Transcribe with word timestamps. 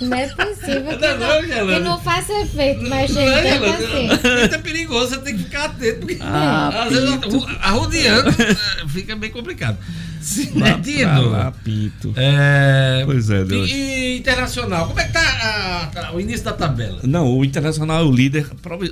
Não 0.00 0.16
é 0.16 0.28
possível 0.28 0.96
que 0.96 1.06
Não, 1.06 1.18
não, 1.18 1.42
não, 1.66 1.74
que 1.74 1.78
não 1.80 1.98
faça 2.00 2.32
efeito, 2.40 2.88
mas 2.88 3.10
Não 3.12 3.20
chega 3.20 3.48
é, 3.48 3.58
tanto 3.58 3.84
assim. 3.84 4.54
É 4.54 4.58
perigoso, 4.58 5.08
você 5.10 5.18
tem 5.22 5.36
que 5.36 5.42
ficar 5.42 5.64
atento. 5.64 5.98
Porque 6.06 6.18
Ah, 6.20 6.84
às 6.84 6.92
vezes 6.92 7.18
arrodeando 7.60 8.28
eh, 8.30 8.56
fica 8.88 9.16
bem 9.16 9.30
complicado. 9.32 9.76
Sinedino. 10.20 11.30
lá, 11.30 11.50
Pinto. 11.64 12.14
É, 12.16 13.02
Pois 13.04 13.28
é, 13.28 13.44
Deus. 13.44 13.68
E, 13.68 13.74
e 13.74 14.18
internacional, 14.18 14.86
como 14.86 15.00
é 15.00 15.04
que 15.04 15.12
tá 15.12 15.20
a- 15.20 15.86
tá 15.92 16.12
o 16.12 16.20
início 16.20 16.44
da 16.44 16.52
tabela? 16.52 17.00
Não, 17.02 17.26
o 17.36 17.44
Internacional 17.44 18.02
é 18.02 18.04
o 18.04 18.12
líder. 18.12 18.46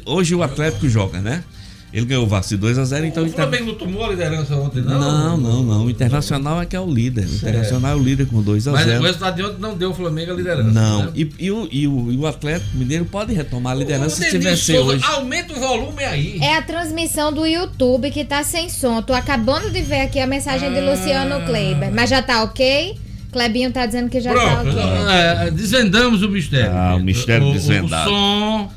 Hoje 0.05 0.35
o 0.35 0.43
Atlético 0.43 0.89
joga, 0.89 1.21
né? 1.21 1.45
Ele 1.93 2.07
ganhou 2.07 2.25
o 2.25 2.27
Vasco 2.29 2.57
de 2.57 2.67
2x0, 2.67 3.05
então 3.05 3.23
o 3.23 3.27
o 3.27 3.29
Inter... 3.29 3.43
Flamengo 3.49 3.67
não 3.67 3.75
tomou 3.75 4.05
a 4.05 4.11
liderança 4.11 4.55
ontem, 4.55 4.81
não? 4.81 5.01
Não, 5.01 5.37
não, 5.37 5.63
não. 5.65 5.85
O 5.87 5.91
Internacional 5.91 6.63
é 6.63 6.67
que 6.67 6.77
é 6.77 6.81
o 6.81 6.89
líder. 6.89 7.27
O 7.27 7.35
Internacional 7.35 7.93
é 7.93 7.95
o 7.97 8.03
líder 8.03 8.27
com 8.27 8.37
Mas 8.37 8.47
o 8.47 8.51
2x0. 8.71 9.01
resultado 9.03 9.37
de 9.37 9.43
ontem 9.43 9.61
não 9.61 9.77
deu 9.77 9.91
o 9.91 9.95
Flamengo 9.95 10.31
a 10.33 10.35
liderança. 10.35 10.71
Não, 10.71 11.07
né? 11.07 11.13
e, 11.17 11.29
e 11.39 11.51
o, 11.51 11.69
e, 11.71 11.89
o, 11.89 12.13
e 12.13 12.17
o 12.17 12.27
Atlético 12.27 12.77
Mineiro 12.77 13.05
pode 13.07 13.33
retomar 13.35 13.73
a 13.73 13.77
liderança 13.77 14.23
O 14.23 14.31
se 14.31 14.39
vencer 14.39 14.77
Souza, 14.77 14.93
hoje. 14.95 15.05
Aumenta 15.05 15.53
o 15.53 15.57
volume 15.59 16.05
aí. 16.05 16.39
É 16.41 16.57
a 16.57 16.63
transmissão 16.63 17.33
do 17.33 17.45
YouTube 17.45 18.11
que 18.13 18.25
tá 18.25 18.45
sem 18.45 18.69
som. 18.69 19.03
Tô 19.03 19.13
acabando 19.13 19.69
de 19.71 19.83
ver 19.83 20.03
aqui 20.03 20.21
a 20.21 20.27
mensagem 20.27 20.73
de 20.73 20.79
Ah. 20.79 20.91
Luciano 20.93 21.45
Kleiber. 21.45 21.93
Mas 21.93 22.09
já 22.09 22.23
tá 22.23 22.45
ok? 22.45 22.97
Clebinho 23.33 23.71
tá 23.73 23.87
dizendo 23.87 24.09
que 24.09 24.21
já 24.21 24.33
tá 24.35 24.41
Pronto, 24.41 24.77
ok. 24.77 24.83
é, 25.13 25.51
desvendamos 25.51 26.23
o 26.23 26.29
mistério. 26.29 26.73
Ah, 26.73 26.97
o 26.97 27.01
mistério 27.01 27.53
desvendado. 27.53 28.11
O 28.11 28.13
som 28.15 28.73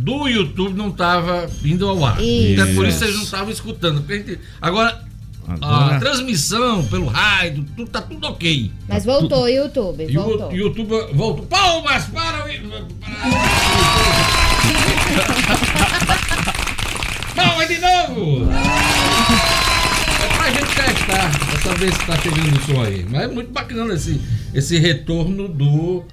do 0.00 0.28
YouTube 0.28 0.74
não 0.76 0.88
estava 0.88 1.48
indo 1.64 1.88
ao 1.88 2.04
ar. 2.04 2.20
Isso. 2.20 2.52
Então 2.52 2.66
é 2.66 2.74
por 2.74 2.86
isso 2.86 2.98
que 2.98 3.04
vocês 3.04 3.16
não 3.16 3.22
estavam 3.24 3.50
escutando. 3.50 4.04
gente- 4.08 4.38
agora, 4.60 5.04
Agora- 5.46 5.96
a 5.96 6.00
transmissão 6.00 6.84
pelo 6.86 7.06
rádio, 7.06 7.64
tudo, 7.76 7.90
tá 7.90 8.00
tudo 8.00 8.26
ok. 8.28 8.70
Mas 8.88 9.04
voltou 9.04 9.42
o 9.44 9.48
YouTube, 9.48 10.06
E 10.08 10.16
o 10.18 10.22
voltou. 10.22 10.52
YouTube 10.52 10.88
voltou. 11.14 11.46
Palmas 11.46 12.04
para 12.06 12.44
o. 12.44 12.48
Palmas 17.34 17.68
de 17.68 17.78
novo! 17.78 18.48
É 20.22 20.36
pra 20.36 20.50
gente 20.50 20.74
testar, 20.74 21.30
pra 21.38 21.58
saber 21.60 21.92
se 21.92 22.06
tá 22.06 22.16
chegando 22.18 22.56
o 22.56 22.60
som 22.66 22.82
aí. 22.82 23.06
Mas 23.08 23.22
é 23.22 23.28
muito 23.28 23.52
bacana 23.52 23.94
esse, 23.94 24.20
esse 24.54 24.78
retorno 24.78 25.48
do, 25.48 26.04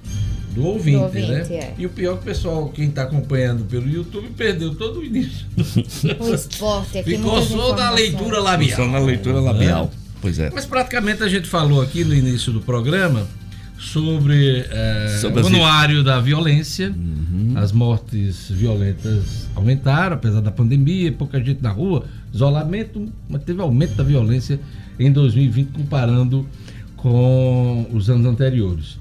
do 0.58 0.66
ouvinte, 0.66 0.96
Do 0.98 1.02
ouvinte, 1.04 1.28
né? 1.28 1.46
é. 1.50 1.74
E 1.78 1.86
o 1.86 1.88
pior 1.90 2.12
é 2.12 2.16
que 2.16 2.22
o 2.22 2.24
pessoal, 2.24 2.68
quem 2.70 2.90
tá 2.90 3.02
acompanhando 3.04 3.64
pelo 3.64 3.88
YouTube, 3.88 4.28
perdeu 4.36 4.74
todo 4.74 5.00
o 5.00 5.04
início. 5.04 5.46
O 6.20 6.34
esporte 6.34 6.98
aqui. 6.98 7.16
Ficou 7.16 7.32
muitas 7.32 7.48
só 7.48 7.56
da 7.56 7.72
informações. 7.72 8.00
leitura 8.00 8.40
labial. 8.40 8.76
Só 8.76 8.86
na 8.86 8.98
leitura 8.98 9.40
labial. 9.40 9.90
Pois 10.20 10.38
é. 10.38 10.50
Mas 10.52 10.66
praticamente 10.66 11.22
a 11.22 11.28
gente 11.28 11.46
falou 11.46 11.80
aqui 11.80 12.02
no 12.04 12.14
início 12.14 12.52
do 12.52 12.60
programa 12.60 13.26
sobre, 13.78 14.64
eh, 14.68 15.18
Sobre 15.20 15.40
o 15.42 15.46
as- 15.46 15.52
anuário 15.52 16.02
da 16.02 16.20
violência. 16.20 16.92
As 17.54 17.70
mortes 17.72 18.50
violentas 18.50 19.46
aumentaram, 19.54 20.16
apesar 20.16 20.40
da 20.40 20.50
pandemia, 20.50 21.12
pouca 21.12 21.38
gente 21.42 21.62
na 21.62 21.70
rua, 21.70 22.04
isolamento, 22.32 23.08
mas 23.28 23.42
teve 23.44 23.60
aumento 23.62 23.94
da 23.94 24.02
violência 24.04 24.58
em 24.98 25.10
2020 25.12 25.68
comparando 25.70 26.46
com 26.96 27.86
os 27.92 28.10
anos 28.10 28.26
anteriores. 28.26 28.98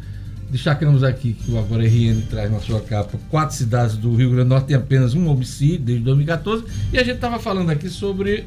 Destacamos 0.50 1.04
aqui 1.04 1.34
que 1.34 1.52
o 1.52 1.60
Agora 1.60 1.84
RN 1.84 2.22
traz 2.30 2.50
na 2.50 2.60
sua 2.60 2.80
capa 2.80 3.18
quatro 3.30 3.56
cidades 3.56 3.98
do 3.98 4.16
Rio 4.16 4.30
Grande 4.30 4.46
do 4.46 4.50
Norte 4.50 4.68
têm 4.68 4.78
apenas 4.78 5.14
um 5.14 5.28
homicídio 5.28 5.80
desde 5.80 6.04
2014 6.06 6.64
e 6.94 6.98
a 6.98 7.04
gente 7.04 7.16
estava 7.16 7.38
falando 7.38 7.70
aqui 7.70 7.90
sobre 7.90 8.46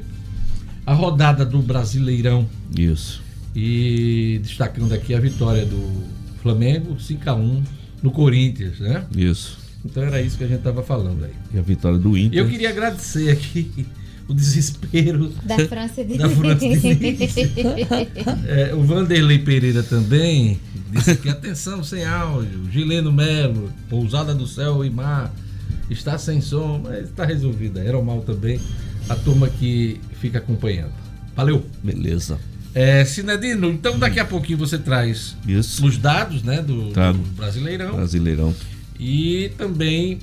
a 0.86 0.94
rodada 0.94 1.44
do 1.44 1.58
Brasileirão 1.60 2.48
Isso. 2.76 3.22
e 3.54 4.40
destacando 4.42 4.92
aqui 4.94 5.14
a 5.14 5.20
vitória 5.20 5.66
do 5.66 6.02
Flamengo 6.42 6.98
5 6.98 7.28
a 7.28 7.34
1 7.34 7.62
no 8.02 8.10
Corinthians, 8.10 8.80
né? 8.80 9.04
Isso. 9.14 9.58
Então 9.84 10.02
era 10.02 10.22
isso 10.22 10.38
que 10.38 10.44
a 10.44 10.46
gente 10.46 10.58
estava 10.58 10.82
falando 10.82 11.24
aí. 11.24 11.32
E 11.54 11.58
a 11.58 11.62
vitória 11.62 11.98
do 11.98 12.16
Inter. 12.16 12.38
eu 12.38 12.48
queria 12.48 12.70
agradecer 12.70 13.30
aqui 13.30 13.86
o 14.26 14.32
desespero 14.34 15.32
Da 15.44 15.58
França 15.66 16.04
de 16.04 16.16
da 16.18 16.28
França 16.28 16.66
Diniz. 16.66 17.34
É, 18.46 18.74
o 18.74 18.82
Vanderlei 18.82 19.38
Pereira 19.38 19.82
também 19.82 20.58
disse 20.90 21.16
que 21.16 21.28
atenção 21.28 21.82
sem 21.82 22.04
áudio. 22.04 22.70
Gileno 22.70 23.12
Melo, 23.12 23.72
Pousada 23.88 24.34
do 24.34 24.46
Céu 24.46 24.84
e 24.84 24.90
Mar, 24.90 25.32
está 25.88 26.18
sem 26.18 26.40
som, 26.40 26.80
mas 26.82 27.08
está 27.08 27.24
resolvida. 27.24 27.80
Aeromal 27.80 28.20
também, 28.22 28.60
a 29.08 29.14
turma 29.14 29.48
que 29.48 30.00
fica 30.20 30.38
acompanhando. 30.38 30.92
Valeu. 31.34 31.64
Beleza. 31.82 32.38
É, 32.74 33.04
Sinedino, 33.04 33.68
então 33.68 33.98
daqui 33.98 34.20
a 34.20 34.24
pouquinho 34.24 34.58
você 34.58 34.78
traz 34.78 35.36
Isso. 35.46 35.84
os 35.84 35.98
dados 35.98 36.44
né, 36.44 36.62
do, 36.62 36.92
do 36.92 37.12
Brasileirão 37.34 37.96
Brasileirão. 37.96 38.54
e 38.98 39.50
também 39.58 40.20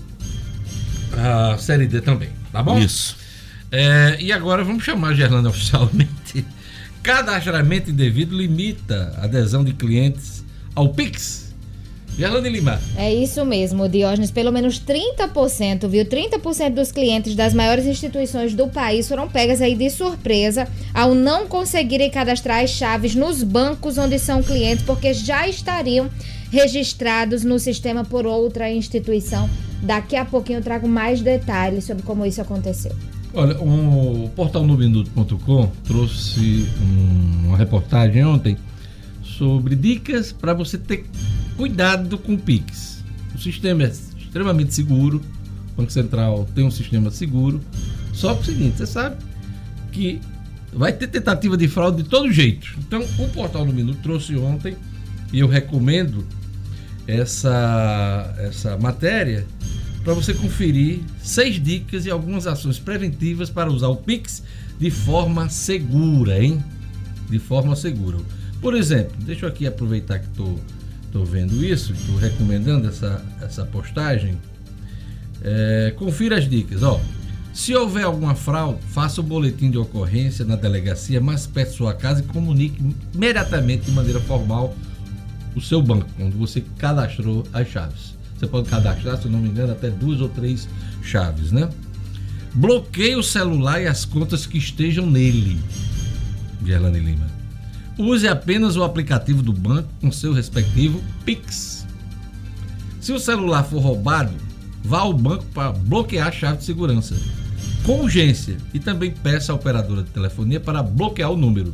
a 1.11 1.57
Série 1.57 1.87
D 1.87 1.99
também, 1.99 2.29
tá 2.51 2.63
bom? 2.63 2.79
Isso. 2.79 3.17
É, 3.69 4.17
e 4.21 4.31
agora 4.31 4.63
vamos 4.63 4.83
chamar 4.83 5.09
a 5.09 5.13
Gerlanda 5.13 5.49
oficialmente. 5.49 6.45
Cadastramento 7.03 7.91
indevido 7.91 8.35
limita 8.37 9.13
a 9.17 9.25
adesão 9.25 9.63
de 9.63 9.73
clientes 9.73 10.36
ao 10.77 10.89
Pix. 10.89 11.47
Gerlanda 12.15 12.47
Lima. 12.49 12.79
É 12.95 13.11
isso 13.13 13.43
mesmo, 13.45 13.87
Diógenes. 13.89 14.29
Pelo 14.31 14.51
menos 14.51 14.79
30%, 14.79 15.87
viu? 15.87 16.05
30% 16.05 16.73
dos 16.73 16.91
clientes 16.91 17.35
das 17.35 17.53
maiores 17.53 17.85
instituições 17.85 18.53
do 18.53 18.67
país 18.67 19.07
foram 19.07 19.27
pegas 19.27 19.59
aí 19.61 19.75
de 19.75 19.89
surpresa 19.89 20.67
ao 20.93 21.13
não 21.15 21.47
conseguirem 21.47 22.09
cadastrar 22.11 22.63
as 22.63 22.69
chaves 22.71 23.13
nos 23.15 23.41
bancos 23.43 23.97
onde 23.97 24.17
são 24.19 24.41
clientes, 24.43 24.83
porque 24.83 25.13
já 25.13 25.47
estariam 25.47 26.09
registrados 26.51 27.43
no 27.43 27.57
sistema 27.59 28.03
por 28.05 28.25
outra 28.25 28.71
instituição. 28.71 29.49
Daqui 29.81 30.15
a 30.15 30.25
pouquinho 30.25 30.59
eu 30.59 30.63
trago 30.63 30.87
mais 30.87 31.21
detalhes 31.21 31.85
sobre 31.85 32.03
como 32.03 32.25
isso 32.25 32.41
aconteceu. 32.41 32.91
Olha, 33.33 33.55
o 33.59 34.29
portal 34.35 34.63
nubinuto.com 34.65 35.67
trouxe 35.85 36.67
um- 36.81 37.47
uma 37.49 37.57
reportagem 37.57 38.25
ontem 38.25 38.57
sobre 39.37 39.75
dicas 39.75 40.31
para 40.31 40.53
você 40.53 40.77
ter 40.77 41.05
cuidado 41.55 42.17
com 42.17 42.37
Pix. 42.37 43.03
O 43.35 43.37
sistema 43.37 43.83
é 43.83 43.87
extremamente 43.87 44.73
seguro, 44.73 45.21
o 45.73 45.77
Banco 45.77 45.91
Central 45.91 46.47
tem 46.55 46.65
um 46.65 46.71
sistema 46.71 47.11
seguro, 47.11 47.61
só 48.13 48.33
que 48.33 48.39
é 48.39 48.41
o 48.41 48.45
seguinte, 48.45 48.77
você 48.77 48.87
sabe 48.87 49.17
que 49.91 50.19
vai 50.73 50.91
ter 50.91 51.07
tentativa 51.07 51.55
de 51.55 51.67
fraude 51.67 52.03
de 52.03 52.09
todo 52.09 52.31
jeito. 52.31 52.67
Então, 52.79 53.03
o 53.19 53.29
portal 53.29 53.65
no 53.65 53.73
Minuto 53.73 53.99
trouxe 54.01 54.35
ontem 54.35 54.75
e 55.31 55.39
eu 55.39 55.47
recomendo 55.47 56.25
essa, 57.07 58.33
essa 58.39 58.77
matéria 58.77 59.45
para 60.03 60.13
você 60.13 60.33
conferir 60.33 60.99
seis 61.21 61.61
dicas 61.61 62.05
e 62.05 62.09
algumas 62.09 62.47
ações 62.47 62.79
preventivas 62.79 63.49
para 63.49 63.69
usar 63.69 63.87
o 63.89 63.97
Pix 63.97 64.43
de 64.79 64.89
forma 64.89 65.49
segura, 65.49 66.41
hein? 66.43 66.63
De 67.29 67.39
forma 67.39 67.75
segura. 67.75 68.17
Por 68.61 68.75
exemplo, 68.75 69.15
deixa 69.19 69.45
eu 69.45 69.49
aqui 69.49 69.67
aproveitar 69.67 70.19
que 70.19 70.27
estou 70.27 70.59
tô, 71.11 71.23
vendo 71.23 71.63
isso, 71.63 71.93
estou 71.93 72.15
recomendando 72.15 72.87
essa, 72.87 73.23
essa 73.41 73.65
postagem. 73.65 74.37
É, 75.43 75.93
confira 75.95 76.37
as 76.37 76.49
dicas, 76.49 76.83
ó. 76.83 76.99
Se 77.53 77.73
houver 77.73 78.03
alguma 78.03 78.35
fraude, 78.35 78.79
faça 78.89 79.19
o 79.19 79.23
boletim 79.23 79.71
de 79.71 79.77
ocorrência 79.77 80.45
na 80.45 80.55
delegacia 80.55 81.19
mais 81.19 81.47
perto 81.47 81.71
de 81.71 81.75
sua 81.77 81.93
casa 81.93 82.19
e 82.19 82.23
comunique 82.23 82.79
imediatamente 83.13 83.85
de 83.85 83.91
maneira 83.91 84.19
formal 84.19 84.75
o 85.55 85.61
seu 85.61 85.81
banco, 85.81 86.07
onde 86.19 86.37
você 86.37 86.63
cadastrou 86.77 87.43
as 87.51 87.67
chaves. 87.67 88.15
Você 88.37 88.45
pode 88.45 88.69
cadastrar, 88.69 89.19
se 89.19 89.27
não 89.27 89.39
me 89.39 89.49
engano, 89.49 89.71
até 89.71 89.89
duas 89.89 90.21
ou 90.21 90.29
três 90.29 90.69
chaves, 91.01 91.51
né? 91.51 91.67
Bloqueie 92.53 93.15
o 93.15 93.23
celular 93.23 93.81
e 93.81 93.87
as 93.87 94.05
contas 94.05 94.45
que 94.45 94.59
estejam 94.59 95.07
nele. 95.07 95.59
Gerlane 96.63 96.99
Lima. 96.99 97.36
Use 97.97 98.27
apenas 98.27 98.75
o 98.75 98.83
aplicativo 98.83 99.41
do 99.41 99.51
banco 99.51 99.89
com 100.01 100.11
seu 100.11 100.31
respectivo 100.33 101.01
Pix. 101.25 101.85
Se 103.01 103.11
o 103.11 103.19
celular 103.19 103.63
for 103.63 103.79
roubado, 103.79 104.31
vá 104.83 104.99
ao 104.99 105.13
banco 105.13 105.45
para 105.53 105.71
bloquear 105.71 106.27
a 106.27 106.31
chave 106.31 106.57
de 106.57 106.63
segurança. 106.65 107.15
Com 107.83 108.01
urgência. 108.01 108.57
E 108.73 108.79
também 108.79 109.11
peça 109.11 109.51
à 109.51 109.55
operadora 109.55 110.03
de 110.03 110.09
telefonia 110.09 110.59
para 110.59 110.83
bloquear 110.83 111.31
o 111.31 111.37
número. 111.37 111.73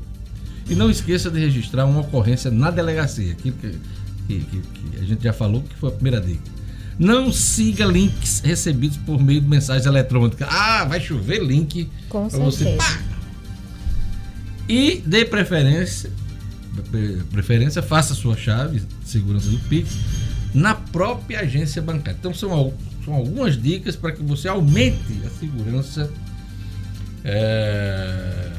E 0.70 0.76
não 0.76 0.90
esqueça 0.90 1.30
de 1.30 1.40
registrar 1.40 1.86
uma 1.86 2.02
ocorrência 2.02 2.50
na 2.50 2.72
delegacia, 2.72 3.34
que, 3.34 3.52
que, 3.52 3.80
que- 4.28 4.40
que 4.40 5.00
a 5.02 5.04
gente 5.04 5.24
já 5.24 5.34
falou 5.34 5.62
que 5.62 5.76
foi 5.76 5.90
a 5.90 5.92
primeira 5.94 6.22
dica. 6.22 6.42
Não 6.98 7.32
siga 7.34 7.84
links 7.86 8.40
recebidos 8.46 8.96
por 8.98 9.22
meio 9.22 9.42
de 9.42 9.48
mensagem 9.48 9.88
eletrônica. 9.88 10.46
Ah, 10.50 10.86
vai 10.86 11.02
chover 11.02 11.44
link 11.44 11.90
Com 12.08 12.30
você. 12.30 12.64
certeza. 12.64 12.78
Pá! 12.78 13.13
E 14.68 15.02
dê 15.06 15.26
preferência, 15.26 16.10
pre- 16.90 17.22
preferência, 17.32 17.82
faça 17.82 18.14
sua 18.14 18.36
chave 18.38 18.80
de 18.80 19.10
segurança 19.10 19.50
do 19.50 19.60
Pix 19.60 19.90
na 20.54 20.74
própria 20.76 21.42
agência 21.42 21.82
bancária. 21.82 22.18
Então 22.20 22.34
são, 22.34 22.74
são 23.04 23.14
algumas 23.14 23.62
dicas 23.62 23.96
para 23.96 24.12
que 24.12 24.24
você 24.24 24.48
aumente 24.48 25.22
a 25.26 25.30
segurança 25.40 26.12
é, 27.24 28.52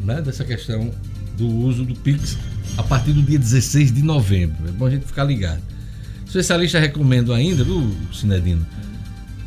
né, 0.00 0.22
dessa 0.22 0.44
questão 0.44 0.90
do 1.36 1.46
uso 1.46 1.84
do 1.84 1.94
Pix 1.94 2.36
a 2.76 2.82
partir 2.82 3.12
do 3.12 3.22
dia 3.22 3.38
16 3.38 3.92
de 3.92 4.02
novembro. 4.02 4.68
É 4.68 4.72
bom 4.72 4.86
a 4.86 4.90
gente 4.90 5.04
ficar 5.06 5.24
ligado. 5.24 5.62
Especialista 6.26 6.78
recomendo 6.80 7.32
ainda, 7.32 7.62
viu, 7.62 7.94
Sinedino? 8.12 8.66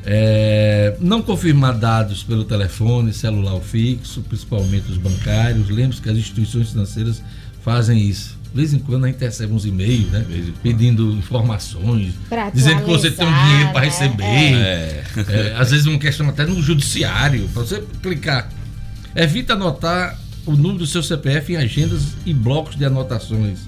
É, 0.09 0.95
não 1.01 1.21
confirmar 1.21 1.77
dados 1.77 2.24
pelo 2.24 2.45
telefone, 2.45 3.12
celular 3.12 3.56
ou 3.56 3.62
fixo, 3.62 4.21
principalmente 4.21 4.89
os 4.89 4.98
bancários. 4.98 5.69
Lembre-se 5.69 6.01
que 6.01 6.09
as 6.09 6.18
instituições 6.18 6.69
financeiras 6.69 7.21
fazem 7.62 8.00
isso. 8.00 8.38
De 8.50 8.56
vez 8.56 8.74
em 8.74 8.80
quando 8.80 9.04
a 9.04 9.07
gente 9.09 9.19
recebe 9.19 9.51
uns 9.51 9.65
e-mails, 9.65 10.09
né? 10.09 10.25
Pedindo 10.63 11.12
informações, 11.12 12.13
Pra 12.30 12.50
dizendo 12.50 12.83
que 12.86 12.89
você 12.89 13.12
tem 13.12 13.27
um 13.27 13.44
dinheiro 13.44 13.71
para 13.74 13.86
atualizar, 13.86 14.01
receber. 14.07 14.24
né? 14.24 14.62
É. 14.62 15.04
É, 15.27 15.56
às 15.57 15.71
vezes 15.71 15.86
uma 15.86 16.00
questão 16.00 16.30
até 16.30 16.45
no 16.45 16.62
judiciário, 16.62 17.50
para 17.50 17.63
você 17.63 17.83
clicar. 18.01 18.50
Evita 19.13 19.54
anotar 19.54 20.18
o 20.45 20.51
número 20.54 20.77
do 20.80 20.88
seu 20.88 21.04
CPF 21.04 21.51
em 21.51 21.57
agendas 21.57 22.04
e 22.25 22.33
blocos 22.33 22.77
de 22.77 22.86
anotações. 22.86 23.59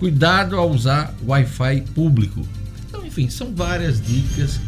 Cuidado 0.00 0.56
ao 0.56 0.68
usar 0.68 1.14
Wi-Fi 1.24 1.82
público. 1.94 2.44
Então, 2.88 3.06
enfim, 3.06 3.30
são 3.30 3.54
várias 3.54 4.00
dicas. 4.04 4.58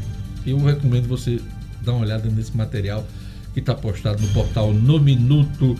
Eu 0.46 0.58
recomendo 0.58 1.08
você 1.08 1.40
dar 1.82 1.92
uma 1.92 2.02
olhada 2.02 2.28
nesse 2.28 2.56
material 2.56 3.04
que 3.52 3.60
está 3.60 3.74
postado 3.74 4.20
no 4.22 4.28
portal 4.28 4.72
nominuto.com. 4.72 5.76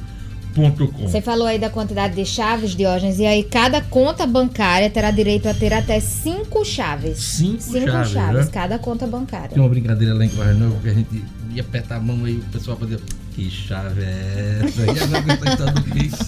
Você 1.08 1.22
falou 1.22 1.46
aí 1.46 1.58
da 1.58 1.70
quantidade 1.70 2.14
de 2.14 2.26
chaves, 2.26 2.76
Diógenes, 2.76 3.18
e 3.18 3.24
aí 3.24 3.42
cada 3.42 3.80
conta 3.80 4.26
bancária 4.26 4.90
terá 4.90 5.10
direito 5.10 5.48
a 5.48 5.54
ter 5.54 5.72
até 5.72 5.98
cinco 5.98 6.64
chaves. 6.64 7.18
Cinco, 7.18 7.62
Cinco 7.62 7.86
chaves, 7.86 8.12
chaves, 8.12 8.46
né? 8.46 8.52
cada 8.52 8.78
conta 8.78 9.06
bancária. 9.06 9.48
Tem 9.48 9.62
uma 9.62 9.68
brincadeira 9.68 10.12
lá 10.14 10.24
em 10.24 10.54
Novo 10.58 10.78
que 10.82 10.88
a 10.90 10.94
gente 10.94 11.24
ia 11.54 11.62
apertar 11.62 11.96
a 11.96 12.00
mão 12.00 12.24
aí 12.24 12.36
o 12.36 12.44
pessoal 12.52 12.76
fazia. 12.76 12.98
Que 13.34 13.50
chave 13.50 14.02
é 14.02 14.60
essa? 14.62 14.82
E 14.82 14.90
agora 14.90 15.22
que 15.22 15.30
eu 15.30 15.36
tô 15.38 15.50
entrando 15.50 15.74
no 15.74 15.94
Pix. 15.94 16.18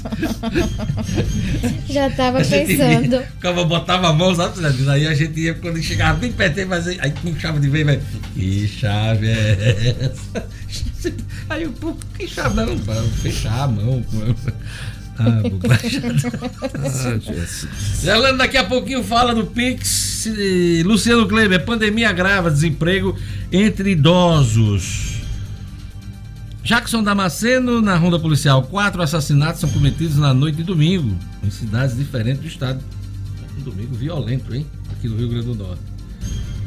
Já 1.90 2.10
tava 2.10 2.38
pensando. 2.38 3.22
Ficava, 3.22 3.64
botava 3.64 4.08
a 4.08 4.12
mão, 4.12 4.34
sabe? 4.34 4.54
Aí 4.88 5.06
a 5.06 5.14
gente 5.14 5.38
ia, 5.38 5.54
quando 5.54 5.82
chegava 5.82 6.18
bem 6.18 6.32
perto, 6.32 6.66
fazia. 6.66 6.96
Aí 7.02 7.10
com 7.10 7.38
chave 7.38 7.60
de 7.60 7.68
vez, 7.68 7.84
velho. 7.84 8.02
Que 8.32 8.66
chave 8.66 9.28
é 9.28 9.96
essa? 10.00 10.46
Aí 11.50 11.64
eu, 11.64 11.72
pô, 11.72 11.94
que 12.18 12.26
chave 12.26 12.56
não? 12.56 12.78
Pra 12.78 13.02
fechar 13.22 13.64
a 13.64 13.68
mão. 13.68 14.02
Ah, 15.18 15.42
bobagem. 15.48 16.00
Ah, 16.74 17.18
Jesus. 17.18 17.68
Zelando 18.00 18.38
daqui 18.38 18.56
a 18.56 18.64
pouquinho 18.64 19.04
fala 19.04 19.34
do 19.34 19.44
Pix. 19.46 20.26
Luciano 20.84 21.28
Kleber, 21.28 21.64
pandemia 21.64 22.10
grava 22.12 22.50
desemprego 22.50 23.16
entre 23.52 23.90
idosos. 23.90 25.13
Jackson 26.64 27.02
Damasceno, 27.02 27.80
na 27.82 27.96
ronda 27.96 28.18
policial. 28.18 28.62
Quatro 28.62 29.02
assassinatos 29.02 29.60
são 29.60 29.68
cometidos 29.70 30.16
na 30.16 30.32
noite 30.32 30.56
de 30.56 30.62
domingo, 30.62 31.14
em 31.42 31.50
cidades 31.50 31.96
diferentes 31.96 32.40
do 32.40 32.48
estado. 32.48 32.80
Um 33.58 33.62
domingo 33.62 33.94
violento, 33.94 34.54
hein? 34.54 34.66
Aqui 34.90 35.08
no 35.08 35.16
Rio 35.16 35.28
Grande 35.28 35.46
do 35.46 35.54
Norte. 35.54 35.82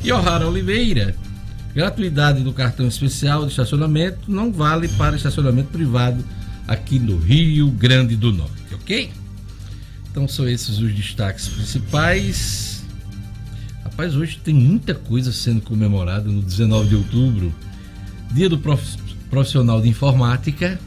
E 0.04 0.12
O'Hara 0.12 0.48
Oliveira. 0.48 1.16
Gratuidade 1.74 2.42
do 2.44 2.54
cartão 2.54 2.88
especial 2.88 3.44
de 3.46 3.52
estacionamento 3.52 4.32
não 4.32 4.52
vale 4.52 4.88
para 4.90 5.16
estacionamento 5.16 5.70
privado 5.70 6.24
aqui 6.68 6.98
no 6.98 7.18
Rio 7.18 7.70
Grande 7.70 8.16
do 8.16 8.32
Norte, 8.34 8.74
ok? 8.74 9.12
Então 10.10 10.28
são 10.28 10.48
esses 10.48 10.80
os 10.80 10.94
destaques 10.96 11.48
principais. 11.48 12.84
Rapaz, 13.84 14.16
hoje 14.16 14.40
tem 14.44 14.56
muita 14.56 14.96
coisa 14.96 15.32
sendo 15.32 15.62
comemorada 15.62 16.30
no 16.30 16.42
19 16.42 16.90
de 16.90 16.96
outubro. 16.96 17.54
Dia 18.32 18.50
do 18.50 18.58
prof- 18.58 18.98
profissional 19.30 19.82
de 19.82 19.90
informática, 19.90 20.80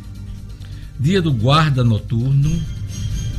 Dia 0.98 1.22
do 1.22 1.32
guarda 1.32 1.82
noturno, 1.82 2.50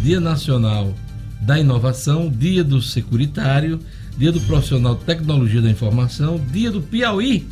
Dia 0.01 0.19
Nacional 0.19 0.95
da 1.41 1.59
Inovação, 1.59 2.29
Dia 2.29 2.63
do 2.63 2.81
securitário, 2.81 3.79
Dia 4.17 4.31
do 4.31 4.41
profissional 4.41 4.95
de 4.95 5.03
tecnologia 5.03 5.61
da 5.61 5.69
informação, 5.69 6.39
Dia 6.51 6.71
do 6.71 6.81
Piauí 6.81 7.47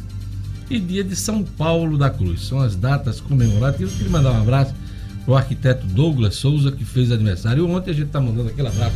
e 0.69 0.79
Dia 0.79 1.03
de 1.03 1.15
São 1.15 1.43
Paulo 1.43 1.97
da 1.97 2.09
Cruz. 2.09 2.41
São 2.41 2.59
as 2.59 2.75
datas 2.75 3.19
comemoradas. 3.19 3.79
Eu 3.79 3.87
queria 3.87 4.09
mandar 4.09 4.31
um 4.31 4.41
abraço 4.41 4.73
para 5.25 5.33
o 5.33 5.37
arquiteto 5.37 5.85
Douglas 5.87 6.35
Souza, 6.35 6.71
que 6.71 6.83
fez 6.83 7.11
aniversário 7.11 7.69
ontem. 7.69 7.91
A 7.91 7.93
gente 7.93 8.07
está 8.07 8.19
mandando 8.19 8.49
aquele 8.49 8.67
abraço 8.67 8.95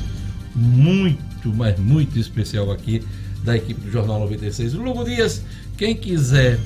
muito, 0.55 1.53
mas 1.55 1.79
muito 1.79 2.17
especial 2.19 2.71
aqui 2.71 3.03
da 3.43 3.55
equipe 3.55 3.81
do 3.81 3.91
Jornal 3.91 4.19
96. 4.21 4.73
Lugo 4.73 5.03
Dias, 5.03 5.43
quem 5.77 5.95
quiser 5.95 6.59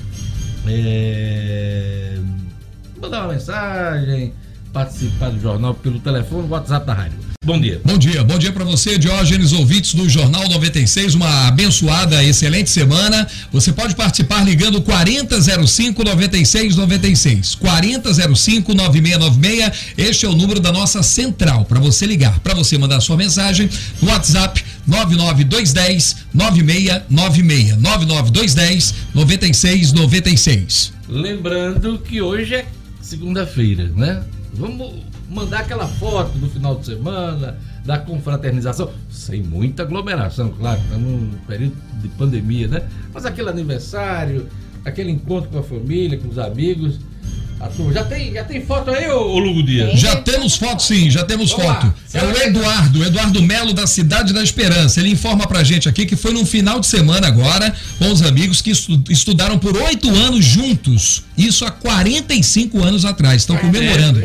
é, 0.68 2.18
mandar 3.00 3.24
uma 3.24 3.32
mensagem, 3.32 4.32
participar 4.72 5.30
do 5.30 5.40
jornal 5.40 5.74
pelo 5.74 5.98
telefone, 6.00 6.48
WhatsApp 6.48 6.86
da 6.86 6.94
rádio. 6.94 7.27
Bom 7.48 7.58
dia. 7.58 7.80
Bom 7.82 7.96
dia, 7.96 8.22
bom 8.22 8.36
dia 8.36 8.52
para 8.52 8.64
você, 8.64 8.98
Diógenes, 8.98 9.52
ouvintes 9.54 9.94
do 9.94 10.06
Jornal 10.06 10.46
96, 10.50 11.14
uma 11.14 11.48
abençoada, 11.48 12.22
excelente 12.22 12.68
semana. 12.68 13.26
Você 13.50 13.72
pode 13.72 13.94
participar 13.94 14.44
ligando 14.44 14.82
4005 14.82 16.04
9696. 16.04 17.54
4005 17.54 18.74
9696. 18.74 19.94
Este 19.96 20.26
é 20.26 20.28
o 20.28 20.34
número 20.34 20.60
da 20.60 20.70
nossa 20.70 21.02
central 21.02 21.64
para 21.64 21.80
você 21.80 22.04
ligar, 22.04 22.38
para 22.40 22.54
você 22.54 22.76
mandar 22.76 23.00
sua 23.00 23.16
mensagem 23.16 23.70
no 24.02 24.10
WhatsApp 24.10 24.62
99210 24.86 26.16
9696. 26.34 27.78
99210 27.78 28.94
9696. 29.14 30.92
Lembrando 31.08 31.98
que 32.00 32.20
hoje 32.20 32.56
é 32.56 32.66
segunda-feira, 33.00 33.90
né? 33.96 34.22
Vamos 34.52 35.07
mandar 35.28 35.60
aquela 35.60 35.86
foto 35.86 36.36
do 36.38 36.48
final 36.48 36.76
de 36.76 36.86
semana, 36.86 37.58
da 37.84 37.98
confraternização, 37.98 38.90
sem 39.10 39.42
muita 39.42 39.82
aglomeração, 39.82 40.50
claro, 40.50 40.80
estamos 40.80 41.06
num 41.06 41.30
período 41.46 41.76
de 42.00 42.08
pandemia, 42.08 42.68
né? 42.68 42.88
Mas 43.12 43.26
aquele 43.26 43.48
aniversário, 43.48 44.46
aquele 44.84 45.10
encontro 45.10 45.50
com 45.50 45.58
a 45.58 45.62
família, 45.62 46.18
com 46.18 46.28
os 46.28 46.38
amigos. 46.38 46.98
A 47.60 47.66
turma, 47.66 47.92
já 47.92 48.04
tem, 48.04 48.32
já 48.32 48.44
tem 48.44 48.64
foto 48.64 48.90
aí, 48.90 49.08
ô, 49.10 49.32
ô 49.32 49.38
Lugo 49.38 49.62
Dias? 49.62 49.88
Tem. 49.88 49.96
Já 49.96 50.16
temos 50.16 50.56
foto, 50.56 50.82
sim, 50.82 51.10
já 51.10 51.24
temos 51.24 51.50
Vamos 51.50 51.66
foto. 51.66 51.86
lá. 51.86 51.94
É 52.14 52.24
o 52.24 52.42
Eduardo, 52.42 53.04
Eduardo 53.04 53.42
Melo 53.42 53.72
da 53.72 53.86
Cidade 53.86 54.32
da 54.32 54.42
Esperança. 54.42 55.00
Ele 55.00 55.10
informa 55.10 55.46
pra 55.46 55.62
gente 55.64 55.88
aqui 55.88 56.06
que 56.06 56.14
foi 56.16 56.32
num 56.32 56.46
final 56.46 56.78
de 56.80 56.86
semana 56.86 57.26
agora 57.26 57.74
com 57.98 58.10
os 58.12 58.22
amigos 58.22 58.62
que 58.62 58.70
estu- 58.70 59.02
estudaram 59.10 59.58
por 59.58 59.76
oito 59.76 60.08
anos 60.08 60.44
juntos. 60.44 61.22
Isso 61.36 61.64
há 61.64 61.70
45 61.70 62.82
anos 62.82 63.04
atrás. 63.04 63.42
Estão 63.42 63.56
comemorando. 63.56 64.22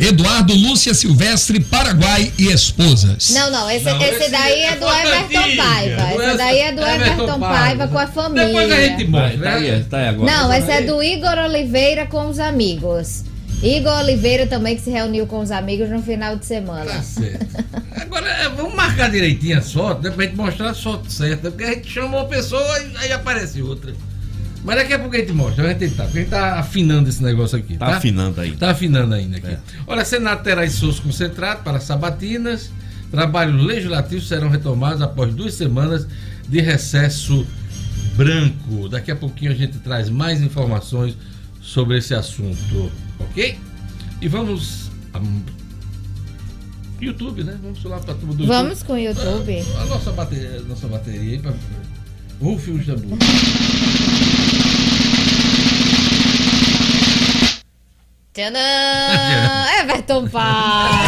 Eduardo 0.00 0.54
Lúcia 0.54 0.94
Silvestre, 0.94 1.60
Paraguai 1.60 2.32
e 2.38 2.46
esposas. 2.48 3.30
Não, 3.30 3.50
não, 3.50 3.70
esse, 3.70 3.84
Não, 3.84 4.00
esse 4.02 4.14
esse 4.14 4.30
daí 4.30 4.60
é 4.60 4.72
é 4.72 4.76
do 4.76 4.86
Everton 4.86 5.56
Paiva. 5.56 6.24
Esse 6.28 6.36
daí 6.38 6.58
é 6.60 6.72
do 6.72 6.82
Everton 6.82 7.40
Paiva. 7.40 7.88
Com 7.88 7.98
a 7.98 8.06
família. 8.06 8.46
Depois 8.46 8.72
a 8.72 8.76
gente 8.80 9.04
mostra, 9.06 9.38
tá 9.38 9.44
né? 9.60 9.70
aí, 9.70 9.84
tá 9.84 9.98
aí 9.98 10.08
agora. 10.08 10.32
Não, 10.32 10.52
esse 10.54 10.70
é 10.70 10.82
do 10.82 11.02
Igor 11.02 11.38
Oliveira 11.38 12.06
com 12.06 12.28
os 12.28 12.38
amigos. 12.44 13.24
Igor 13.62 13.98
Oliveira 14.00 14.46
também 14.46 14.76
que 14.76 14.82
se 14.82 14.90
reuniu 14.90 15.26
com 15.26 15.40
os 15.40 15.50
amigos 15.50 15.88
no 15.88 16.02
final 16.02 16.36
de 16.36 16.44
semana. 16.44 16.84
Tá 16.84 17.02
certo. 17.02 17.64
Agora, 18.00 18.28
é, 18.28 18.48
vamos 18.50 18.74
marcar 18.74 19.10
direitinho 19.10 19.58
as 19.58 19.72
fotos, 19.72 20.04
né? 20.04 20.10
Pra 20.10 20.24
gente 20.24 20.36
mostrar 20.36 20.70
as 20.70 20.82
fotos 20.82 21.14
certas. 21.14 21.50
Porque 21.52 21.64
a 21.64 21.74
gente 21.74 21.88
chama 21.90 22.18
uma 22.18 22.26
pessoa 22.26 22.62
e 22.80 22.96
aí 22.98 23.12
aparece 23.12 23.62
outra. 23.62 23.94
Mas 24.64 24.76
daqui 24.76 24.92
a 24.94 24.98
pouco 24.98 25.14
a 25.14 25.18
gente 25.18 25.32
mostra, 25.32 25.64
a 25.64 25.68
gente 25.68 25.78
tentar. 25.78 26.04
Porque 26.04 26.18
a 26.18 26.22
gente 26.22 26.30
tá 26.30 26.58
afinando 26.58 27.08
esse 27.08 27.22
negócio 27.22 27.56
aqui. 27.58 27.76
Tá 27.76 27.86
Tá, 27.86 27.96
afinando 27.96 28.40
aí. 28.40 28.52
Tá 28.56 28.70
afinando 28.70 29.14
ainda 29.14 29.36
aqui. 29.38 29.46
É. 29.46 29.58
Olha, 29.86 30.04
Senado 30.04 30.42
terá 30.42 30.68
SUS 30.68 31.00
concentrado 31.00 31.62
para 31.62 31.80
sabatinas. 31.80 32.70
Trabalhos 33.10 33.64
legislativos 33.64 34.26
serão 34.26 34.48
retomados 34.48 35.00
após 35.00 35.32
duas 35.34 35.54
semanas 35.54 36.06
de 36.48 36.60
recesso 36.60 37.46
branco. 38.16 38.88
Daqui 38.88 39.10
a 39.10 39.16
pouquinho 39.16 39.52
a 39.52 39.54
gente 39.54 39.78
traz 39.78 40.08
mais 40.10 40.40
informações 40.42 41.16
sobre 41.64 41.98
esse 41.98 42.14
assunto, 42.14 42.92
ok? 43.18 43.58
E 44.20 44.28
vamos. 44.28 44.90
A, 45.14 45.20
YouTube, 47.00 47.42
né? 47.42 47.58
Vamos 47.60 47.82
lá 47.84 47.98
para 47.98 48.14
turma 48.14 48.34
do 48.34 48.46
Vamos 48.46 48.82
com 48.82 48.92
o 48.92 48.98
YouTube. 48.98 49.64
A, 49.76 49.82
a 49.82 49.84
nossa 49.86 50.12
bateria, 50.12 50.58
a 50.58 50.62
nossa 50.62 50.86
bateria 50.86 51.20
aí 51.20 51.38
para 51.38 51.54
Rufe 52.40 52.70
o 52.70 52.82
Jambu. 52.82 53.18
Tcharam! 58.32 58.58
Everton 59.80 60.28
Paiva. 60.28 60.98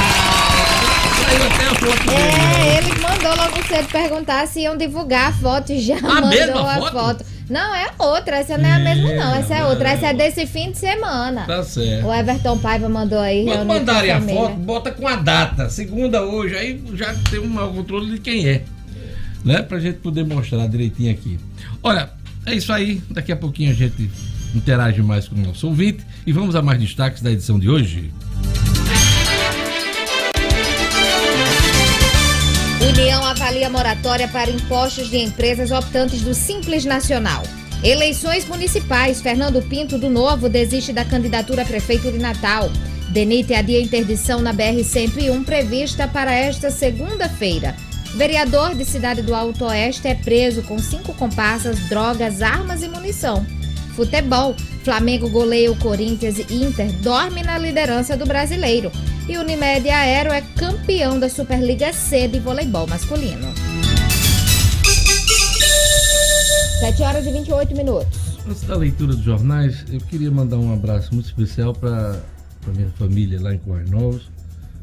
Saiu 1.25 1.43
até 1.47 1.65
a 1.65 1.75
foto 1.75 2.07
dele. 2.07 2.21
É, 2.55 2.79
ele 2.79 3.01
mandou 3.01 3.37
logo 3.37 3.69
cedo 3.69 3.89
perguntar 3.89 4.47
se 4.47 4.61
iam 4.61 4.77
divulgar 4.77 5.31
a 5.31 5.33
foto 5.33 5.73
e 5.73 5.81
já 5.81 6.01
mandou 6.01 6.29
mesma 6.29 6.73
a 6.73 6.79
foto? 6.79 6.93
foto? 6.93 7.36
Não, 7.49 7.75
é 7.75 7.91
outra. 7.99 8.37
Essa 8.37 8.59
não 8.59 8.69
é 8.69 8.73
a 8.73 8.79
mesma, 8.79 9.13
não. 9.15 9.35
Essa 9.35 9.55
é 9.55 9.65
outra. 9.65 9.91
Essa 9.91 10.09
é 10.09 10.15
desse 10.15 10.47
fim 10.47 10.73
de 10.73 10.79
semana. 10.79 11.45
Tá 11.47 11.63
certo. 11.63 12.07
O 12.07 12.15
Everton 12.15 12.59
Paiva 12.59 12.89
mandou 12.89 13.19
aí. 13.19 13.45
Quando 13.45 13.67
mandarem 13.67 14.11
a 14.11 14.21
foto, 14.21 14.57
bota 14.57 14.91
com 14.91 15.07
a 15.07 15.17
data. 15.17 15.71
Segunda 15.71 16.23
hoje, 16.23 16.57
aí 16.57 16.83
já 16.95 17.15
tem 17.31 17.39
um 17.39 17.47
mau 17.47 17.73
controle 17.73 18.13
de 18.13 18.19
quem 18.19 18.49
é. 18.49 18.65
Né? 19.45 19.63
Pra 19.63 19.79
gente 19.79 19.99
poder 19.99 20.25
mostrar 20.25 20.67
direitinho 20.67 21.13
aqui. 21.13 21.39
Olha, 21.83 22.11
é 22.45 22.55
isso 22.55 22.73
aí. 22.73 23.01
Daqui 23.11 23.31
a 23.31 23.37
pouquinho 23.37 23.71
a 23.71 23.75
gente 23.75 24.11
interage 24.55 25.03
mais 25.03 25.29
com 25.29 25.37
o 25.37 25.39
nosso 25.39 25.69
ouvinte. 25.69 26.05
E 26.27 26.33
vamos 26.33 26.57
a 26.57 26.63
mais 26.63 26.81
destaques 26.81 27.23
da 27.23 27.31
edição 27.31 27.59
de 27.59 27.71
hoje. 27.71 28.13
União 32.81 33.25
avalia 33.25 33.71
moratória 33.71 34.29
para 34.29 34.51
impostos 34.51 35.09
de 35.09 35.17
empresas 35.17 35.71
optantes 35.71 36.21
do 36.21 36.35
Simples 36.35 36.85
Nacional. 36.85 37.43
Eleições 37.83 38.47
municipais. 38.47 39.21
Fernando 39.21 39.63
Pinto 39.63 39.97
do 39.97 40.11
Novo 40.11 40.47
desiste 40.49 40.93
da 40.93 41.05
candidatura 41.05 41.63
a 41.63 41.65
prefeito 41.65 42.13
de 42.13 42.19
Natal. 42.19 42.71
DENIT 43.09 43.55
adia 43.55 43.81
interdição 43.81 44.43
na 44.43 44.53
BR-101 44.53 45.45
prevista 45.45 46.07
para 46.07 46.35
esta 46.35 46.71
segunda-feira. 46.71 47.75
Vereador 48.15 48.75
de 48.75 48.85
Cidade 48.85 49.23
do 49.23 49.35
Alto 49.35 49.65
Oeste 49.65 50.07
é 50.07 50.15
preso 50.15 50.63
com 50.63 50.79
cinco 50.79 51.15
comparsas, 51.15 51.79
drogas, 51.89 52.43
armas 52.43 52.83
e 52.83 52.89
munição. 52.89 53.45
Futebol. 53.97 54.55
Flamengo 54.85 55.31
goleia 55.31 55.73
o 55.73 55.77
Corinthians 55.77 56.39
e 56.39 56.63
Inter 56.63 56.93
dorme 57.01 57.43
na 57.43 57.57
liderança 57.57 58.15
do 58.15 58.27
brasileiro. 58.27 58.93
E 59.27 59.39
Unimed 59.39 59.89
Aero 59.89 60.31
é 60.31 60.43
campeão 60.43 61.19
da 61.19 61.31
Superliga 61.31 61.93
C 61.95 62.29
de 62.29 62.39
voleibol 62.39 62.87
masculino. 62.87 63.49
7 66.81 67.03
horas 67.03 67.27
e 67.27 67.33
28 67.33 67.75
minutos. 67.75 68.37
Antes 68.47 68.63
da 68.65 68.77
leitura 68.77 69.15
dos 69.15 69.25
jornais, 69.25 69.83
eu 69.91 69.99
queria 69.99 70.31
mandar 70.31 70.59
um 70.59 70.73
abraço 70.73 71.15
muito 71.15 71.27
especial 71.27 71.73
para 71.73 72.21
a 72.67 72.71
minha 72.71 72.91
família 72.91 73.41
lá 73.41 73.55
em 73.55 73.59
Coais 73.59 73.91
Novos. 73.91 74.31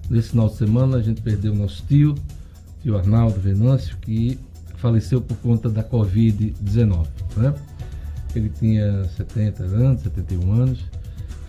Nesse 0.09 0.29
final 0.29 0.49
de 0.49 0.57
semana 0.57 0.97
a 0.97 1.01
gente 1.03 1.21
perdeu 1.21 1.53
nosso 1.53 1.83
tio, 1.87 2.15
tio 2.81 2.97
Arnaldo 2.97 3.39
Venâncio, 3.39 3.95
que 4.01 4.39
faleceu 4.77 5.21
por 5.21 5.37
conta 5.37 5.69
da 5.69 5.83
Covid-19. 5.83 7.07
Né? 7.37 7.53
Ele 8.35 8.49
tinha 8.49 9.05
70 9.15 9.63
anos, 9.63 10.01
71 10.01 10.51
anos, 10.51 10.79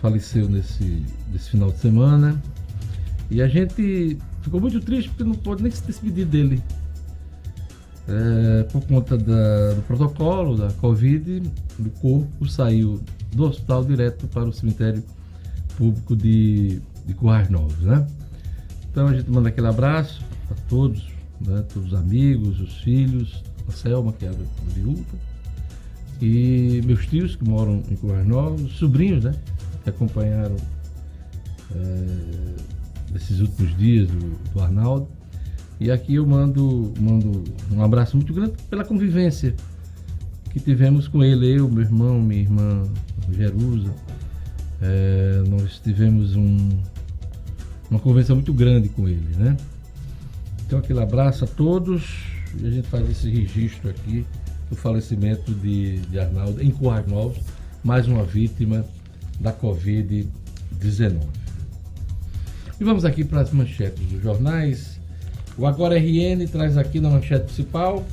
faleceu 0.01 0.47
nesse, 0.47 1.03
nesse 1.31 1.51
final 1.51 1.71
de 1.71 1.79
semana. 1.79 2.41
E 3.29 3.41
a 3.41 3.47
gente 3.47 4.17
ficou 4.41 4.61
muito 4.61 4.79
triste 4.79 5.09
porque 5.09 5.23
não 5.23 5.35
pode 5.35 5.63
nem 5.63 5.71
se 5.71 5.83
despedir 5.83 6.25
dele. 6.25 6.61
É, 8.07 8.63
por 8.63 8.85
conta 8.85 9.17
da, 9.17 9.73
do 9.73 9.81
protocolo 9.81 10.55
da 10.55 10.71
Covid, 10.73 11.41
o 11.79 11.89
corpo 12.01 12.47
saiu 12.47 13.01
do 13.33 13.45
hospital 13.45 13.83
direto 13.83 14.27
para 14.27 14.43
o 14.43 14.53
cemitério 14.53 15.03
público 15.75 16.15
de, 16.15 16.79
de 17.05 17.13
Currais 17.15 17.49
Novos, 17.49 17.79
né? 17.79 18.05
Então 18.91 19.07
a 19.07 19.13
gente 19.13 19.29
manda 19.29 19.49
aquele 19.49 19.67
abraço 19.67 20.23
a 20.51 20.53
todos, 20.69 21.03
né? 21.41 21.65
todos 21.73 21.91
os 21.91 21.99
amigos, 21.99 22.61
os 22.61 22.77
filhos, 22.77 23.43
a 23.67 23.71
Selma, 23.71 24.13
que 24.13 24.25
é 24.25 24.29
a 24.29 24.33
viúva, 24.73 25.03
e 26.21 26.81
meus 26.85 27.05
tios 27.05 27.35
que 27.35 27.47
moram 27.47 27.83
em 27.89 27.95
Currais 27.95 28.27
sobrinhos, 28.71 29.23
né? 29.23 29.33
Que 29.83 29.89
acompanharam 29.89 30.55
é, 31.75 33.15
esses 33.15 33.39
últimos 33.39 33.77
dias 33.77 34.07
do, 34.09 34.53
do 34.53 34.59
Arnaldo. 34.61 35.07
E 35.79 35.91
aqui 35.91 36.15
eu 36.15 36.25
mando, 36.25 36.93
mando 36.99 37.43
um 37.71 37.83
abraço 37.83 38.15
muito 38.15 38.33
grande 38.33 38.53
pela 38.69 38.85
convivência 38.85 39.53
que 40.51 40.59
tivemos 40.59 41.07
com 41.07 41.21
ele, 41.21 41.59
eu, 41.59 41.69
meu 41.69 41.83
irmão, 41.83 42.21
minha 42.21 42.41
irmã 42.41 42.83
Jerusa. 43.29 43.93
É, 44.81 45.43
nós 45.49 45.79
tivemos 45.79 46.35
um, 46.35 46.69
uma 47.89 47.99
conversa 47.99 48.33
muito 48.33 48.53
grande 48.53 48.87
com 48.89 49.07
ele, 49.07 49.35
né? 49.37 49.57
Então 50.65 50.79
aquele 50.79 51.01
abraço 51.01 51.43
a 51.43 51.47
todos 51.47 52.25
e 52.57 52.65
a 52.65 52.69
gente 52.69 52.87
faz 52.87 53.09
esse 53.09 53.29
registro 53.29 53.89
aqui 53.89 54.25
do 54.69 54.75
falecimento 54.75 55.53
de, 55.53 55.99
de 55.99 56.19
Arnaldo 56.19 56.61
em 56.61 56.71
Currais 56.71 57.07
Novos, 57.07 57.37
mais 57.83 58.07
uma 58.07 58.23
vítima 58.23 58.85
da 59.39 59.53
Covid-19. 59.53 61.19
E 62.79 62.83
vamos 62.83 63.05
aqui 63.05 63.23
para 63.23 63.41
as 63.41 63.51
manchetes 63.51 64.05
dos 64.07 64.21
jornais. 64.21 64.99
O 65.57 65.65
Agora 65.65 65.97
RN 65.97 66.45
traz 66.51 66.77
aqui 66.77 66.99
na 66.99 67.09
manchete 67.09 67.45
principal. 67.45 68.05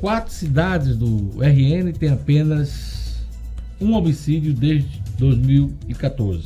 Quatro 0.00 0.32
cidades 0.32 0.96
do 0.96 1.30
RN 1.40 1.92
têm 1.92 2.10
apenas 2.10 3.24
um 3.80 3.92
homicídio 3.94 4.52
desde 4.52 5.02
2014. 5.18 6.44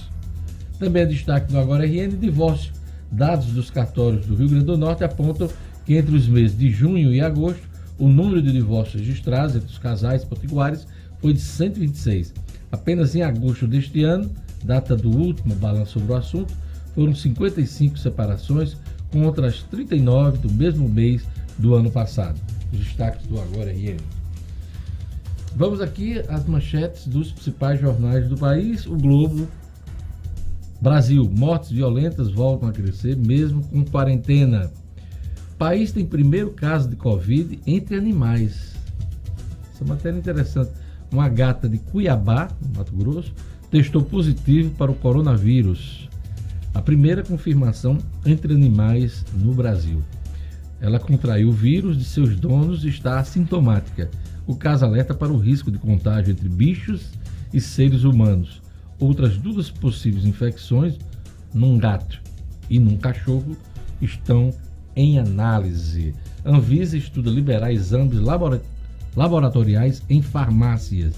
Também 0.78 1.02
é 1.02 1.06
destaque 1.06 1.52
no 1.52 1.58
Agora 1.58 1.85
RN 1.85 2.16
divórcio. 2.18 2.73
Dados 3.11 3.47
dos 3.47 3.70
cartórios 3.70 4.26
do 4.26 4.35
Rio 4.35 4.49
Grande 4.49 4.64
do 4.64 4.78
Norte 4.78 5.02
apontam 5.02 5.49
que 5.85 5.97
entre 5.97 6.14
os 6.14 6.28
meses 6.28 6.56
de 6.56 6.70
junho 6.70 7.12
e 7.12 7.20
agosto, 7.20 7.67
o 7.98 8.08
número 8.08 8.40
de 8.40 8.52
divórcios 8.52 9.02
registrados 9.02 9.56
entre 9.56 9.68
os 9.68 9.78
casais 9.78 10.24
potiguares 10.24 10.86
foi 11.20 11.32
de 11.32 11.40
126. 11.40 12.32
Apenas 12.70 13.14
em 13.14 13.22
agosto 13.22 13.66
deste 13.66 14.04
ano, 14.04 14.30
data 14.64 14.96
do 14.96 15.10
último 15.10 15.54
balanço 15.56 15.98
sobre 15.98 16.12
o 16.12 16.16
assunto, 16.16 16.54
foram 16.94 17.14
55 17.14 17.98
separações, 17.98 18.76
contra 19.10 19.48
as 19.48 19.62
39 19.62 20.38
do 20.38 20.52
mesmo 20.52 20.88
mês 20.88 21.24
do 21.58 21.74
ano 21.74 21.90
passado. 21.90 22.38
Destaques 22.72 23.26
do 23.26 23.40
Agora 23.40 23.72
RN. 23.72 23.96
Vamos 25.56 25.80
aqui 25.80 26.20
às 26.28 26.44
manchetes 26.46 27.06
dos 27.06 27.32
principais 27.32 27.80
jornais 27.80 28.28
do 28.28 28.36
país. 28.36 28.86
O 28.86 28.96
Globo. 28.96 29.48
Brasil. 30.80 31.28
Mortes 31.28 31.70
violentas 31.70 32.30
voltam 32.30 32.68
a 32.68 32.72
crescer, 32.72 33.16
mesmo 33.16 33.62
com 33.64 33.84
quarentena. 33.84 34.70
País 35.58 35.90
tem 35.90 36.06
primeiro 36.06 36.50
caso 36.50 36.88
de 36.88 36.94
Covid 36.94 37.58
entre 37.66 37.96
animais. 37.96 38.74
Essa 39.74 39.84
matéria 39.84 40.16
é 40.16 40.20
interessante. 40.20 40.70
Uma 41.10 41.28
gata 41.28 41.68
de 41.68 41.78
Cuiabá, 41.78 42.48
Mato 42.76 42.94
Grosso, 42.94 43.34
testou 43.68 44.02
positivo 44.02 44.70
para 44.76 44.92
o 44.92 44.94
coronavírus 44.94 46.08
a 46.72 46.80
primeira 46.80 47.24
confirmação 47.24 47.98
entre 48.24 48.54
animais 48.54 49.24
no 49.34 49.52
Brasil. 49.52 50.00
Ela 50.80 51.00
contraiu 51.00 51.48
o 51.48 51.52
vírus 51.52 51.98
de 51.98 52.04
seus 52.04 52.36
donos 52.36 52.84
e 52.84 52.88
está 52.88 53.18
assintomática. 53.18 54.08
O 54.46 54.54
caso 54.54 54.84
alerta 54.84 55.12
para 55.12 55.32
o 55.32 55.38
risco 55.38 55.72
de 55.72 55.78
contágio 55.78 56.30
entre 56.30 56.48
bichos 56.48 57.10
e 57.52 57.60
seres 57.60 58.04
humanos. 58.04 58.62
Outras 59.00 59.36
duas 59.36 59.70
possíveis 59.70 60.24
infecções, 60.24 60.96
num 61.52 61.76
gato 61.78 62.20
e 62.70 62.78
num 62.78 62.96
cachorro, 62.96 63.56
estão 64.00 64.54
em 64.98 65.16
análise. 65.16 66.12
Anvisa 66.44 66.96
estuda 66.96 67.30
liberar 67.30 67.72
exames 67.72 68.18
laboratoriais 69.14 70.02
em 70.10 70.20
farmácias. 70.20 71.14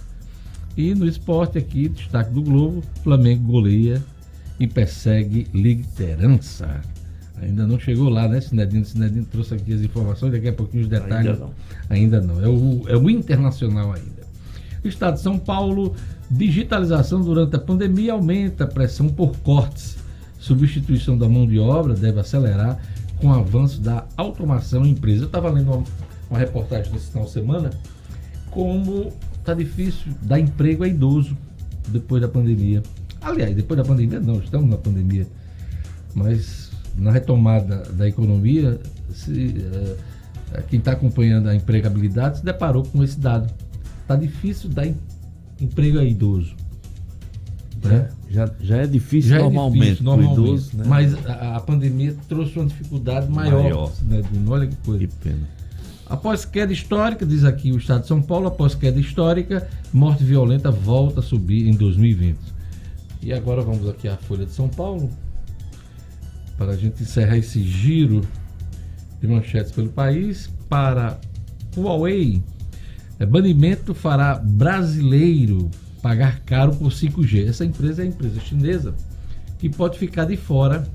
E 0.76 0.94
no 0.94 1.08
esporte 1.08 1.56
aqui, 1.56 1.88
destaque 1.88 2.30
do 2.30 2.42
Globo, 2.42 2.82
Flamengo 3.02 3.50
goleia 3.50 4.02
e 4.58 4.66
persegue 4.66 5.46
liderança. 5.54 6.82
Ainda 7.40 7.66
não 7.66 7.80
chegou 7.80 8.10
lá, 8.10 8.28
né, 8.28 8.42
Sinedino? 8.42 8.84
Sinedino 8.84 9.24
trouxe 9.24 9.54
aqui 9.54 9.72
as 9.72 9.80
informações, 9.80 10.32
daqui 10.32 10.48
a 10.48 10.52
pouquinho 10.52 10.82
os 10.82 10.88
detalhes. 10.88 11.30
Ainda 11.30 11.38
não. 11.38 11.50
Ainda 11.88 12.20
não. 12.20 12.44
É 12.44 12.48
o, 12.48 12.82
é 12.86 12.96
o 12.98 13.08
internacional 13.08 13.94
ainda. 13.94 14.20
Estado 14.84 15.14
de 15.14 15.20
São 15.22 15.38
Paulo, 15.38 15.94
digitalização 16.30 17.22
durante 17.22 17.56
a 17.56 17.58
pandemia 17.58 18.12
aumenta 18.12 18.64
a 18.64 18.66
pressão 18.66 19.08
por 19.08 19.34
cortes. 19.38 19.96
Substituição 20.38 21.16
da 21.16 21.28
mão 21.28 21.46
de 21.46 21.58
obra 21.58 21.94
deve 21.94 22.20
acelerar 22.20 22.78
com 23.20 23.28
o 23.28 23.32
avanço 23.32 23.80
da 23.80 24.06
automação 24.16 24.84
em 24.84 24.90
empresa. 24.90 25.22
Eu 25.22 25.26
estava 25.26 25.50
lendo 25.50 25.72
uma, 25.72 25.84
uma 26.30 26.38
reportagem 26.38 26.92
nesse 26.92 27.08
final 27.08 27.24
de 27.24 27.32
semana 27.32 27.70
como 28.50 29.12
está 29.38 29.54
difícil 29.54 30.12
dar 30.22 30.40
emprego 30.40 30.84
a 30.84 30.88
idoso 30.88 31.36
depois 31.88 32.20
da 32.22 32.28
pandemia. 32.28 32.82
Aliás, 33.20 33.54
depois 33.54 33.78
da 33.78 33.84
pandemia, 33.84 34.20
não, 34.20 34.38
estamos 34.38 34.68
na 34.68 34.76
pandemia. 34.76 35.26
Mas 36.14 36.70
na 36.96 37.10
retomada 37.10 37.84
da 37.92 38.08
economia, 38.08 38.80
se, 39.12 39.32
uh, 39.32 40.62
quem 40.68 40.78
está 40.78 40.92
acompanhando 40.92 41.48
a 41.48 41.54
empregabilidade 41.54 42.38
se 42.38 42.44
deparou 42.44 42.84
com 42.84 43.02
esse 43.04 43.18
dado. 43.18 43.52
Está 44.02 44.16
difícil 44.16 44.70
dar 44.70 44.86
em, 44.86 44.96
emprego 45.60 45.98
a 45.98 46.04
idoso. 46.04 46.54
Né? 47.84 48.08
Já, 48.30 48.48
já 48.60 48.76
é 48.76 48.86
difícil 48.86 49.30
já 49.30 49.38
normalmente, 49.40 49.82
é 49.82 49.84
difícil, 49.86 50.04
normalmente 50.04 50.40
idoso, 50.40 50.76
né? 50.76 50.84
mas 50.86 51.26
a, 51.26 51.56
a, 51.56 51.60
pandemia 51.60 52.16
trouxe 52.28 52.56
uma 52.56 52.66
dificuldade 52.66 53.28
maior. 53.28 53.62
maior. 53.64 53.92
Né? 54.02 54.22
Olha 54.46 54.68
que 54.68 54.76
coisa. 54.76 55.00
Que 55.00 55.12
pena. 55.16 55.48
Após 56.06 56.44
queda 56.44 56.72
histórica, 56.72 57.26
diz 57.26 57.44
aqui 57.44 57.72
o 57.72 57.76
Estado 57.76 58.02
de 58.02 58.06
São 58.06 58.22
Paulo, 58.22 58.46
após 58.46 58.74
queda 58.74 59.00
histórica, 59.00 59.68
morte 59.92 60.22
violenta 60.22 60.70
volta 60.70 61.18
a 61.18 61.22
subir 61.22 61.68
em 61.68 61.72
2020. 61.72 62.38
E 63.22 63.32
agora 63.32 63.62
vamos 63.62 63.88
aqui 63.88 64.06
à 64.06 64.16
Folha 64.16 64.46
de 64.46 64.52
São 64.52 64.68
Paulo 64.68 65.10
para 66.56 66.72
a 66.72 66.76
gente 66.76 67.02
encerrar 67.02 67.36
esse 67.36 67.62
giro 67.62 68.20
de 69.20 69.26
manchetes 69.26 69.72
pelo 69.72 69.88
país. 69.88 70.48
Para 70.68 71.18
Huawei, 71.76 72.42
é, 73.18 73.26
banimento 73.26 73.92
fará 73.92 74.36
brasileiro 74.36 75.68
pagar 76.02 76.40
caro 76.40 76.74
por 76.74 76.90
5G. 76.90 77.48
Essa 77.48 77.64
empresa 77.64 78.02
é 78.02 78.04
a 78.04 78.08
empresa 78.08 78.40
chinesa 78.40 78.94
que 79.58 79.68
pode 79.68 79.98
ficar 79.98 80.24
de 80.24 80.36
fora, 80.36 80.86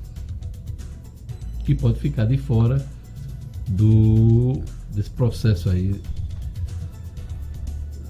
que 1.64 1.74
pode 1.74 1.98
ficar 1.98 2.24
de 2.24 2.36
fora 2.36 2.84
do 3.68 4.60
desse 4.94 5.10
processo 5.10 5.68
aí 5.68 6.00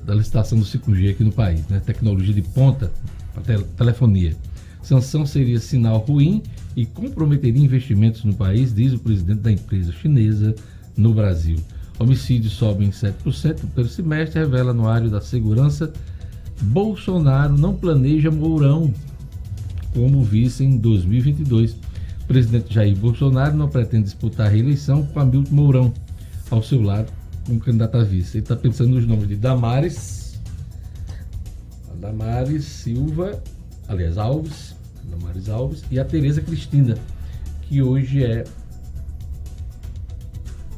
da 0.04 0.14
licitação 0.14 0.58
do 0.58 0.64
5G 0.64 1.10
aqui 1.10 1.24
no 1.24 1.32
país, 1.32 1.66
né? 1.68 1.80
Tecnologia 1.84 2.32
de 2.32 2.42
ponta 2.42 2.92
para 3.34 3.58
telefonia. 3.76 4.36
Sanção 4.82 5.26
seria 5.26 5.58
sinal 5.58 5.98
ruim 5.98 6.42
e 6.76 6.86
comprometeria 6.86 7.64
investimentos 7.64 8.22
no 8.22 8.32
país, 8.32 8.72
diz 8.72 8.92
o 8.92 8.98
presidente 9.00 9.40
da 9.40 9.50
empresa 9.50 9.92
chinesa 9.92 10.54
no 10.96 11.12
Brasil. 11.12 11.56
Homicídios 11.98 12.52
sobem 12.52 12.90
7% 12.90 13.62
pelo 13.74 13.88
semestre, 13.88 14.38
revela 14.38 14.70
anuário 14.70 15.10
da 15.10 15.20
segurança. 15.20 15.92
Bolsonaro 16.62 17.56
não 17.56 17.74
planeja 17.74 18.30
Mourão 18.30 18.92
como 19.92 20.22
vice 20.24 20.64
em 20.64 20.76
2022. 20.76 21.72
O 21.72 22.26
presidente 22.26 22.74
Jair 22.74 22.96
Bolsonaro 22.96 23.56
não 23.56 23.68
pretende 23.68 24.04
disputar 24.04 24.46
a 24.46 24.50
reeleição 24.50 25.04
com 25.06 25.20
Hamilton 25.20 25.54
Mourão 25.54 25.94
ao 26.50 26.62
seu 26.62 26.82
lado 26.82 27.12
como 27.46 27.60
candidato 27.60 27.96
a 27.96 28.04
vice. 28.04 28.38
Ele 28.38 28.44
está 28.44 28.56
pensando 28.56 28.90
nos 28.90 29.06
nomes 29.06 29.28
de 29.28 29.36
Damares, 29.36 30.40
Damares 32.00 32.64
Silva, 32.64 33.42
aliás, 33.88 34.18
Alves, 34.18 34.74
Damares 35.04 35.48
Alves 35.48 35.84
e 35.90 35.98
a 35.98 36.04
Tereza 36.04 36.40
Cristina, 36.40 36.96
que 37.62 37.82
hoje 37.82 38.24
é 38.24 38.44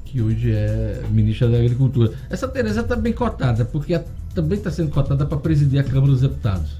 que 0.04 0.22
hoje 0.22 0.52
é 0.52 1.02
ministra 1.10 1.50
da 1.50 1.58
Agricultura. 1.58 2.14
Essa 2.30 2.48
Tereza 2.48 2.80
está 2.80 2.96
bem 2.96 3.12
cotada, 3.12 3.64
porque 3.66 3.94
a, 3.94 4.02
também 4.40 4.56
está 4.56 4.70
sendo 4.70 4.90
cotada 4.90 5.26
para 5.26 5.36
presidir 5.38 5.80
a 5.80 5.82
Câmara 5.82 6.12
dos 6.12 6.20
Deputados. 6.20 6.76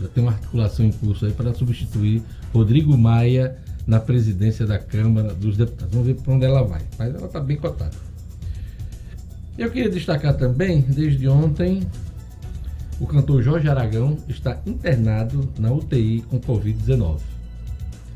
Já 0.00 0.08
tem 0.08 0.24
uma 0.24 0.32
articulação 0.32 0.84
em 0.84 0.90
curso 0.90 1.24
aí 1.24 1.32
para 1.32 1.54
substituir 1.54 2.20
Rodrigo 2.52 2.98
Maia 2.98 3.56
na 3.86 4.00
presidência 4.00 4.66
da 4.66 4.76
Câmara 4.76 5.32
dos 5.34 5.56
Deputados. 5.56 5.92
Vamos 5.92 6.08
ver 6.08 6.14
para 6.14 6.32
onde 6.32 6.44
ela 6.44 6.64
vai. 6.64 6.82
Mas 6.98 7.14
ela 7.14 7.26
está 7.26 7.38
bem 7.38 7.56
cotada. 7.56 7.94
Eu 9.56 9.70
queria 9.70 9.88
destacar 9.88 10.34
também, 10.36 10.80
desde 10.80 11.28
ontem, 11.28 11.86
o 12.98 13.06
cantor 13.06 13.40
Jorge 13.40 13.68
Aragão 13.68 14.18
está 14.28 14.60
internado 14.66 15.48
na 15.56 15.70
UTI 15.70 16.24
com 16.28 16.40
Covid-19. 16.40 17.20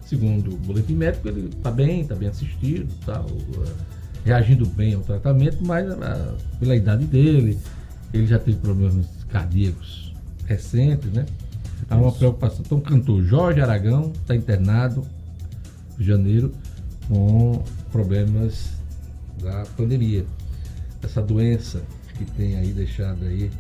Segundo 0.05 0.55
o 0.55 0.57
boletim 0.57 0.95
médico, 0.95 1.29
ele 1.29 1.49
está 1.57 1.71
bem, 1.71 2.01
está 2.01 2.17
bem 2.17 2.29
assistido, 2.29 2.93
tá, 3.07 3.25
reagindo 4.25 4.67
bem 4.67 4.95
ao 4.95 5.03
tratamento, 5.03 5.59
mas 5.61 5.89
a, 5.93 6.35
pela 6.59 6.75
idade 6.75 7.05
dele, 7.05 7.57
ele 8.13 8.27
já 8.27 8.39
teve 8.39 8.59
problemas 8.59 9.07
cardíacos 9.29 10.15
recentes, 10.47 11.11
né? 11.13 11.27
Há 11.89 11.97
uma 11.97 12.13
preocupação. 12.13 12.63
Então, 12.65 12.79
o 12.79 12.81
cantor 12.81 13.23
Jorge 13.23 13.61
Aragão 13.61 14.13
está 14.21 14.35
internado 14.35 15.07
em 15.99 16.05
janeiro 16.05 16.53
com 17.07 17.63
problemas 17.91 18.73
da 19.41 19.65
pandemia 19.77 20.27
essa 21.03 21.23
doença 21.23 21.83
que 22.17 22.25
tem 22.25 22.57
aí 22.57 22.73
deixado 22.73 23.25
aí, 23.25 23.51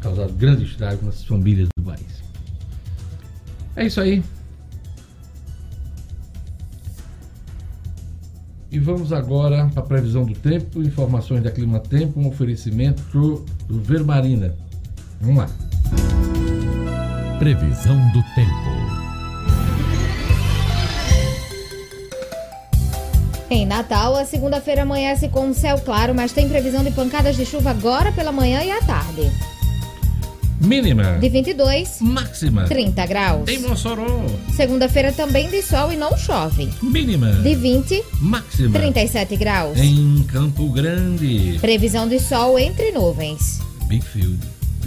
causado 0.00 0.32
grande 0.34 0.64
estrago 0.64 1.04
nas 1.06 1.24
famílias 1.24 1.68
do 1.76 1.82
país. 1.82 2.22
É 3.74 3.86
isso 3.86 4.00
aí. 4.00 4.22
E 8.70 8.78
vamos 8.78 9.12
agora 9.12 9.68
para 9.72 9.82
a 9.82 9.86
previsão 9.86 10.24
do 10.24 10.34
tempo, 10.34 10.82
informações 10.82 11.42
da 11.42 11.50
Clima 11.50 11.78
Tempo, 11.78 12.18
um 12.18 12.28
oferecimento 12.28 13.02
do 13.68 13.80
Vermarina. 13.80 14.54
Vamos 15.20 15.38
lá. 15.38 15.48
Previsão 17.38 17.96
do 18.12 18.22
tempo. 18.34 18.76
Em 23.48 23.64
Natal, 23.64 24.16
a 24.16 24.24
segunda-feira 24.24 24.82
amanhece 24.82 25.28
com 25.28 25.46
um 25.46 25.54
céu 25.54 25.78
claro, 25.78 26.12
mas 26.14 26.32
tem 26.32 26.48
previsão 26.48 26.82
de 26.82 26.90
pancadas 26.90 27.36
de 27.36 27.46
chuva 27.46 27.70
agora 27.70 28.10
pela 28.10 28.32
manhã 28.32 28.62
e 28.62 28.70
à 28.72 28.80
tarde. 28.82 29.30
Mínima. 30.66 31.18
De 31.20 31.28
22. 31.28 32.00
Máxima. 32.00 32.64
30 32.64 33.06
graus. 33.06 33.48
Em 33.48 33.58
Mossoró. 33.60 34.26
Segunda-feira 34.54 35.12
também 35.12 35.48
de 35.48 35.62
sol 35.62 35.92
e 35.92 35.96
não 35.96 36.16
chove. 36.18 36.68
Mínima. 36.82 37.32
De 37.34 37.54
20. 37.54 38.02
Máxima. 38.20 38.76
37 38.76 39.36
graus. 39.36 39.78
Em 39.78 40.24
Campo 40.24 40.68
Grande. 40.70 41.58
Previsão 41.60 42.08
de 42.08 42.18
sol 42.18 42.58
entre 42.58 42.90
nuvens. 42.90 43.60
Big 43.86 44.02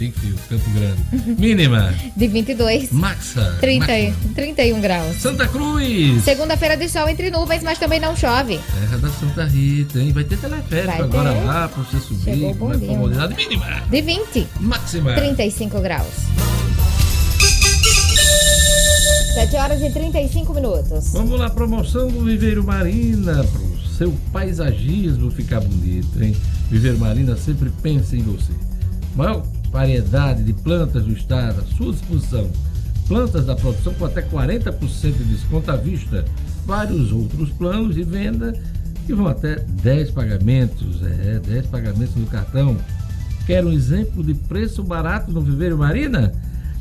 Big 0.00 0.18
Field, 0.18 0.40
Campo 0.48 0.70
Grande. 0.70 1.40
Mínima. 1.40 1.94
De 2.16 2.26
22. 2.26 2.90
Maxa. 2.90 3.58
30, 3.60 3.86
31 4.34 4.80
graus. 4.80 5.16
Santa 5.16 5.46
Cruz. 5.46 6.24
Segunda-feira 6.24 6.76
de 6.76 6.88
sol 6.88 7.06
entre 7.08 7.30
nuvens, 7.30 7.62
mas 7.62 7.78
também 7.78 8.00
não 8.00 8.16
chove. 8.16 8.58
Terra 8.58 8.96
da 8.96 9.10
Santa 9.10 9.44
Rita, 9.44 10.00
hein? 10.00 10.12
Vai 10.12 10.24
ter 10.24 10.38
teleférico 10.38 11.02
agora 11.02 11.32
ter. 11.34 11.44
lá 11.44 11.68
pra 11.68 11.82
você 11.82 12.00
subir. 12.00 12.24
Chegou 12.24 12.54
com 12.54 12.80
comodidade 12.80 13.34
mínima. 13.34 13.82
De 13.90 14.00
20. 14.00 14.48
Máxima. 14.60 15.12
35 15.12 15.80
graus. 15.80 16.14
7 19.34 19.56
horas 19.56 19.82
e 19.82 19.90
35 19.90 20.54
minutos. 20.54 21.12
Vamos 21.12 21.38
lá, 21.38 21.50
promoção 21.50 22.08
do 22.08 22.24
Viveiro 22.24 22.64
Marina. 22.64 23.44
Pro 23.44 23.70
seu 23.96 24.16
paisagismo 24.32 25.30
ficar 25.30 25.60
bonito, 25.60 26.22
hein? 26.22 26.34
Viveiro 26.70 26.98
Marina 26.98 27.36
sempre 27.36 27.70
pensa 27.82 28.16
em 28.16 28.22
você. 28.22 28.52
Maior 29.14 29.42
variedade 29.70 30.42
de 30.42 30.52
plantas 30.52 31.04
do 31.04 31.12
estado 31.12 31.60
à 31.60 31.76
sua 31.76 31.92
disposição. 31.92 32.50
Plantas 33.06 33.46
da 33.46 33.56
produção 33.56 33.94
com 33.94 34.04
até 34.04 34.22
40% 34.22 35.12
de 35.12 35.24
desconto 35.24 35.70
à 35.70 35.76
vista. 35.76 36.24
Vários 36.66 37.12
outros 37.12 37.50
planos 37.50 37.94
de 37.94 38.02
venda 38.02 38.52
que 39.06 39.14
vão 39.14 39.26
até 39.26 39.56
10 39.56 40.10
pagamentos. 40.10 41.02
É, 41.02 41.40
10 41.40 41.66
pagamentos 41.66 42.14
no 42.14 42.26
cartão. 42.26 42.76
Quer 43.46 43.64
um 43.64 43.72
exemplo 43.72 44.22
de 44.22 44.34
preço 44.34 44.82
barato 44.82 45.32
no 45.32 45.40
Viveiro 45.40 45.78
Marina? 45.78 46.32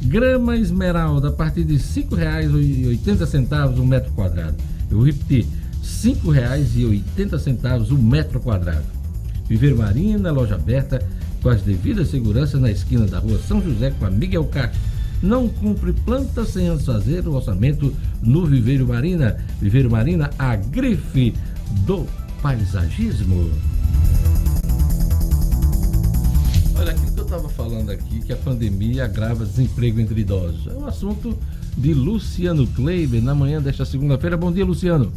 Grama 0.03 0.55
esmeralda 0.55 1.29
a 1.29 1.31
partir 1.31 1.63
de 1.63 1.73
R$ 1.73 1.79
5,80 1.79 3.79
o 3.79 3.85
metro 3.85 4.11
quadrado. 4.13 4.55
Eu 4.89 4.97
vou 4.97 5.05
repetir, 5.05 5.45
R$ 5.45 5.49
5,80 5.81 7.91
o 7.91 7.97
metro 7.97 8.39
quadrado. 8.39 8.85
Viveiro 9.47 9.77
Marina, 9.77 10.31
loja 10.31 10.55
aberta 10.55 11.01
com 11.41 11.49
as 11.49 11.61
devidas 11.61 12.09
seguranças 12.09 12.59
na 12.59 12.71
esquina 12.71 13.05
da 13.05 13.19
rua 13.19 13.39
São 13.39 13.61
José 13.61 13.91
com 13.91 14.05
a 14.05 14.09
Miguel 14.09 14.45
Castro. 14.45 14.79
Não 15.21 15.49
cumpre 15.49 15.91
planta 15.91 16.45
sem 16.45 16.67
antes 16.67 16.85
fazer 16.85 17.27
o 17.27 17.33
orçamento 17.33 17.93
no 18.21 18.45
Viveiro 18.45 18.87
Marina. 18.87 19.37
Viveiro 19.61 19.91
Marina, 19.91 20.29
a 20.39 20.55
grife 20.55 21.33
do 21.85 22.05
paisagismo. 22.41 23.51
Olha, 26.77 26.91
aquilo 26.91 27.11
que 27.11 27.19
eu 27.19 27.25
estava 27.25 27.49
falando 27.49 27.89
aqui, 27.89 28.21
que 28.21 28.31
a 28.31 28.37
pandemia 28.37 29.05
agrava 29.05 29.45
desemprego 29.45 29.99
entre 29.99 30.21
idosos. 30.21 30.67
É 30.67 30.73
um 30.73 30.85
assunto 30.85 31.37
de 31.77 31.93
Luciano 31.93 32.65
Kleiber 32.67 33.21
na 33.21 33.35
manhã 33.35 33.61
desta 33.61 33.83
segunda-feira. 33.83 34.37
Bom 34.37 34.51
dia, 34.51 34.65
Luciano. 34.65 35.11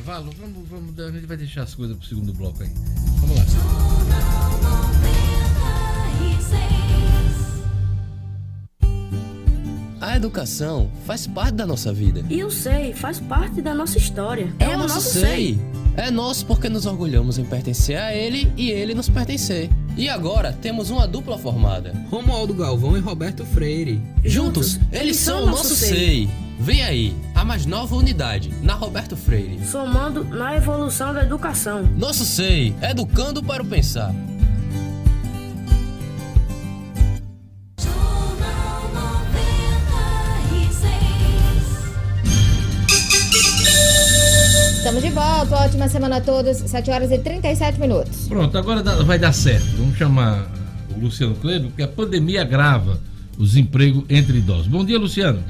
Intervalo. 0.00 0.30
Vamos, 0.38 0.68
vamos, 0.68 0.98
a 0.98 1.10
gente 1.12 1.26
vai 1.26 1.36
deixar 1.36 1.62
as 1.62 1.74
coisas 1.74 1.96
para 1.96 2.04
o 2.04 2.08
segundo 2.08 2.32
bloco 2.32 2.62
aí. 2.62 2.70
Vamos 3.20 3.36
lá. 3.36 3.44
A 10.00 10.16
educação 10.16 10.90
faz 11.06 11.26
parte 11.26 11.54
da 11.54 11.66
nossa 11.66 11.92
vida. 11.92 12.24
E 12.30 12.42
o 12.42 12.50
SEI 12.50 12.94
faz 12.94 13.20
parte 13.20 13.60
da 13.60 13.74
nossa 13.74 13.98
história. 13.98 14.52
É, 14.58 14.64
é 14.64 14.68
o 14.74 14.78
nosso, 14.78 14.94
nosso 14.94 15.10
SEI. 15.10 15.54
SEI. 15.54 15.58
É 15.96 16.10
nosso 16.10 16.46
porque 16.46 16.68
nos 16.68 16.86
orgulhamos 16.86 17.38
em 17.38 17.44
pertencer 17.44 17.98
a 17.98 18.14
ele 18.14 18.50
e 18.56 18.70
ele 18.70 18.94
nos 18.94 19.08
pertencer. 19.08 19.68
E 19.96 20.08
agora 20.08 20.52
temos 20.52 20.88
uma 20.88 21.06
dupla 21.06 21.36
formada: 21.36 21.92
Romualdo 22.08 22.54
Galvão 22.54 22.96
e 22.96 23.00
Roberto 23.00 23.44
Freire. 23.44 24.00
Juntos, 24.24 24.72
Juntos 24.72 24.92
eles 24.92 25.16
são 25.16 25.42
o 25.42 25.46
nosso 25.46 25.76
SEI. 25.76 25.88
SEI. 25.90 26.49
Vem 26.62 26.82
aí, 26.82 27.16
a 27.34 27.42
mais 27.42 27.64
nova 27.64 27.96
unidade, 27.96 28.52
na 28.62 28.74
Roberto 28.74 29.16
Freire. 29.16 29.64
Somando 29.64 30.22
na 30.24 30.54
evolução 30.54 31.14
da 31.14 31.22
educação. 31.22 31.88
Nosso 31.96 32.22
SEI, 32.22 32.76
educando 32.82 33.42
para 33.42 33.62
o 33.62 33.66
pensar. 33.66 34.14
Estamos 44.76 45.02
de 45.02 45.08
volta, 45.08 45.56
ótima 45.56 45.88
semana 45.88 46.18
a 46.18 46.20
todos, 46.20 46.58
7 46.58 46.90
horas 46.90 47.10
e 47.10 47.18
37 47.18 47.80
minutos. 47.80 48.28
Pronto, 48.28 48.58
agora 48.58 48.82
vai 49.02 49.18
dar 49.18 49.32
certo. 49.32 49.64
Vamos 49.78 49.96
chamar 49.96 50.46
o 50.94 51.00
Luciano 51.00 51.34
Kleber, 51.36 51.68
porque 51.68 51.82
a 51.82 51.88
pandemia 51.88 52.42
agrava 52.42 53.00
os 53.38 53.56
empregos 53.56 54.04
entre 54.10 54.36
idosos. 54.36 54.66
Bom 54.66 54.84
dia, 54.84 54.98
Luciano. 54.98 55.42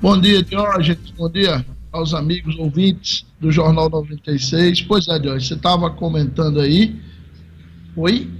Bom 0.00 0.20
dia, 0.20 0.42
Diógenes. 0.42 1.10
Bom 1.16 1.30
dia 1.30 1.64
aos 1.90 2.12
amigos 2.12 2.54
ouvintes 2.58 3.24
do 3.40 3.50
Jornal 3.50 3.88
96. 3.88 4.82
Pois 4.82 5.08
é, 5.08 5.18
Diógenes, 5.18 5.48
você 5.48 5.54
estava 5.54 5.90
comentando 5.90 6.60
aí. 6.60 7.00
Oi? 7.96 8.30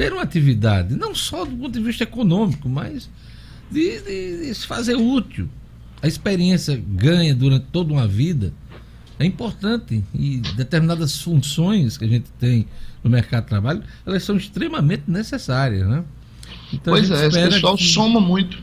ter 0.00 0.14
uma 0.14 0.22
atividade, 0.22 0.96
não 0.96 1.14
só 1.14 1.44
do 1.44 1.54
ponto 1.54 1.78
de 1.78 1.84
vista 1.84 2.04
econômico, 2.04 2.70
mas 2.70 3.10
de, 3.70 4.00
de, 4.00 4.46
de 4.46 4.54
se 4.54 4.66
fazer 4.66 4.94
útil. 4.94 5.46
A 6.00 6.08
experiência 6.08 6.82
ganha 6.88 7.34
durante 7.34 7.66
toda 7.66 7.92
uma 7.92 8.08
vida 8.08 8.50
é 9.18 9.26
importante 9.26 10.02
e 10.14 10.38
determinadas 10.56 11.20
funções 11.20 11.98
que 11.98 12.06
a 12.06 12.08
gente 12.08 12.30
tem 12.38 12.66
no 13.04 13.10
mercado 13.10 13.42
de 13.42 13.50
trabalho, 13.50 13.82
elas 14.06 14.22
são 14.22 14.38
extremamente 14.38 15.02
necessárias, 15.06 15.86
né? 15.86 16.02
Então, 16.72 16.94
pois 16.94 17.10
é, 17.10 17.26
esse 17.26 17.38
pessoal 17.38 17.76
que... 17.76 17.84
soma 17.84 18.22
muito. 18.22 18.56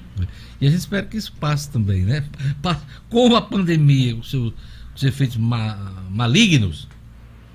E 0.60 0.66
a 0.66 0.72
gente 0.72 0.80
espera 0.80 1.06
que 1.06 1.18
isso 1.18 1.32
passe 1.34 1.70
também, 1.70 2.02
né? 2.02 2.24
Com 3.12 3.36
a 3.36 3.42
pandemia, 3.44 4.16
os 4.16 4.32
seus, 4.32 4.54
os 4.96 5.04
efeitos 5.04 5.38
ma 5.38 5.76
malignos, 6.10 6.88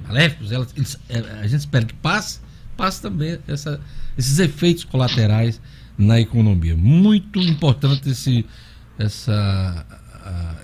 maléficos, 0.06 0.52
elas, 0.52 0.72
eles, 0.76 0.96
é, 1.08 1.18
a 1.18 1.48
gente 1.48 1.58
espera 1.58 1.84
que 1.84 1.94
passe 1.94 2.38
passa 2.76 3.02
também 3.02 3.38
essa, 3.46 3.80
esses 4.16 4.38
efeitos 4.38 4.84
colaterais 4.84 5.60
na 5.96 6.20
economia. 6.20 6.76
Muito 6.76 7.38
importante 7.40 8.10
esse, 8.10 8.44
essa, 8.98 9.86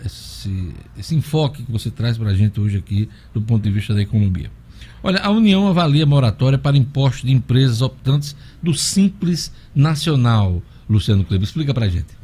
esse, 0.05 0.75
esse 0.99 1.15
enfoque 1.15 1.63
que 1.63 1.73
você 1.73 1.91
traz 1.91 2.19
para 2.19 2.31
a 2.31 2.35
gente 2.35 2.61
hoje 2.61 2.79
aqui 2.79 3.09
do 3.33 3.41
ponto 3.41 3.63
de 3.63 3.71
vista 3.71 3.95
da 3.95 4.03
economia. 4.03 4.51
Olha, 5.03 5.21
a 5.21 5.31
União 5.31 5.69
avalia 5.69 6.05
moratória 6.05 6.59
para 6.59 6.77
impostos 6.77 7.23
de 7.23 7.33
empresas 7.33 7.83
optantes 7.83 8.35
do 8.63 8.75
Simples 8.75 9.53
Nacional. 9.75 10.63
Luciano 10.89 11.25
Kleber, 11.25 11.47
explica 11.47 11.73
para 11.73 11.87
a 11.87 11.89
gente. 11.89 12.18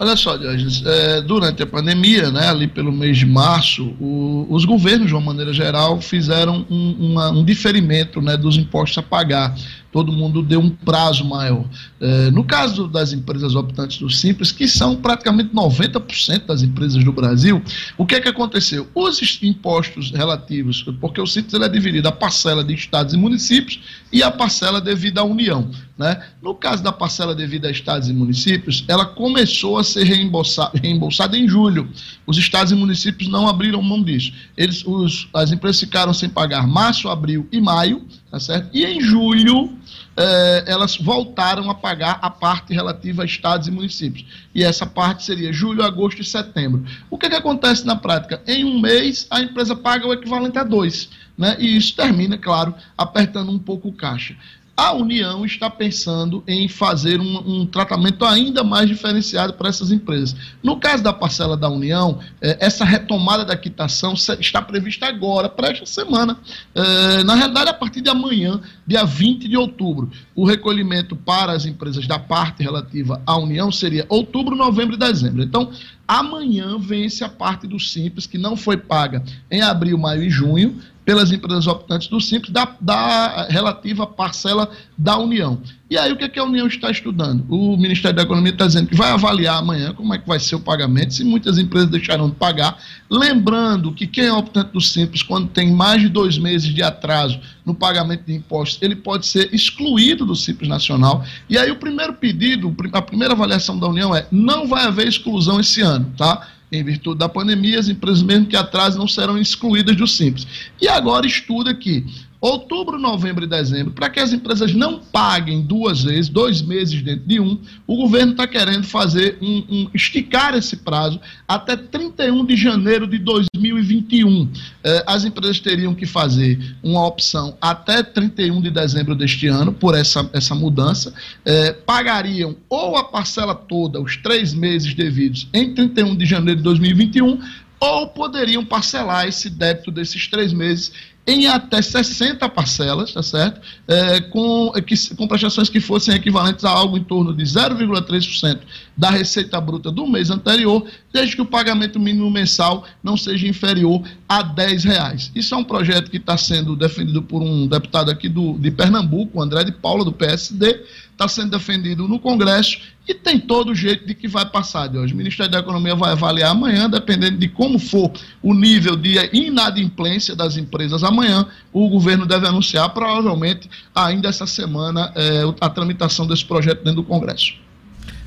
Olha 0.00 0.16
só, 0.16 0.36
Diógenes, 0.36 0.84
é, 0.86 1.20
durante 1.20 1.60
a 1.60 1.66
pandemia, 1.66 2.30
né, 2.30 2.48
ali 2.48 2.68
pelo 2.68 2.92
mês 2.92 3.18
de 3.18 3.26
março, 3.26 3.96
o, 4.00 4.46
os 4.48 4.64
governos, 4.64 5.08
de 5.08 5.14
uma 5.14 5.20
maneira 5.20 5.52
geral, 5.52 6.00
fizeram 6.00 6.64
um, 6.70 6.92
uma, 7.10 7.30
um 7.30 7.44
diferimento 7.44 8.20
né, 8.20 8.36
dos 8.36 8.56
impostos 8.56 8.98
a 8.98 9.02
pagar 9.02 9.56
todo 9.90 10.12
mundo 10.12 10.42
deu 10.42 10.60
um 10.60 10.70
prazo 10.70 11.24
maior. 11.24 11.64
É, 12.00 12.30
no 12.30 12.44
caso 12.44 12.86
das 12.86 13.12
empresas 13.12 13.54
optantes 13.54 13.98
do 13.98 14.10
Simples, 14.10 14.52
que 14.52 14.68
são 14.68 14.96
praticamente 14.96 15.54
90% 15.54 16.46
das 16.46 16.62
empresas 16.62 17.02
do 17.02 17.12
Brasil, 17.12 17.62
o 17.96 18.04
que 18.04 18.16
é 18.16 18.20
que 18.20 18.28
aconteceu? 18.28 18.88
Os 18.94 19.42
impostos 19.42 20.10
relativos, 20.10 20.82
porque 21.00 21.20
o 21.20 21.26
Simples 21.26 21.54
ele 21.54 21.64
é 21.64 21.68
dividido 21.68 22.08
a 22.08 22.12
parcela 22.12 22.62
de 22.62 22.74
estados 22.74 23.14
e 23.14 23.16
municípios 23.16 23.80
e 24.12 24.22
a 24.22 24.30
parcela 24.30 24.80
devida 24.80 25.20
à 25.20 25.24
União. 25.24 25.70
Né? 25.96 26.22
No 26.40 26.54
caso 26.54 26.82
da 26.82 26.92
parcela 26.92 27.34
devida 27.34 27.66
a 27.66 27.70
estados 27.70 28.08
e 28.08 28.12
municípios, 28.12 28.84
ela 28.86 29.04
começou 29.04 29.78
a 29.78 29.84
ser 29.84 30.04
reembolsada, 30.04 30.78
reembolsada 30.80 31.36
em 31.36 31.48
julho. 31.48 31.88
Os 32.26 32.38
estados 32.38 32.70
e 32.70 32.74
municípios 32.76 33.28
não 33.28 33.48
abriram 33.48 33.82
mão 33.82 34.02
disso. 34.02 34.32
Eles, 34.56 34.84
os, 34.86 35.28
as 35.34 35.50
empresas 35.50 35.80
ficaram 35.80 36.14
sem 36.14 36.28
pagar 36.28 36.68
março, 36.68 37.08
abril 37.08 37.48
e 37.50 37.60
maio, 37.60 38.06
tá 38.30 38.38
certo? 38.38 38.68
E 38.72 38.84
em 38.84 39.00
julho 39.00 39.76
eh, 40.16 40.64
elas 40.66 40.96
voltaram 40.96 41.70
a 41.70 41.74
pagar 41.74 42.18
a 42.22 42.30
parte 42.30 42.72
relativa 42.72 43.22
a 43.22 43.26
estados 43.26 43.68
e 43.68 43.70
municípios. 43.70 44.24
E 44.54 44.64
essa 44.64 44.86
parte 44.86 45.24
seria 45.24 45.52
julho, 45.52 45.82
agosto 45.82 46.20
e 46.20 46.24
setembro. 46.24 46.84
O 47.10 47.16
que, 47.16 47.28
que 47.28 47.36
acontece 47.36 47.86
na 47.86 47.96
prática? 47.96 48.42
Em 48.46 48.64
um 48.64 48.80
mês, 48.80 49.26
a 49.30 49.40
empresa 49.40 49.76
paga 49.76 50.06
o 50.06 50.12
equivalente 50.12 50.58
a 50.58 50.64
dois. 50.64 51.08
Né? 51.36 51.56
E 51.60 51.76
isso 51.76 51.94
termina, 51.94 52.36
claro, 52.36 52.74
apertando 52.96 53.52
um 53.52 53.58
pouco 53.58 53.88
o 53.88 53.92
caixa 53.92 54.36
a 54.78 54.92
União 54.92 55.44
está 55.44 55.68
pensando 55.68 56.44
em 56.46 56.68
fazer 56.68 57.20
um, 57.20 57.62
um 57.62 57.66
tratamento 57.66 58.24
ainda 58.24 58.62
mais 58.62 58.88
diferenciado 58.88 59.54
para 59.54 59.68
essas 59.68 59.90
empresas. 59.90 60.36
No 60.62 60.76
caso 60.76 61.02
da 61.02 61.12
parcela 61.12 61.56
da 61.56 61.68
União, 61.68 62.20
eh, 62.40 62.56
essa 62.60 62.84
retomada 62.84 63.44
da 63.44 63.56
quitação 63.56 64.14
está 64.14 64.62
prevista 64.62 65.06
agora, 65.06 65.48
para 65.48 65.70
esta 65.70 65.84
semana. 65.84 66.38
Eh, 66.76 67.24
na 67.24 67.34
realidade, 67.34 67.70
a 67.70 67.74
partir 67.74 68.00
de 68.00 68.08
amanhã, 68.08 68.60
dia 68.86 69.04
20 69.04 69.48
de 69.48 69.56
outubro. 69.56 70.12
O 70.32 70.46
recolhimento 70.46 71.16
para 71.16 71.50
as 71.50 71.66
empresas 71.66 72.06
da 72.06 72.20
parte 72.20 72.62
relativa 72.62 73.20
à 73.26 73.36
União 73.36 73.72
seria 73.72 74.06
outubro, 74.08 74.54
novembro 74.54 74.94
e 74.94 74.98
dezembro. 74.98 75.42
Então, 75.42 75.72
amanhã 76.06 76.78
vence 76.78 77.24
a 77.24 77.28
parte 77.28 77.66
do 77.66 77.80
Simples, 77.80 78.28
que 78.28 78.38
não 78.38 78.56
foi 78.56 78.76
paga 78.76 79.24
em 79.50 79.60
abril, 79.60 79.98
maio 79.98 80.22
e 80.22 80.30
junho 80.30 80.80
pelas 81.08 81.32
empresas 81.32 81.66
optantes 81.66 82.06
do 82.06 82.20
Simples 82.20 82.52
da, 82.52 82.70
da 82.78 83.46
relativa 83.48 84.06
parcela 84.06 84.70
da 84.98 85.16
União. 85.16 85.58
E 85.90 85.96
aí 85.96 86.12
o 86.12 86.16
que, 86.18 86.24
é 86.24 86.28
que 86.28 86.38
a 86.38 86.44
União 86.44 86.66
está 86.66 86.90
estudando? 86.90 87.46
O 87.48 87.78
Ministério 87.78 88.14
da 88.14 88.24
Economia 88.24 88.52
está 88.52 88.66
dizendo 88.66 88.88
que 88.88 88.94
vai 88.94 89.10
avaliar 89.10 89.56
amanhã 89.56 89.94
como 89.94 90.12
é 90.12 90.18
que 90.18 90.28
vai 90.28 90.38
ser 90.38 90.56
o 90.56 90.60
pagamento, 90.60 91.14
se 91.14 91.24
muitas 91.24 91.56
empresas 91.56 91.88
deixarão 91.88 92.28
de 92.28 92.36
pagar. 92.36 92.76
Lembrando 93.08 93.90
que 93.90 94.06
quem 94.06 94.26
é 94.26 94.32
optante 94.34 94.72
do 94.72 94.82
Simples, 94.82 95.22
quando 95.22 95.48
tem 95.48 95.72
mais 95.72 96.02
de 96.02 96.10
dois 96.10 96.36
meses 96.36 96.74
de 96.74 96.82
atraso 96.82 97.40
no 97.64 97.74
pagamento 97.74 98.24
de 98.26 98.34
impostos, 98.34 98.78
ele 98.82 98.94
pode 98.94 99.24
ser 99.24 99.48
excluído 99.54 100.26
do 100.26 100.36
Simples 100.36 100.68
Nacional. 100.68 101.24
E 101.48 101.56
aí 101.56 101.70
o 101.70 101.76
primeiro 101.76 102.12
pedido, 102.12 102.76
a 102.92 103.00
primeira 103.00 103.32
avaliação 103.32 103.78
da 103.78 103.88
União 103.88 104.14
é 104.14 104.26
não 104.30 104.68
vai 104.68 104.84
haver 104.84 105.08
exclusão 105.08 105.58
esse 105.58 105.80
ano, 105.80 106.12
tá? 106.18 106.46
Em 106.70 106.84
virtude 106.84 107.18
da 107.18 107.28
pandemia, 107.28 107.78
as 107.78 107.88
empresas 107.88 108.22
mesmo 108.22 108.46
que 108.46 108.56
atrasem 108.56 108.98
não 108.98 109.08
serão 109.08 109.38
excluídas 109.38 109.96
do 109.96 110.06
Simples. 110.06 110.46
E 110.80 110.86
agora 110.88 111.26
estuda 111.26 111.74
que 111.74 112.04
outubro, 112.40 112.98
novembro 112.98 113.44
e 113.44 113.48
dezembro, 113.48 113.92
para 113.92 114.08
que 114.08 114.20
as 114.20 114.32
empresas 114.32 114.72
não 114.72 115.00
paguem 115.00 115.62
duas 115.62 116.04
vezes, 116.04 116.28
dois 116.28 116.62
meses 116.62 117.02
dentro 117.02 117.26
de 117.26 117.40
um, 117.40 117.58
o 117.86 117.96
governo 117.96 118.32
está 118.32 118.46
querendo 118.46 118.84
fazer 118.84 119.38
um, 119.42 119.64
um, 119.68 119.90
esticar 119.92 120.54
esse 120.54 120.76
prazo 120.76 121.20
até 121.46 121.76
31 121.76 122.44
de 122.46 122.56
janeiro 122.56 123.06
de 123.06 123.18
2021. 123.18 124.48
Eh, 124.84 125.04
as 125.06 125.24
empresas 125.24 125.58
teriam 125.58 125.94
que 125.94 126.06
fazer 126.06 126.76
uma 126.82 127.04
opção 127.06 127.56
até 127.60 128.02
31 128.02 128.60
de 128.60 128.70
dezembro 128.70 129.14
deste 129.16 129.48
ano 129.48 129.72
por 129.72 129.96
essa, 129.96 130.28
essa 130.32 130.54
mudança, 130.54 131.12
eh, 131.44 131.72
pagariam 131.72 132.56
ou 132.68 132.96
a 132.96 133.04
parcela 133.04 133.54
toda, 133.54 134.00
os 134.00 134.16
três 134.16 134.54
meses 134.54 134.94
devidos, 134.94 135.48
em 135.52 135.74
31 135.74 136.14
de 136.14 136.24
janeiro 136.24 136.58
de 136.58 136.64
2021, 136.64 137.40
ou 137.80 138.08
poderiam 138.08 138.64
parcelar 138.64 139.26
esse 139.26 139.48
débito 139.48 139.90
desses 139.90 140.26
três 140.26 140.52
meses 140.52 140.92
em 141.28 141.46
até 141.46 141.82
60 141.82 142.48
parcelas, 142.48 143.12
tá 143.12 143.22
certo? 143.22 143.60
É, 143.86 144.18
com, 144.18 144.72
que, 144.86 145.14
com 145.14 145.28
prestações 145.28 145.68
que 145.68 145.78
fossem 145.78 146.14
equivalentes 146.14 146.64
a 146.64 146.70
algo 146.70 146.96
em 146.96 147.04
torno 147.04 147.36
de 147.36 147.44
0,3% 147.44 148.60
da 148.96 149.10
receita 149.10 149.60
bruta 149.60 149.92
do 149.92 150.06
mês 150.06 150.30
anterior, 150.30 150.86
desde 151.12 151.36
que 151.36 151.42
o 151.42 151.46
pagamento 151.46 152.00
mínimo 152.00 152.30
mensal 152.30 152.86
não 153.04 153.14
seja 153.14 153.46
inferior 153.46 154.02
a 154.26 154.40
10 154.40 154.84
reais. 154.84 155.30
Isso 155.34 155.54
é 155.54 155.58
um 155.58 155.64
projeto 155.64 156.10
que 156.10 156.16
está 156.16 156.38
sendo 156.38 156.74
defendido 156.74 157.22
por 157.22 157.42
um 157.42 157.66
deputado 157.66 158.10
aqui 158.10 158.26
do, 158.26 158.54
de 158.54 158.70
Pernambuco, 158.70 159.42
André 159.42 159.64
de 159.64 159.72
Paula, 159.72 160.06
do 160.06 160.12
PSD, 160.12 160.82
está 161.18 161.26
sendo 161.26 161.50
defendido 161.50 162.06
no 162.06 162.20
Congresso 162.20 162.78
e 163.08 163.12
tem 163.12 163.40
todo 163.40 163.72
o 163.72 163.74
jeito 163.74 164.06
de 164.06 164.14
que 164.14 164.28
vai 164.28 164.48
passar 164.48 164.86
de 164.86 164.96
hoje. 164.96 165.12
O 165.12 165.16
Ministério 165.16 165.50
da 165.50 165.58
Economia 165.58 165.96
vai 165.96 166.12
avaliar 166.12 166.52
amanhã, 166.52 166.88
dependendo 166.88 167.36
de 167.38 167.48
como 167.48 167.76
for 167.80 168.12
o 168.40 168.54
nível 168.54 168.94
de 168.94 169.18
inadimplência 169.32 170.36
das 170.36 170.56
empresas 170.56 171.02
amanhã, 171.02 171.44
o 171.72 171.88
governo 171.88 172.24
deve 172.24 172.46
anunciar, 172.46 172.88
provavelmente, 172.90 173.68
ainda 173.92 174.28
essa 174.28 174.46
semana, 174.46 175.12
é, 175.16 175.42
a 175.60 175.68
tramitação 175.68 176.24
desse 176.24 176.44
projeto 176.44 176.84
dentro 176.84 177.02
do 177.02 177.04
Congresso. 177.04 177.54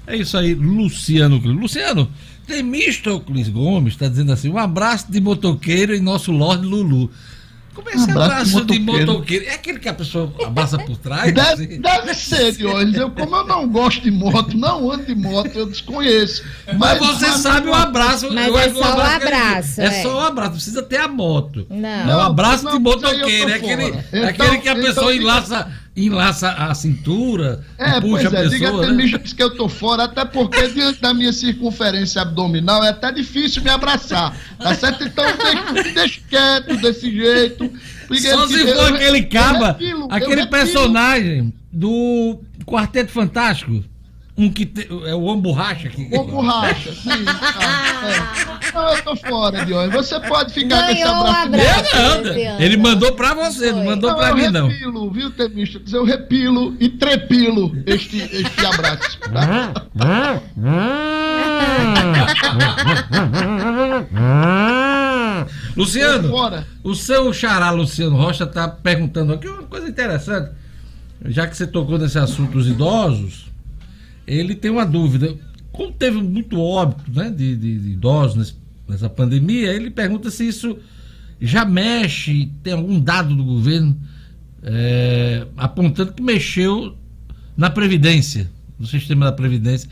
É 0.06 0.18
isso 0.18 0.38
aí, 0.38 0.54
Luciano. 0.54 1.38
Luciano, 1.38 2.12
Temístocles 2.46 3.48
Gomes 3.48 3.94
está 3.94 4.10
dizendo 4.10 4.34
assim: 4.34 4.50
um 4.50 4.58
abraço 4.58 5.10
de 5.10 5.22
motoqueiro 5.22 5.96
em 5.96 6.02
nosso 6.02 6.32
Lorde 6.34 6.66
Lulu. 6.66 7.10
Como 7.74 7.90
é 7.90 7.94
esse 7.94 8.12
abraço, 8.12 8.32
abraço 8.32 8.66
de, 8.66 8.80
motoqueiro? 8.80 9.46
É 9.46 9.54
aquele 9.54 9.80
que 9.80 9.88
a 9.88 9.94
pessoa 9.94 10.32
abraça 10.46 10.78
por 10.78 10.98
trás? 10.98 11.34
Deve, 11.34 11.66
assim? 11.66 11.82
deve 11.82 12.14
ser, 12.14 12.52
Dionis. 12.52 12.96
Eu, 12.96 13.10
como 13.12 13.36
eu 13.36 13.46
não 13.46 13.70
gosto 13.70 14.02
de 14.02 14.12
moto, 14.12 14.58
não 14.58 14.92
ando 14.92 15.06
de 15.06 15.16
moto, 15.16 15.56
eu 15.56 15.66
desconheço. 15.66 16.44
Mas, 16.68 16.78
mas 16.78 17.00
você 17.00 17.32
sabe 17.38 17.70
o 17.70 17.74
abraço. 17.74 18.32
Mas 18.32 18.54
é 18.54 18.74
só 18.74 18.98
o 18.98 19.02
abraço. 19.02 19.82
É, 19.82 19.86
é 19.86 20.02
só 20.04 20.18
o 20.18 20.20
abraço, 20.20 20.52
precisa 20.52 20.84
ter 20.84 20.98
a 20.98 21.08
moto. 21.08 21.66
Não. 21.70 22.12
É 22.12 22.16
o 22.16 22.20
abraço 22.20 22.66
não, 22.66 22.74
de 22.74 22.80
motoqueiro. 22.80 23.50
É 23.50 23.56
aquele, 23.56 23.86
então, 23.86 24.28
aquele 24.28 24.58
que 24.58 24.68
a 24.68 24.74
então, 24.74 24.84
pessoa 24.84 25.14
então, 25.14 25.24
enlaça 25.24 25.72
enlaça 25.96 26.50
a 26.50 26.74
cintura 26.74 27.66
é, 27.78 28.00
puxa 28.00 28.02
pois 28.02 28.24
é, 28.24 28.28
a 28.28 28.50
pessoa. 28.50 28.96
Diga 28.96 29.18
né? 29.18 29.24
que 29.36 29.44
eu 29.44 29.56
tô 29.56 29.68
fora, 29.68 30.06
até 30.06 30.24
porque 30.24 30.68
diante 30.70 31.02
da 31.02 31.14
minha 31.14 31.34
circunferência 31.34 32.22
abdominal 32.22 32.84
é 32.84 32.90
até 32.90 33.12
difícil 33.12 33.62
me 33.62 33.70
abraçar. 33.70 34.36
Tá 34.58 34.74
certo? 34.74 35.04
Então 35.04 35.26
deixa, 35.26 35.94
deixa 35.94 36.22
quieto 36.30 36.78
desse 36.78 37.12
jeito. 37.12 37.72
Só 38.20 38.48
se 38.48 38.74
for 38.74 38.94
aquele 38.94 39.24
caba, 39.24 39.78
aquele 40.10 40.46
personagem 40.46 41.54
do 41.72 42.40
Quarteto 42.66 43.12
Fantástico. 43.12 43.84
Um 44.38 44.50
que 44.50 44.66
te, 44.66 44.88
é 45.06 45.14
o 45.14 45.24
Homem 45.24 45.42
Borracha 45.42 45.88
aqui. 45.88 46.10
O 46.12 46.24
Borracha, 46.24 46.94
sim. 46.94 47.10
Ah, 47.64 48.08
é. 48.08 48.72
Não, 48.74 48.90
eu 48.90 49.04
tô 49.04 49.16
fora, 49.16 49.66
Dione. 49.66 49.92
Você 49.92 50.20
pode 50.22 50.54
ficar 50.54 50.88
Ganhou 50.88 51.16
com 51.16 51.28
esse 51.28 51.38
abraço. 51.38 51.52
Um 51.52 51.56
abraço 51.56 52.24
não, 52.24 52.62
ele 52.62 52.78
mandou 52.78 53.12
pra 53.14 53.34
você, 53.34 53.72
não 53.72 53.86
mandou 53.86 54.10
não, 54.10 54.18
pra 54.18 54.34
mim, 54.34 54.48
não. 54.48 54.62
Eu 54.62 54.70
repilo, 54.70 55.12
viu, 55.12 55.32
Temista? 55.32 55.82
Eu 55.92 56.06
repilo 56.06 56.76
e 56.80 56.90
trepilo 56.90 57.72
este, 57.86 58.18
este 58.18 58.66
abraço. 58.66 59.20
Luciano, 65.76 66.34
o 66.84 66.96
seu 66.96 67.34
xará 67.34 67.72
Luciano 67.72 68.16
Rocha 68.16 68.48
tá 68.48 68.68
perguntando 68.68 69.34
aqui 69.34 69.48
uma 69.48 69.64
coisa 69.64 69.88
interessante. 69.88 70.52
Já 71.26 71.46
que 71.46 71.56
você 71.56 71.68
tocou 71.68 72.00
nesse 72.00 72.18
assunto 72.18 72.54
dos 72.54 72.68
idosos, 72.68 73.51
ele 74.38 74.56
tem 74.56 74.72
uma 74.72 74.86
dúvida. 74.86 75.36
Como 75.72 75.92
teve 75.92 76.22
muito 76.22 76.60
óbito 76.60 77.04
né, 77.12 77.30
de, 77.30 77.56
de, 77.56 77.80
de 77.80 77.90
idosos 77.92 78.56
nessa 78.88 79.10
pandemia, 79.10 79.74
ele 79.74 79.90
pergunta 79.90 80.30
se 80.30 80.48
isso 80.48 80.78
já 81.40 81.66
mexe, 81.66 82.52
tem 82.62 82.74
algum 82.74 83.00
dado 83.00 83.36
do 83.36 83.44
governo 83.44 83.98
é, 84.64 85.48
apontando 85.58 86.14
que 86.14 86.22
mexeu 86.22 86.96
na 87.58 87.70
Previdência, 87.70 88.50
no 88.80 88.86
sistema 88.86 89.26
da 89.26 89.32
Previdência. 89.32 89.90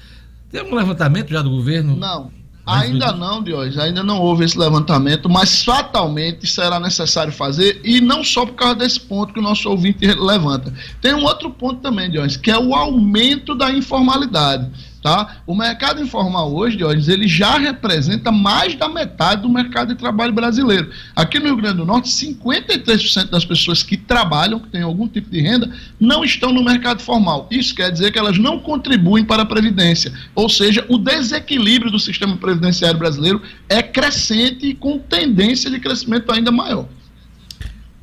Tem 0.49 0.61
algum 0.61 0.75
levantamento 0.75 1.29
já 1.29 1.41
do 1.41 1.49
governo? 1.49 1.95
Não. 1.95 2.31
Ainda 2.69 3.11
não, 3.11 3.41
Diógenes, 3.41 3.77
ainda 3.77 4.03
não 4.03 4.19
houve 4.19 4.45
esse 4.45 4.57
levantamento, 4.57 5.29
mas 5.29 5.63
fatalmente 5.63 6.47
será 6.47 6.79
necessário 6.79 7.31
fazer, 7.31 7.81
e 7.83 7.99
não 7.99 8.23
só 8.23 8.45
por 8.45 8.55
causa 8.55 8.75
desse 8.75 8.99
ponto 8.99 9.33
que 9.33 9.39
o 9.39 9.43
nosso 9.43 9.69
ouvinte 9.69 10.05
levanta. 10.05 10.73
Tem 11.01 11.13
um 11.13 11.23
outro 11.23 11.49
ponto 11.49 11.81
também, 11.81 12.09
Diógenes, 12.09 12.37
que 12.37 12.51
é 12.51 12.57
o 12.57 12.75
aumento 12.75 13.55
da 13.55 13.71
informalidade. 13.71 14.69
Tá? 15.01 15.37
O 15.47 15.55
mercado 15.55 16.01
informal 16.01 16.53
hoje, 16.53 16.75
Diógenes, 16.75 17.07
ele 17.07 17.25
já 17.25 17.57
representa 17.57 18.33
mais 18.33 18.75
da 18.75 18.89
metade 18.89 19.43
do 19.43 19.49
mercado 19.49 19.89
de 19.89 19.95
trabalho 19.95 20.33
brasileiro. 20.33 20.89
Aqui 21.15 21.39
no 21.39 21.45
Rio 21.45 21.55
Grande 21.55 21.77
do 21.77 21.85
Norte, 21.85 22.09
53% 22.09 23.29
das 23.29 23.45
pessoas 23.45 23.81
que 23.81 23.95
trabalham, 23.95 24.59
que 24.59 24.67
têm 24.67 24.81
algum 24.81 25.07
tipo 25.07 25.29
de 25.29 25.39
renda, 25.39 25.71
não 25.97 26.23
estão 26.25 26.51
no 26.51 26.61
mercado 26.61 27.01
formal. 27.01 27.47
Isso 27.49 27.73
quer 27.73 27.91
dizer 27.91 28.11
que 28.11 28.19
elas 28.19 28.37
não 28.37 28.59
contribuem 28.59 29.23
para 29.23 29.43
a 29.43 29.45
Previdência. 29.45 30.11
Ou 30.35 30.49
seja, 30.49 30.85
o 30.89 30.97
desequilíbrio 30.97 31.89
do 31.89 31.99
sistema 31.99 32.35
previdenciário 32.35 32.99
brasileiro 32.99 33.41
é 33.69 33.81
crescente 33.81 34.67
e 34.67 34.73
com 34.73 34.99
tendência 34.99 35.71
de 35.71 35.79
crescimento 35.79 36.29
ainda 36.29 36.51
maior. 36.51 36.87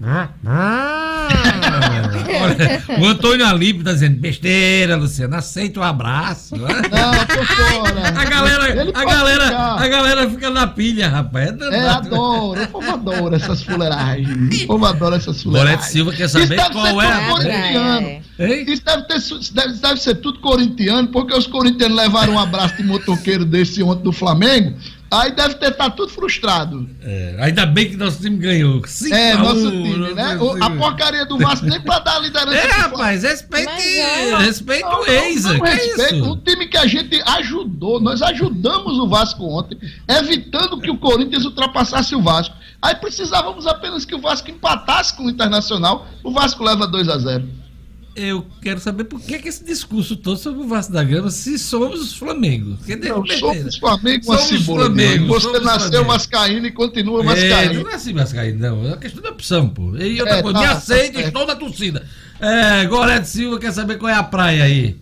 Ah, 0.03 0.29
ah. 0.45 1.29
Olha, 2.43 3.01
o 3.01 3.07
Antônio 3.07 3.47
Alípio 3.47 3.83
tá 3.83 3.93
dizendo 3.93 4.19
besteira, 4.21 4.97
Luciano. 4.97 5.35
Aceita 5.37 5.81
o 5.81 5.83
um 5.83 5.87
abraço. 5.87 6.55
Não, 6.57 6.67
tô 6.69 7.45
fora. 7.45 8.09
A 8.09 8.25
galera, 8.25 8.91
a 8.95 9.05
galera, 9.05 9.59
a 9.75 9.89
galera 9.89 10.31
fica 10.31 10.51
na 10.51 10.67
pilha, 10.67 11.09
rapaz. 11.09 11.55
É, 11.61 11.77
é 11.77 11.89
adoro. 11.89 12.63
O 12.63 12.69
povo 12.69 12.91
adora 12.91 13.37
essas 13.37 13.63
fuleiragens. 13.63 14.63
O 14.63 14.67
povo 14.67 14.85
adora 14.85 15.17
essas 15.17 15.43
fuleiragens. 15.43 15.79
Gorete 15.79 15.93
Silva 15.93 16.13
quer 16.13 16.29
saber 16.29 16.57
qual 16.71 17.01
é 17.01 17.07
a. 17.07 17.29
Corintiano. 17.31 18.27
É. 18.39 18.63
Isso 18.71 18.85
deve, 18.85 19.03
ter, 19.05 19.21
deve, 19.53 19.73
deve 19.79 20.01
ser 20.01 20.15
tudo 20.17 20.41
corintiano, 20.41 21.09
porque 21.09 21.35
os 21.35 21.47
corintianos 21.47 21.97
levaram 21.97 22.35
um 22.35 22.39
abraço 22.39 22.77
de 22.77 22.83
motoqueiro 22.83 23.47
desse 23.47 23.83
ontem 23.83 24.03
do 24.03 24.13
Flamengo. 24.13 24.77
Aí 25.11 25.31
deve 25.33 25.55
ter 25.55 25.71
estar 25.71 25.85
tá 25.85 25.91
tudo 25.91 26.13
frustrado. 26.13 26.89
É, 27.01 27.37
ainda 27.41 27.65
bem 27.65 27.89
que 27.89 27.97
nosso 27.97 28.21
time 28.21 28.37
ganhou. 28.39 28.83
Cinco 28.87 29.15
é, 29.15 29.37
nosso 29.37 29.71
time, 29.71 30.15
né? 30.15 30.37
O, 30.37 30.63
a 30.63 30.71
porcaria 30.71 31.25
do 31.25 31.39
Vasco 31.39 31.65
nem 31.65 31.81
pra 31.81 32.01
dar 32.01 32.17
a 32.17 32.19
liderança. 32.19 32.57
É, 32.57 32.71
rapaz, 32.71 33.23
respeite, 33.23 33.71
é, 33.71 34.37
respeite 34.39 34.83
não, 34.83 35.01
o 35.01 35.07
ex. 35.07 35.45
Não, 35.45 35.59
não 35.59 35.67
é 35.67 35.75
respeito. 35.75 36.31
O 36.31 36.37
time 36.39 36.67
que 36.67 36.77
a 36.77 36.87
gente 36.87 37.23
ajudou, 37.25 38.01
nós 38.01 38.21
ajudamos 38.21 38.99
o 38.99 39.09
Vasco 39.09 39.45
ontem, 39.45 39.79
evitando 40.09 40.81
que 40.81 40.91
o 40.91 40.99
Corinthians 40.99 41.45
ultrapassasse 41.45 42.15
o 42.17 42.23
Vasco. 42.23 42.57
Aí 42.83 42.97
precisávamos 42.97 43.67
apenas 43.67 44.05
que 44.05 44.15
o 44.15 44.21
Vasco 44.21 44.51
empatasse 44.51 45.15
com 45.15 45.25
o 45.25 45.31
Internacional. 45.31 46.07
O 46.25 46.33
Vasco 46.33 46.65
leva 46.65 46.87
2 46.87 47.09
a 47.09 47.19
0 47.19 47.66
eu 48.17 48.47
quero 48.63 48.81
saber 48.81 49.05
por 49.05 49.21
que, 49.21 49.39
que 49.39 49.49
esse 49.49 49.63
discurso 49.63 50.17
todo 50.17 50.39
sobre 50.39 50.63
o 50.63 50.67
Vasco 50.67 50.93
da 50.93 51.05
Gama 51.05 51.31
se 51.31 51.59
somos 51.59 52.01
os 52.01 52.15
Flamengo. 52.15 52.79
Não, 53.01 53.27
somos 53.27 53.77
Flamengo 53.77 54.25
somos 54.25 54.43
cebola. 54.43 54.85
Flamengo, 54.87 55.27
Você 55.27 55.41
somos 55.43 55.63
nasceu 55.63 55.91
Flamengo. 55.91 56.09
Mascaíno 56.09 56.67
e 56.67 56.73
continua 56.73 57.23
Mascaíno. 57.23 57.73
É, 57.73 57.75
não 57.75 57.91
nasci 57.91 58.13
Mascaíno, 58.15 58.59
não. 58.59 58.85
É 58.85 58.89
uma 58.89 58.97
questão 58.97 59.23
de 59.23 59.29
opção, 59.29 59.69
pô. 59.69 59.95
E 59.97 60.21
outra 60.21 60.39
é, 60.39 60.43
coisa, 60.43 60.59
tá, 60.59 60.65
me 60.65 60.73
aceito, 60.73 61.15
tá 61.15 61.21
estou 61.21 61.47
na 61.47 61.57
torcida. 61.57 62.07
É, 62.41 62.85
Gorete 62.87 63.29
Silva 63.29 63.59
quer 63.59 63.73
saber 63.73 63.99
qual 63.99 64.11
é 64.11 64.15
a 64.15 64.23
praia 64.23 64.65
aí. 64.65 64.97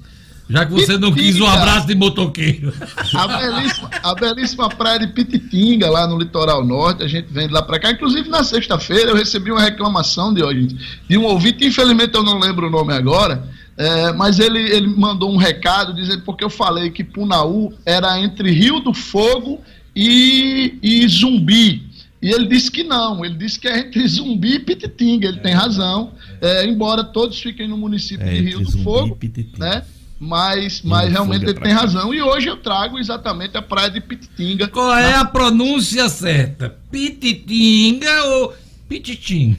Já 0.49 0.67
que 0.67 0.73
você 0.73 0.99
não 0.99 1.11
quis 1.13 1.41
um 1.41 1.47
abraço 1.47 1.87
de 1.87 1.95
motoqueiro. 1.95 2.73
A 3.15 3.27
belíssima, 3.27 3.91
a 4.03 4.15
belíssima 4.15 4.69
praia 4.69 4.99
de 4.99 5.07
Pititinga, 5.09 5.91
lá 5.91 6.07
no 6.07 6.19
litoral 6.19 6.65
norte, 6.65 7.03
a 7.03 7.09
gente 7.09 7.33
vem 7.33 7.47
de 7.47 7.53
lá 7.53 7.63
pra 7.63 7.79
cá. 7.79 7.91
Inclusive, 7.91 8.29
na 8.29 8.45
sexta-feira, 8.45 9.11
eu 9.11 9.17
recebi 9.17 9.51
uma 9.51 9.63
reclamação 9.63 10.35
de 10.35 10.43
hoje, 10.43 10.77
de 11.09 11.17
um 11.17 11.25
ouvinte, 11.25 11.67
infelizmente 11.67 12.15
eu 12.15 12.23
não 12.23 12.39
lembro 12.39 12.67
o 12.67 12.71
nome 12.71 12.93
agora, 12.93 13.49
é, 13.77 14.13
mas 14.13 14.39
ele, 14.39 14.61
ele 14.61 14.87
mandou 14.87 15.33
um 15.33 15.37
recado 15.37 15.95
dizendo 15.95 16.23
porque 16.23 16.45
eu 16.45 16.51
falei 16.51 16.91
que 16.91 17.03
Punaú 17.03 17.73
era 17.85 18.21
entre 18.21 18.51
Rio 18.51 18.81
do 18.81 18.93
Fogo 18.93 19.61
e, 19.97 20.79
e 20.83 21.09
Zumbi. 21.09 21.95
E 22.21 22.31
ele 22.31 22.47
disse 22.47 22.71
que 22.71 22.85
não, 22.85 23.25
ele 23.25 23.35
disse 23.35 23.59
que 23.59 23.69
é 23.69 23.81
entre 23.81 24.07
Zumbi 24.07 24.55
e 24.55 24.59
Pititinga, 24.59 25.29
ele 25.29 25.39
é. 25.39 25.43
tem 25.43 25.53
razão, 25.53 26.13
é, 26.41 26.67
embora 26.67 27.03
todos 27.03 27.41
fiquem 27.41 27.69
no 27.69 27.77
município 27.77 28.27
é, 28.27 28.31
de 28.31 28.41
Rio 28.41 28.61
do 28.61 28.79
Fogo, 28.83 29.19
né? 29.59 29.83
Mas, 30.25 30.81
mas 30.83 31.11
realmente 31.11 31.45
ele 31.45 31.55
tem 31.55 31.73
razão. 31.73 32.15
E 32.15 32.23
hoje 32.23 32.49
eu 32.49 32.57
trago 32.57 32.99
exatamente 32.99 33.57
a 33.59 33.63
praia 33.63 33.91
de 33.91 34.01
Pititinga. 34.01 34.69
Qual 34.69 34.97
é 34.97 35.15
a 35.15 35.25
pronúncia 35.25 36.09
certa? 36.09 36.75
Pititinga 36.91 38.25
ou 38.25 38.55
Pititinga? 38.89 39.59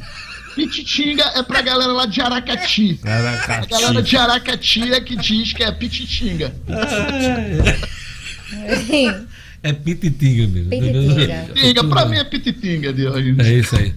Pititinga 0.56 1.24
é 1.36 1.44
pra 1.44 1.62
galera 1.62 1.92
lá 1.92 2.06
de 2.08 2.20
Aracati. 2.20 3.00
Aracati. 3.04 3.74
A 3.74 3.78
galera 3.80 4.02
de 4.02 4.18
Aracati 4.18 4.94
é 4.94 5.02
que 5.02 5.16
diz 5.16 5.54
que 5.54 5.64
é 5.64 5.72
Pititinga. 5.72 6.56
É 9.62 9.74
pititinga 9.74 10.48
mesmo. 10.48 10.70
Pititinga. 10.70 11.50
Pititinga, 11.54 11.84
pra 11.84 12.06
mim 12.06 12.18
é 12.18 12.24
pititinga 12.24 12.94
de 12.94 13.08
hoje. 13.08 13.36
É 13.40 13.54
isso 13.54 13.76
aí. 13.76 13.94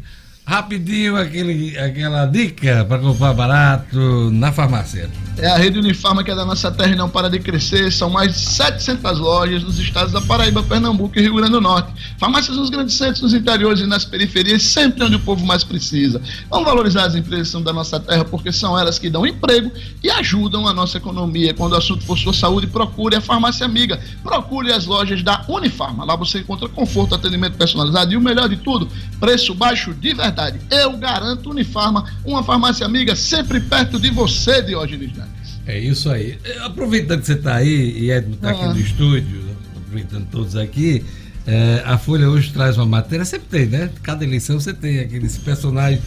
Rapidinho, 0.49 1.15
aquele, 1.15 1.79
aquela 1.79 2.25
dica 2.25 2.83
para 2.89 2.99
comprar 2.99 3.35
barato 3.35 4.31
na 4.31 4.51
farmácia. 4.51 5.11
É 5.37 5.47
a 5.47 5.59
rede 5.59 5.79
Unifarma 5.79 6.25
que 6.25 6.31
é 6.31 6.35
da 6.35 6.45
nossa 6.45 6.71
terra 6.71 6.91
e 6.91 6.97
não 6.97 7.07
para 7.07 7.29
de 7.29 7.39
crescer. 7.39 7.93
São 7.93 8.09
mais 8.09 8.33
de 8.33 8.41
700 8.41 9.19
lojas 9.19 9.63
nos 9.63 9.79
estados 9.79 10.11
da 10.11 10.23
Paraíba, 10.23 10.63
Pernambuco 10.63 11.19
e 11.19 11.23
Rio 11.23 11.35
Grande 11.35 11.53
do 11.53 11.61
Norte. 11.61 11.93
Farmácias 12.19 12.57
nos 12.57 12.71
grandes 12.71 12.95
centros, 12.95 13.21
nos 13.21 13.35
interiores 13.35 13.81
e 13.81 13.87
nas 13.87 14.07
periferias, 14.07 14.63
sempre 14.63 15.05
onde 15.05 15.17
o 15.17 15.21
povo 15.21 15.45
mais 15.45 15.63
precisa. 15.63 16.19
Vamos 16.49 16.65
valorizar 16.65 17.05
as 17.05 17.15
empresas 17.15 17.63
da 17.63 17.73
nossa 17.73 18.01
terra 18.01 18.25
porque 18.25 18.51
são 18.51 18.77
elas 18.77 18.99
que 18.99 19.11
dão 19.11 19.27
emprego 19.27 19.71
e 20.03 20.11
ajudam 20.11 20.67
a 20.67 20.73
nossa 20.73 20.97
economia. 20.97 21.53
Quando 21.53 21.75
o 21.75 21.77
assunto 21.77 22.05
for 22.05 22.17
sua 22.17 22.33
saúde, 22.33 22.67
procure 22.67 23.15
a 23.15 23.21
farmácia 23.21 23.67
amiga. 23.67 24.01
Procure 24.23 24.73
as 24.73 24.87
lojas 24.87 25.23
da 25.23 25.45
Unifarma. 25.47 26.07
Lá 26.07 26.17
você 26.17 26.39
encontra 26.39 26.71
conforto, 26.71 27.15
atendimento 27.15 27.59
personalizado 27.59 28.15
e 28.15 28.17
o 28.17 28.21
melhor 28.21 28.49
de 28.49 28.57
tudo, 28.57 28.89
preço 29.21 29.55
baixo 29.55 29.93
de 29.93 30.15
verdade 30.15 30.38
verdade. 30.39 30.61
Eu 30.71 30.97
garanto 30.97 31.51
Unifarma, 31.51 32.05
uma 32.25 32.43
farmácia 32.43 32.87
amiga 32.87 33.17
sempre 33.17 33.61
perto 33.61 33.99
de 33.99 34.11
você, 34.11 34.63
Diógenes 34.63 35.13
Neves. 35.17 35.61
É 35.67 35.79
isso 35.79 36.09
aí. 36.11 36.39
Aproveitando 36.63 37.21
que 37.21 37.27
você 37.27 37.33
está 37.35 37.57
aí 37.57 37.99
e 37.99 38.11
Edmo 38.11 38.35
está 38.35 38.51
aqui 38.51 38.63
ah. 38.63 38.73
no 38.73 38.81
estúdio, 38.81 39.45
aproveitando 39.77 40.27
todos 40.31 40.57
aqui, 40.57 41.05
é, 41.47 41.83
a 41.85 41.99
Folha 41.99 42.29
hoje 42.29 42.53
traz 42.53 42.77
uma 42.77 42.87
matéria, 42.87 43.25
sempre 43.25 43.49
tem, 43.49 43.67
né? 43.67 43.91
Cada 44.03 44.25
eleição 44.25 44.61
você 44.61 44.73
tem 44.73 45.01
aqueles 45.01 45.37
personagens. 45.39 46.01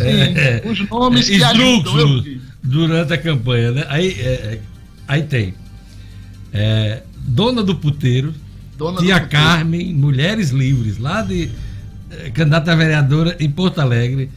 É, 0.00 0.60
Sim, 0.62 0.70
os 0.70 0.88
nomes 0.88 1.28
é, 1.28 1.36
que 1.36 1.44
ajudam, 1.44 2.24
durante 2.62 3.12
a 3.12 3.18
campanha, 3.18 3.72
né? 3.72 3.86
Aí, 3.88 4.16
é, 4.18 4.24
é, 4.24 4.60
aí 5.06 5.22
tem. 5.22 5.54
É, 6.52 7.02
Dona 7.18 7.62
do 7.62 7.74
Puteiro, 7.74 8.32
Dona 8.76 9.00
Tia 9.00 9.20
Carmen, 9.20 9.92
Mulheres 9.94 10.50
Livres, 10.50 10.98
lá 10.98 11.22
de 11.22 11.50
candidata 12.32 12.72
a 12.72 12.76
vereadora 12.76 13.36
em 13.38 13.50
Porto 13.50 13.80
Alegre. 13.80 14.30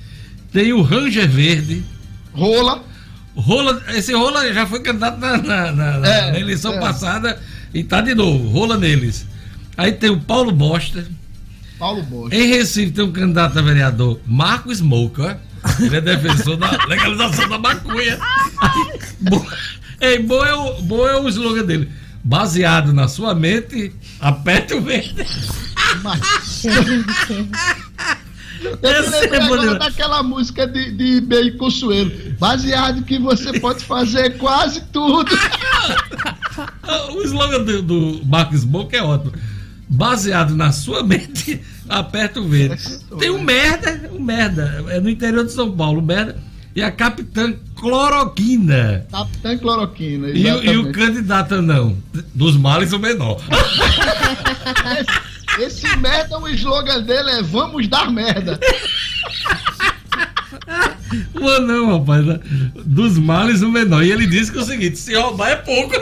Tem 0.51 0.73
o 0.73 0.81
Ranger 0.81 1.27
Verde. 1.29 1.83
Rola. 2.33 2.83
Rola, 3.35 3.83
esse 3.89 4.13
Rola 4.13 4.51
já 4.51 4.65
foi 4.65 4.81
candidato 4.81 5.19
na, 5.19 5.37
na, 5.37 5.71
na, 5.71 6.07
é, 6.07 6.31
na 6.31 6.39
eleição 6.39 6.73
é. 6.73 6.79
passada 6.79 7.39
e 7.73 7.83
tá 7.83 8.01
de 8.01 8.15
novo, 8.15 8.49
rola 8.49 8.77
neles. 8.77 9.27
Aí 9.77 9.91
tem 9.91 10.09
o 10.09 10.19
Paulo 10.19 10.51
Bosta. 10.51 11.05
Paulo 11.77 12.01
Bosta. 12.01 12.35
Em 12.35 12.47
Recife 12.47 12.91
tem 12.91 13.03
um 13.03 13.11
candidato 13.11 13.59
a 13.59 13.61
vereador, 13.61 14.19
Marco 14.25 14.73
Smoker. 14.73 15.37
Ele 15.79 15.97
é 15.97 16.01
defensor 16.01 16.57
da 16.57 16.71
legalização 16.87 17.47
da 17.47 17.59
maconha. 17.59 18.17
bom, 19.19 19.45
é, 19.99 20.17
bom, 20.17 20.43
é 20.43 20.53
o, 20.55 20.81
bom 20.81 21.07
é 21.07 21.19
o 21.19 21.29
slogan 21.29 21.65
dele. 21.65 21.89
Baseado 22.23 22.91
na 22.93 23.07
sua 23.07 23.35
mente, 23.35 23.93
aperte 24.19 24.73
o 24.73 24.81
verde. 24.81 25.23
Eu 28.81 29.09
lembrei 29.09 29.39
agora 29.39 29.75
daquela 29.75 30.23
música 30.23 30.65
de, 30.67 30.91
de 30.91 31.21
Bacon 31.21 31.69
Suelo. 31.69 32.11
Baseado 32.39 33.03
que 33.03 33.19
você 33.19 33.59
pode 33.59 33.83
fazer 33.85 34.37
quase 34.37 34.81
tudo. 34.91 35.31
o 37.13 37.21
slogan 37.23 37.63
do, 37.63 37.81
do 37.81 38.21
Marcos 38.25 38.63
Boca 38.63 38.97
é 38.97 39.03
ótimo. 39.03 39.33
Baseado 39.89 40.55
na 40.55 40.71
sua 40.71 41.03
mente, 41.03 41.61
aperta 41.87 42.39
o 42.39 42.47
verde. 42.47 42.83
Tem 43.19 43.29
um 43.29 43.41
merda, 43.41 44.09
um 44.13 44.19
merda. 44.19 44.83
É 44.89 44.99
no 44.99 45.09
interior 45.09 45.45
de 45.45 45.51
São 45.51 45.71
Paulo, 45.71 46.01
merda. 46.01 46.37
E 46.75 46.83
a 46.83 46.91
Capitã 46.91 47.55
Cloroquina. 47.75 49.07
Capitã 49.11 49.57
Cloroquina, 49.57 50.29
e, 50.29 50.43
e, 50.43 50.77
o 50.77 50.91
candidato 50.91 51.59
não. 51.61 51.97
Dos 52.35 52.55
males 52.55 52.93
o 52.93 52.99
menor. 52.99 53.41
Esse 55.59 55.97
merda, 55.97 56.37
o 56.37 56.47
slogan 56.49 57.01
dele 57.01 57.31
é 57.31 57.41
Vamos 57.41 57.87
dar 57.87 58.11
merda. 58.11 58.59
Mano, 61.33 61.67
não, 61.67 61.99
rapaz. 61.99 62.25
Né? 62.25 62.39
Dos 62.85 63.17
males 63.17 63.61
o 63.61 63.71
menor. 63.71 64.03
E 64.03 64.11
ele 64.11 64.27
disse 64.27 64.51
que 64.51 64.57
é 64.57 64.61
o 64.61 64.65
seguinte: 64.65 64.97
se 64.97 65.15
roubar 65.15 65.49
é 65.49 65.55
pouco. 65.55 65.95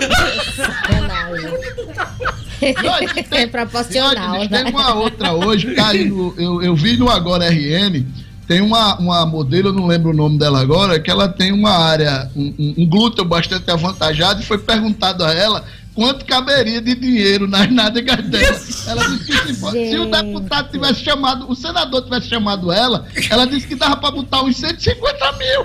É, 2.61 3.41
é 3.41 3.47
proporcional. 3.47 4.39
Tem 4.39 4.49
né? 4.49 4.63
uma 4.69 4.95
outra 4.95 5.33
hoje, 5.33 5.75
cara, 5.75 5.95
eu, 5.95 6.61
eu 6.61 6.75
vi 6.75 6.97
no 6.97 7.09
Agora 7.09 7.49
RN. 7.49 8.05
Tem 8.47 8.61
uma, 8.61 8.95
uma 8.97 9.25
modelo, 9.25 9.69
eu 9.69 9.73
não 9.73 9.87
lembro 9.87 10.11
o 10.11 10.15
nome 10.15 10.37
dela 10.37 10.61
agora, 10.61 10.99
que 10.99 11.09
ela 11.09 11.27
tem 11.27 11.51
uma 11.51 11.71
área, 11.71 12.29
um, 12.35 12.53
um, 12.59 12.75
um 12.77 12.87
glúteo 12.87 13.25
bastante 13.25 13.69
avantajado, 13.71 14.41
e 14.41 14.45
foi 14.45 14.59
perguntado 14.59 15.23
a 15.23 15.33
ela 15.33 15.65
quanto 15.95 16.25
caberia 16.25 16.81
de 16.81 16.93
dinheiro 16.93 17.47
nas 17.47 17.71
nádegas 17.71 18.21
dela. 18.25 18.61
Ela 18.87 19.07
disse 19.09 19.25
que 19.25 19.53
se, 19.53 19.89
se, 19.89 19.97
o 19.97 20.11
deputado 20.11 20.69
tivesse 20.69 21.03
chamado, 21.03 21.49
o 21.49 21.55
senador 21.55 22.03
tivesse 22.03 22.27
chamado 22.27 22.71
ela, 22.71 23.07
ela 23.29 23.47
disse 23.47 23.65
que 23.65 23.75
dava 23.75 23.95
pra 23.95 24.11
botar 24.11 24.43
uns 24.43 24.57
150 24.57 25.31
mil. 25.33 25.63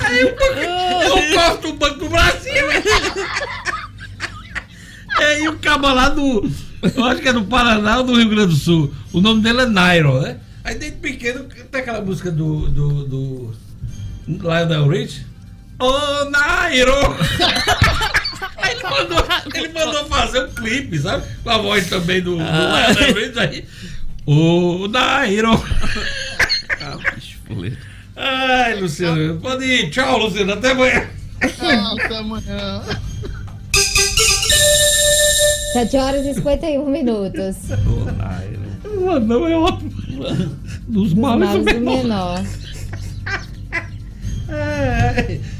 Aí 0.00 0.20
eu, 0.20 0.34
corto 1.34 1.68
o 1.68 1.72
Banco 1.74 1.98
do 2.00 2.08
Brasil. 2.08 2.54
É, 5.18 5.48
o 5.48 5.56
cabo 5.56 5.88
lá 5.88 6.10
do. 6.10 6.46
Eu 6.94 7.04
acho 7.06 7.22
que 7.22 7.28
é 7.28 7.32
do 7.32 7.46
Paraná 7.46 8.00
ou 8.00 8.04
do 8.04 8.16
Rio 8.16 8.28
Grande 8.28 8.48
do 8.48 8.54
Sul. 8.54 8.92
O 9.14 9.18
nome 9.18 9.40
dele 9.40 9.62
é 9.62 9.66
Nairo, 9.66 10.20
né? 10.20 10.36
Aí 10.62 10.74
desde 10.74 10.98
pequeno 10.98 11.44
tem 11.44 11.80
aquela 11.80 12.02
música 12.02 12.30
do. 12.30 12.68
do, 12.68 13.04
do 13.04 13.54
Lionel 14.28 14.88
Rich. 14.88 15.24
Ô, 15.78 16.24
Nairo! 16.30 16.94
Aí 18.56 18.72
ele 18.72 18.82
mandou, 18.82 19.24
ele 19.54 19.68
mandou 19.68 20.04
fazer 20.06 20.44
um 20.44 20.54
clipe, 20.54 20.98
sabe? 20.98 21.26
Com 21.42 21.50
a 21.50 21.58
voz 21.58 21.88
também 21.88 22.22
do, 22.22 22.36
do 22.36 22.42
ah. 22.42 22.86
aí. 23.42 23.64
Ô, 24.24 24.88
Nairo! 24.88 25.62
Ah, 26.80 26.96
bicho, 27.14 27.38
Ai, 28.16 28.80
Luciano, 28.80 29.38
pode 29.40 29.64
ir. 29.64 29.90
Tchau, 29.90 30.18
Luciano, 30.18 30.54
até 30.54 30.70
amanhã. 30.70 31.10
Tchau, 31.40 31.98
até 31.98 32.16
amanhã. 32.16 32.82
7 35.74 35.96
horas 35.98 36.24
e 36.24 36.34
51 36.34 36.90
minutos. 36.90 37.56
Ô, 37.86 38.10
Nairo. 38.12 39.20
Não, 39.20 39.46
é 39.46 39.56
ótimo. 39.56 39.90
Dos, 39.90 40.48
Dos 40.88 41.14
males, 41.14 41.48
males 41.48 41.60
o 41.60 41.64
menor. 41.64 42.02
menor. 42.02 42.44
É. 44.48 45.55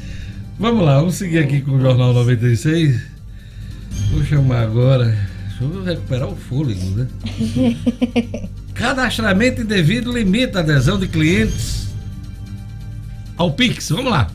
Vamos 0.58 0.86
lá, 0.86 0.98
vamos 0.98 1.16
seguir 1.16 1.38
aqui 1.38 1.60
com 1.60 1.72
o 1.72 1.80
Jornal 1.80 2.14
96. 2.14 2.98
Vou 4.10 4.24
chamar 4.24 4.62
agora. 4.62 5.04
Deixa 5.48 5.64
eu 5.64 5.84
recuperar 5.84 6.28
o 6.28 6.36
fôlego, 6.36 6.84
né? 6.96 7.06
Cadastramento 8.72 9.60
indevido 9.60 10.10
limita 10.10 10.58
a 10.58 10.62
adesão 10.62 10.98
de 10.98 11.08
clientes 11.08 11.88
ao 13.36 13.52
Pix. 13.52 13.90
Vamos 13.90 14.10
lá. 14.10 14.30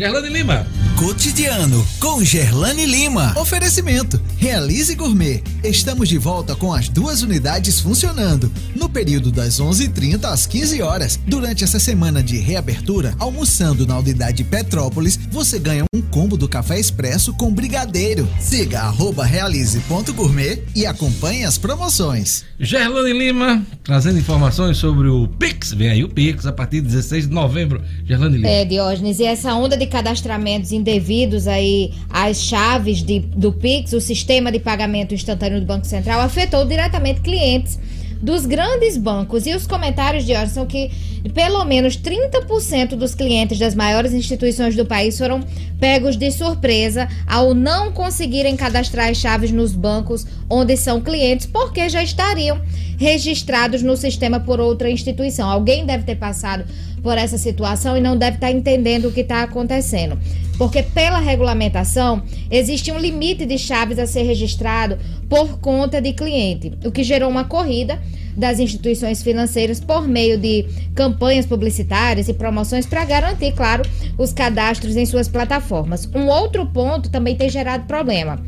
Gerlane 0.00 0.30
Lima. 0.30 0.66
Cotidiano 0.96 1.86
com 1.98 2.24
Gerlane 2.24 2.86
Lima. 2.86 3.34
Oferecimento. 3.38 4.18
Realize 4.38 4.94
Gourmet. 4.94 5.42
Estamos 5.62 6.08
de 6.08 6.16
volta 6.16 6.56
com 6.56 6.72
as 6.72 6.88
duas 6.88 7.20
unidades 7.20 7.80
funcionando. 7.80 8.50
No 8.74 8.88
período 8.88 9.30
das 9.30 9.60
11h30 9.60 10.24
às 10.24 10.46
15 10.46 10.80
horas. 10.80 11.20
Durante 11.26 11.64
essa 11.64 11.78
semana 11.78 12.22
de 12.22 12.38
reabertura, 12.38 13.14
almoçando 13.18 13.86
na 13.86 13.98
unidade 13.98 14.42
Petrópolis, 14.42 15.18
você 15.30 15.58
ganha 15.58 15.84
um 15.94 16.00
combo 16.00 16.38
do 16.38 16.48
café 16.48 16.80
expresso 16.80 17.34
com 17.34 17.52
brigadeiro. 17.52 18.26
Siga 18.38 18.80
arroba 18.80 19.26
realize.gourmet 19.26 20.62
e 20.74 20.86
acompanhe 20.86 21.44
as 21.44 21.58
promoções. 21.58 22.46
Gerlane 22.58 23.12
Lima, 23.12 23.62
trazendo 23.84 24.18
informações 24.18 24.78
sobre 24.78 25.08
o 25.08 25.28
Pix. 25.28 25.72
Vem 25.72 25.90
aí 25.90 26.04
o 26.04 26.08
Pix 26.08 26.46
a 26.46 26.52
partir 26.52 26.80
de 26.80 26.88
16 26.88 27.28
de 27.28 27.34
novembro. 27.34 27.82
Gerlane 28.06 28.38
Lima. 28.38 28.48
É, 28.48 28.64
Diógenes, 28.64 29.18
e 29.18 29.24
essa 29.24 29.54
onda 29.54 29.76
de 29.76 29.89
cadastramentos 29.90 30.72
indevidos 30.72 31.46
aí 31.46 31.92
às 32.08 32.40
chaves 32.40 33.02
de, 33.02 33.20
do 33.20 33.52
Pix, 33.52 33.92
o 33.92 34.00
sistema 34.00 34.50
de 34.50 34.58
pagamento 34.58 35.12
instantâneo 35.12 35.60
do 35.60 35.66
Banco 35.66 35.86
Central, 35.86 36.20
afetou 36.20 36.64
diretamente 36.64 37.20
clientes 37.20 37.78
dos 38.22 38.46
grandes 38.46 38.96
bancos. 38.96 39.46
E 39.46 39.54
os 39.54 39.66
comentários 39.66 40.24
de 40.24 40.34
são 40.48 40.66
que 40.66 40.90
pelo 41.28 41.64
menos 41.64 41.96
30% 41.96 42.96
dos 42.96 43.14
clientes 43.14 43.58
das 43.58 43.74
maiores 43.74 44.12
instituições 44.12 44.74
do 44.74 44.86
país 44.86 45.18
foram 45.18 45.40
pegos 45.78 46.16
de 46.16 46.30
surpresa 46.30 47.08
ao 47.26 47.54
não 47.54 47.92
conseguirem 47.92 48.56
cadastrar 48.56 49.08
as 49.08 49.18
chaves 49.18 49.50
nos 49.50 49.72
bancos 49.72 50.26
onde 50.48 50.76
são 50.76 51.00
clientes, 51.00 51.46
porque 51.46 51.88
já 51.88 52.02
estariam 52.02 52.60
registrados 52.98 53.82
no 53.82 53.96
sistema 53.96 54.40
por 54.40 54.60
outra 54.60 54.90
instituição. 54.90 55.48
Alguém 55.48 55.86
deve 55.86 56.04
ter 56.04 56.16
passado 56.16 56.64
por 57.02 57.16
essa 57.16 57.38
situação 57.38 57.96
e 57.96 58.00
não 58.00 58.16
deve 58.16 58.36
estar 58.36 58.50
entendendo 58.50 59.08
o 59.08 59.12
que 59.12 59.20
está 59.20 59.42
acontecendo. 59.42 60.18
Porque 60.58 60.82
pela 60.82 61.18
regulamentação 61.18 62.22
existe 62.50 62.92
um 62.92 62.98
limite 62.98 63.46
de 63.46 63.56
chaves 63.56 63.98
a 63.98 64.06
ser 64.06 64.22
registrado 64.22 64.98
por 65.28 65.58
conta 65.58 66.00
de 66.00 66.12
cliente, 66.12 66.72
o 66.84 66.90
que 66.90 67.02
gerou 67.02 67.30
uma 67.30 67.44
corrida 67.44 67.98
das 68.36 68.58
instituições 68.58 69.22
financeiras 69.22 69.80
por 69.80 70.06
meio 70.06 70.38
de 70.38 70.66
campanhas 70.94 71.46
publicitárias 71.46 72.28
e 72.28 72.34
promoções 72.34 72.86
para 72.86 73.04
garantir, 73.04 73.52
claro, 73.52 73.82
os 74.16 74.32
cadastros 74.32 74.96
em 74.96 75.06
suas 75.06 75.28
plataformas. 75.28 76.08
Um 76.14 76.26
outro 76.26 76.66
ponto 76.66 77.10
também 77.10 77.36
tem 77.36 77.48
gerado 77.48 77.84
problema. 77.84 78.38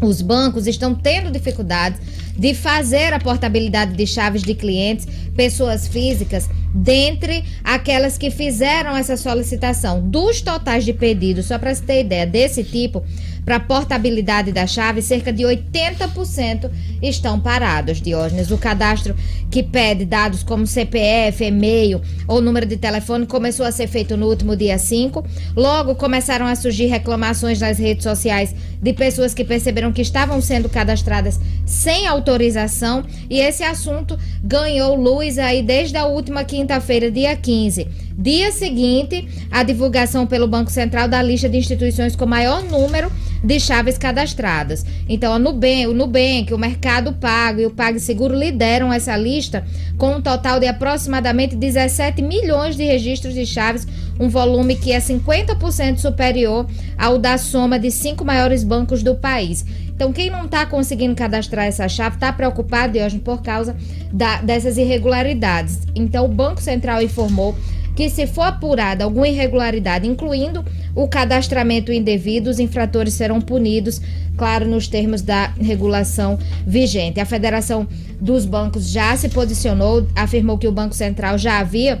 Os 0.00 0.22
bancos 0.22 0.66
estão 0.66 0.94
tendo 0.94 1.30
dificuldades 1.30 2.00
de 2.36 2.54
fazer 2.54 3.12
a 3.12 3.18
portabilidade 3.18 3.94
de 3.94 4.06
chaves 4.06 4.42
de 4.42 4.54
clientes, 4.54 5.06
pessoas 5.34 5.88
físicas, 5.88 6.48
dentre 6.74 7.44
aquelas 7.64 8.18
que 8.18 8.30
fizeram 8.30 8.96
essa 8.96 9.16
solicitação. 9.16 10.00
Dos 10.00 10.40
totais 10.40 10.84
de 10.84 10.92
pedidos, 10.92 11.46
só 11.46 11.58
para 11.58 11.74
você 11.74 11.82
ter 11.82 12.00
ideia 12.00 12.26
desse 12.26 12.62
tipo, 12.62 13.04
para 13.48 13.58
portabilidade 13.58 14.52
da 14.52 14.66
chave, 14.66 15.00
cerca 15.00 15.32
de 15.32 15.42
80% 15.42 16.70
estão 17.02 17.40
parados, 17.40 17.98
Diógenes. 17.98 18.50
O 18.50 18.58
cadastro 18.58 19.16
que 19.50 19.62
pede 19.62 20.04
dados 20.04 20.42
como 20.42 20.66
CPF, 20.66 21.42
e-mail 21.42 22.02
ou 22.26 22.42
número 22.42 22.66
de 22.66 22.76
telefone 22.76 23.26
começou 23.26 23.64
a 23.64 23.72
ser 23.72 23.86
feito 23.86 24.18
no 24.18 24.26
último 24.26 24.54
dia 24.54 24.76
5. 24.76 25.24
Logo 25.56 25.94
começaram 25.94 26.44
a 26.44 26.54
surgir 26.54 26.88
reclamações 26.88 27.58
nas 27.58 27.78
redes 27.78 28.02
sociais 28.02 28.54
de 28.82 28.92
pessoas 28.92 29.32
que 29.32 29.44
perceberam 29.44 29.92
que 29.92 30.02
estavam 30.02 30.42
sendo 30.42 30.68
cadastradas 30.68 31.40
sem 31.64 32.06
autorização 32.06 33.02
e 33.30 33.40
esse 33.40 33.62
assunto 33.62 34.18
ganhou 34.44 34.94
luz 34.94 35.38
aí 35.38 35.62
desde 35.62 35.96
a 35.96 36.04
última 36.04 36.44
quinta-feira, 36.58 37.08
dia 37.08 37.36
15. 37.36 37.86
Dia 38.18 38.50
seguinte, 38.50 39.28
a 39.48 39.62
divulgação 39.62 40.26
pelo 40.26 40.48
Banco 40.48 40.72
Central 40.72 41.06
da 41.06 41.22
lista 41.22 41.48
de 41.48 41.56
instituições 41.56 42.16
com 42.16 42.26
maior 42.26 42.64
número 42.64 43.12
de 43.44 43.60
chaves 43.60 43.96
cadastradas. 43.96 44.84
Então, 45.08 45.32
a 45.32 45.38
Nubank, 45.38 45.86
o 45.86 45.94
Nubank, 45.94 46.52
o 46.52 46.58
Mercado 46.58 47.12
Pago 47.12 47.60
e 47.60 47.66
o 47.66 47.70
PagSeguro 47.70 48.34
lideram 48.34 48.92
essa 48.92 49.16
lista 49.16 49.64
com 49.96 50.16
um 50.16 50.20
total 50.20 50.58
de 50.58 50.66
aproximadamente 50.66 51.54
17 51.54 52.20
milhões 52.22 52.74
de 52.74 52.82
registros 52.82 53.34
de 53.34 53.46
chaves, 53.46 53.86
um 54.18 54.28
volume 54.28 54.74
que 54.74 54.90
é 54.90 54.98
50% 54.98 55.98
superior 55.98 56.66
ao 56.98 57.18
da 57.18 57.38
soma 57.38 57.78
de 57.78 57.92
cinco 57.92 58.24
maiores 58.24 58.64
bancos 58.64 59.04
do 59.04 59.14
país. 59.14 59.64
Então, 59.98 60.12
quem 60.12 60.30
não 60.30 60.44
está 60.44 60.64
conseguindo 60.64 61.16
cadastrar 61.16 61.66
essa 61.66 61.88
chave 61.88 62.14
está 62.14 62.32
preocupado, 62.32 62.96
hoje 62.96 63.18
por 63.18 63.42
causa 63.42 63.74
da, 64.12 64.40
dessas 64.40 64.78
irregularidades. 64.78 65.80
Então, 65.92 66.24
o 66.24 66.28
Banco 66.28 66.62
Central 66.62 67.02
informou 67.02 67.58
que, 67.96 68.08
se 68.08 68.24
for 68.28 68.42
apurada 68.42 69.02
alguma 69.02 69.26
irregularidade, 69.26 70.06
incluindo 70.06 70.64
o 70.94 71.08
cadastramento 71.08 71.92
indevido, 71.92 72.48
os 72.48 72.60
infratores 72.60 73.14
serão 73.14 73.40
punidos, 73.40 74.00
claro, 74.36 74.68
nos 74.68 74.86
termos 74.86 75.20
da 75.20 75.52
regulação 75.60 76.38
vigente. 76.64 77.18
A 77.18 77.26
Federação 77.26 77.84
dos 78.20 78.44
Bancos 78.44 78.88
já 78.90 79.16
se 79.16 79.28
posicionou, 79.28 80.06
afirmou 80.14 80.58
que 80.58 80.68
o 80.68 80.72
Banco 80.72 80.94
Central 80.94 81.36
já 81.36 81.58
havia 81.58 82.00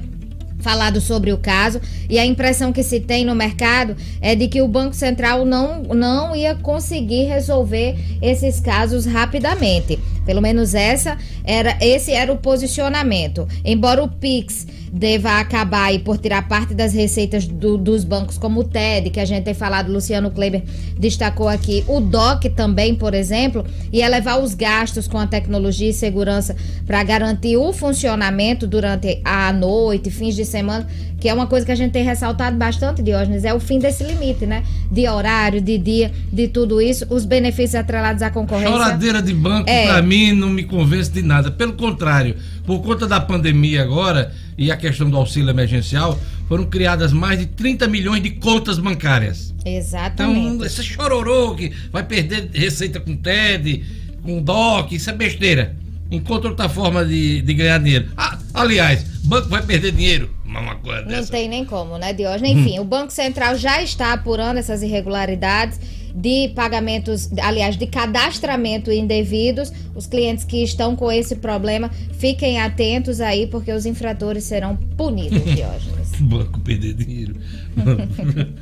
falado 0.58 1.00
sobre 1.00 1.32
o 1.32 1.38
caso 1.38 1.80
e 2.08 2.18
a 2.18 2.26
impressão 2.26 2.72
que 2.72 2.82
se 2.82 3.00
tem 3.00 3.24
no 3.24 3.34
mercado 3.34 3.96
é 4.20 4.34
de 4.34 4.48
que 4.48 4.62
o 4.62 4.68
Banco 4.68 4.94
Central 4.94 5.44
não, 5.44 5.82
não 5.82 6.34
ia 6.34 6.54
conseguir 6.54 7.24
resolver 7.24 7.96
esses 8.20 8.60
casos 8.60 9.06
rapidamente. 9.06 9.98
Pelo 10.28 10.42
menos 10.42 10.74
essa 10.74 11.16
era 11.42 11.78
esse 11.80 12.12
era 12.12 12.30
o 12.30 12.36
posicionamento. 12.36 13.48
Embora 13.64 14.04
o 14.04 14.08
Pix 14.08 14.66
deva 14.92 15.38
acabar 15.38 15.84
aí 15.84 16.00
por 16.00 16.18
tirar 16.18 16.46
parte 16.46 16.74
das 16.74 16.92
receitas 16.92 17.46
do, 17.46 17.78
dos 17.78 18.04
bancos, 18.04 18.36
como 18.36 18.60
o 18.60 18.64
TED, 18.64 19.08
que 19.08 19.20
a 19.20 19.24
gente 19.24 19.44
tem 19.44 19.54
falado, 19.54 19.90
Luciano 19.90 20.30
Kleber 20.30 20.62
destacou 20.98 21.48
aqui, 21.48 21.82
o 21.88 21.98
DOC 21.98 22.50
também, 22.54 22.94
por 22.94 23.14
exemplo, 23.14 23.64
e 23.90 24.02
elevar 24.02 24.38
os 24.38 24.52
gastos 24.52 25.08
com 25.08 25.16
a 25.16 25.26
tecnologia 25.26 25.88
e 25.88 25.94
segurança 25.94 26.54
para 26.86 27.02
garantir 27.02 27.56
o 27.56 27.72
funcionamento 27.72 28.66
durante 28.66 29.22
a 29.24 29.50
noite, 29.50 30.10
fins 30.10 30.36
de 30.36 30.44
semana, 30.44 30.86
que 31.20 31.28
é 31.28 31.34
uma 31.34 31.46
coisa 31.46 31.66
que 31.66 31.72
a 31.72 31.74
gente 31.74 31.92
tem 31.92 32.04
ressaltado 32.04 32.56
bastante, 32.56 33.02
Diógenes, 33.02 33.44
é 33.44 33.52
o 33.52 33.58
fim 33.58 33.78
desse 33.78 34.04
limite, 34.04 34.46
né? 34.46 34.62
De 34.90 35.08
horário, 35.08 35.60
de 35.60 35.76
dia, 35.76 36.12
de 36.32 36.46
tudo 36.48 36.80
isso, 36.80 37.06
os 37.10 37.24
benefícios 37.24 37.74
atrelados 37.74 38.22
à 38.22 38.30
concorrência. 38.30 38.70
Choradeira 38.70 39.20
de 39.20 39.34
banco, 39.34 39.68
é. 39.68 39.86
para 39.86 40.02
mim, 40.02 40.32
não 40.32 40.48
me 40.48 40.62
convence 40.62 41.10
de 41.10 41.22
nada. 41.22 41.50
Pelo 41.50 41.72
contrário, 41.72 42.36
por 42.64 42.80
conta 42.82 43.06
da 43.06 43.20
pandemia 43.20 43.82
agora 43.82 44.32
e 44.56 44.70
a 44.70 44.76
questão 44.76 45.10
do 45.10 45.16
auxílio 45.16 45.50
emergencial, 45.50 46.18
foram 46.48 46.64
criadas 46.64 47.12
mais 47.12 47.38
de 47.38 47.46
30 47.46 47.86
milhões 47.88 48.22
de 48.22 48.30
contas 48.30 48.78
bancárias. 48.78 49.54
Exatamente. 49.64 50.54
Então, 50.54 50.66
esse 50.66 50.82
chororô 50.82 51.54
que 51.54 51.72
vai 51.92 52.02
perder 52.04 52.48
receita 52.54 52.98
com 53.00 53.14
TED, 53.16 53.84
com 54.22 54.40
DOC, 54.40 54.94
isso 54.94 55.10
é 55.10 55.12
besteira. 55.12 55.76
Encontra 56.10 56.48
outra 56.48 56.68
forma 56.68 57.04
de, 57.04 57.42
de 57.42 57.54
ganhar 57.54 57.78
dinheiro. 57.78 58.08
Ah, 58.16 58.38
aliás, 58.54 59.04
banco 59.24 59.48
vai 59.48 59.62
perder 59.62 59.92
dinheiro. 59.92 60.30
Uma 60.58 60.76
coisa 60.76 61.04
Não 61.04 61.26
tem 61.26 61.48
nem 61.48 61.64
como, 61.64 61.98
né, 61.98 62.12
Diógenes? 62.12 62.52
Enfim, 62.52 62.78
hum. 62.78 62.82
o 62.82 62.84
Banco 62.84 63.12
Central 63.12 63.56
já 63.56 63.82
está 63.82 64.12
apurando 64.12 64.58
essas 64.58 64.82
irregularidades 64.82 65.78
de 66.14 66.48
pagamentos, 66.48 67.30
aliás, 67.40 67.76
de 67.76 67.86
cadastramento 67.86 68.90
indevidos. 68.90 69.72
Os 69.94 70.06
clientes 70.06 70.44
que 70.44 70.62
estão 70.62 70.96
com 70.96 71.12
esse 71.12 71.36
problema, 71.36 71.90
fiquem 72.18 72.60
atentos 72.60 73.20
aí, 73.20 73.46
porque 73.46 73.72
os 73.72 73.86
infratores 73.86 74.44
serão 74.44 74.76
punidos, 74.96 75.44
Diógenes. 75.54 76.12
Banco 76.20 76.58
perder 76.60 76.94
dinheiro. 76.94 77.36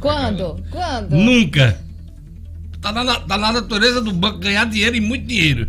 Quando? 0.00 0.62
Quando? 0.70 1.16
Nunca. 1.16 1.78
Tá 2.80 2.92
na, 2.92 3.20
tá 3.20 3.38
na 3.38 3.52
natureza 3.52 4.00
do 4.00 4.12
banco 4.12 4.38
ganhar 4.38 4.64
dinheiro 4.66 4.96
e 4.96 5.00
muito 5.00 5.26
dinheiro. 5.26 5.68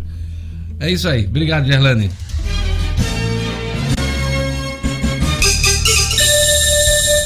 É 0.80 0.92
isso 0.92 1.08
aí. 1.08 1.26
Obrigado, 1.26 1.66
Gerlane. 1.66 2.10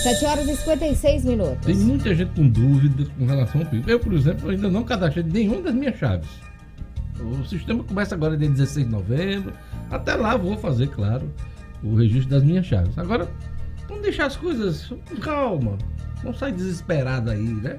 7 0.07 0.25
horas 0.25 0.47
e 0.47 0.55
56 0.55 1.25
minutos. 1.25 1.65
Tem 1.65 1.75
muita 1.75 2.15
gente 2.15 2.31
com 2.33 2.47
dúvida 2.47 3.05
com 3.17 3.25
relação 3.25 3.59
ao 3.59 3.67
PIB. 3.67 3.91
Eu, 3.91 3.99
por 3.99 4.13
exemplo, 4.13 4.49
ainda 4.49 4.69
não 4.69 4.83
cadastrei 4.83 5.25
nenhuma 5.25 5.61
das 5.63 5.73
minhas 5.73 5.97
chaves. 5.97 6.29
O 7.19 7.43
sistema 7.45 7.83
começa 7.83 8.15
agora 8.15 8.37
dia 8.37 8.49
16 8.49 8.85
de 8.85 8.91
novembro. 8.91 9.51
Até 9.91 10.15
lá 10.15 10.37
vou 10.37 10.57
fazer, 10.57 10.87
claro, 10.87 11.29
o 11.83 11.95
registro 11.95 12.29
das 12.29 12.43
minhas 12.43 12.65
chaves. 12.65 12.97
Agora, 12.97 13.27
vamos 13.89 14.01
deixar 14.01 14.27
as 14.27 14.37
coisas 14.37 14.85
com 15.09 15.15
calma. 15.17 15.77
Não 16.23 16.33
sai 16.33 16.53
desesperado 16.53 17.29
aí, 17.29 17.43
né? 17.43 17.77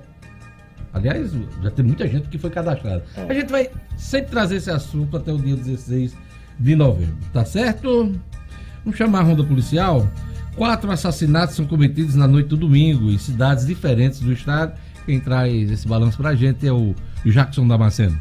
Aliás, 0.93 1.33
já 1.63 1.71
tem 1.71 1.85
muita 1.85 2.07
gente 2.07 2.29
que 2.29 2.37
foi 2.37 2.51
cadastrada. 2.51 3.05
É. 3.17 3.23
A 3.23 3.33
gente 3.33 3.51
vai 3.51 3.71
sempre 3.97 4.31
trazer 4.31 4.57
esse 4.57 4.71
assunto 4.71 5.17
até 5.17 5.33
o 5.33 5.39
dia 5.39 5.57
16 5.57 6.15
de 6.59 6.77
novembro, 6.77 7.17
tá 7.33 7.45
certo? 7.45 8.13
Vamos 8.85 8.99
chamar 8.99 9.21
a 9.21 9.23
ronda 9.23 9.45
policial. 9.45 10.07
Quatro 10.59 10.91
assassinatos 10.91 11.55
são 11.55 11.65
cometidos 11.65 12.17
na 12.17 12.27
noite 12.27 12.49
do 12.49 12.57
domingo 12.57 13.13
em 13.13 13.17
cidades 13.17 13.65
diferentes 13.65 14.19
do 14.19 14.33
estado. 14.33 14.77
Quem 15.07 15.21
traz 15.21 15.71
esse 15.71 15.87
balanço 15.87 16.17
pra 16.17 16.35
gente 16.35 16.67
é 16.67 16.73
o 16.73 16.97
Jackson 17.25 17.65
Damasceno. 17.69 18.21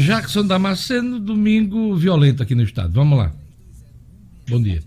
Jackson 0.00 0.46
Damasceno, 0.46 1.18
domingo 1.18 1.94
violento 1.96 2.42
aqui 2.42 2.54
no 2.54 2.62
estado. 2.62 2.92
Vamos 2.92 3.18
lá. 3.18 3.32
Bom 4.48 4.62
dia. 4.62 4.82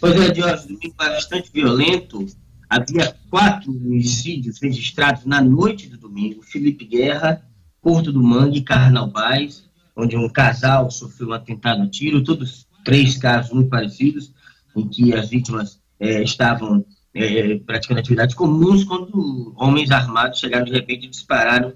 Pois 0.00 0.14
é, 0.20 0.34
Jorge, 0.34 0.68
domingo 0.68 0.94
bastante 0.96 1.50
violento. 1.52 2.26
Havia 2.68 3.16
quatro 3.30 3.70
homicídios 3.70 4.60
registrados 4.60 5.24
na 5.24 5.40
noite 5.40 5.88
do 5.88 5.96
domingo. 5.96 6.42
Felipe 6.42 6.84
Guerra, 6.84 7.42
Porto 7.80 8.12
do 8.12 8.22
Mangue, 8.22 8.60
Carnaubais, 8.60 9.64
onde 9.96 10.16
um 10.16 10.28
casal 10.28 10.90
sofreu 10.90 11.28
um 11.28 11.32
atentado 11.32 11.82
a 11.82 11.88
tiro. 11.88 12.22
Todos 12.22 12.66
três 12.84 13.16
casos 13.16 13.52
muito 13.52 13.70
parecidos, 13.70 14.32
em 14.76 14.86
que 14.86 15.14
as 15.14 15.30
vítimas 15.30 15.80
eh, 15.98 16.22
estavam 16.22 16.84
eh, 17.14 17.58
praticando 17.66 18.00
atividades 18.00 18.34
comuns 18.34 18.84
quando 18.84 19.54
homens 19.56 19.90
armados 19.90 20.38
chegaram 20.38 20.64
de 20.64 20.72
repente 20.72 21.06
e 21.06 21.10
dispararam 21.10 21.72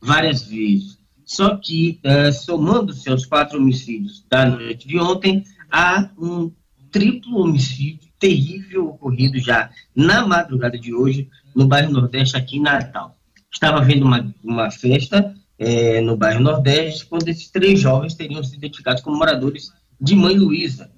várias 0.00 0.42
vezes. 0.42 0.95
Só 1.26 1.56
que, 1.56 2.00
uh, 2.04 2.32
somando-se 2.32 3.10
aos 3.10 3.26
quatro 3.26 3.58
homicídios 3.58 4.24
da 4.30 4.46
noite 4.46 4.86
de 4.86 4.96
ontem, 4.96 5.42
há 5.68 6.08
um 6.16 6.52
triplo 6.92 7.40
homicídio 7.40 8.08
terrível 8.18 8.90
ocorrido 8.90 9.36
já 9.40 9.68
na 9.94 10.24
madrugada 10.24 10.78
de 10.78 10.94
hoje 10.94 11.28
no 11.54 11.66
bairro 11.66 11.92
Nordeste, 11.92 12.36
aqui 12.36 12.58
em 12.58 12.62
Natal. 12.62 13.18
Estava 13.52 13.78
havendo 13.78 14.06
uma, 14.06 14.32
uma 14.42 14.70
festa 14.70 15.34
é, 15.58 16.00
no 16.00 16.16
bairro 16.16 16.40
Nordeste 16.40 17.06
quando 17.06 17.28
esses 17.28 17.50
três 17.50 17.80
jovens 17.80 18.14
teriam 18.14 18.44
sido 18.44 18.58
identificados 18.58 19.02
como 19.02 19.18
moradores 19.18 19.72
de 20.00 20.14
Mãe 20.14 20.38
Luísa. 20.38 20.92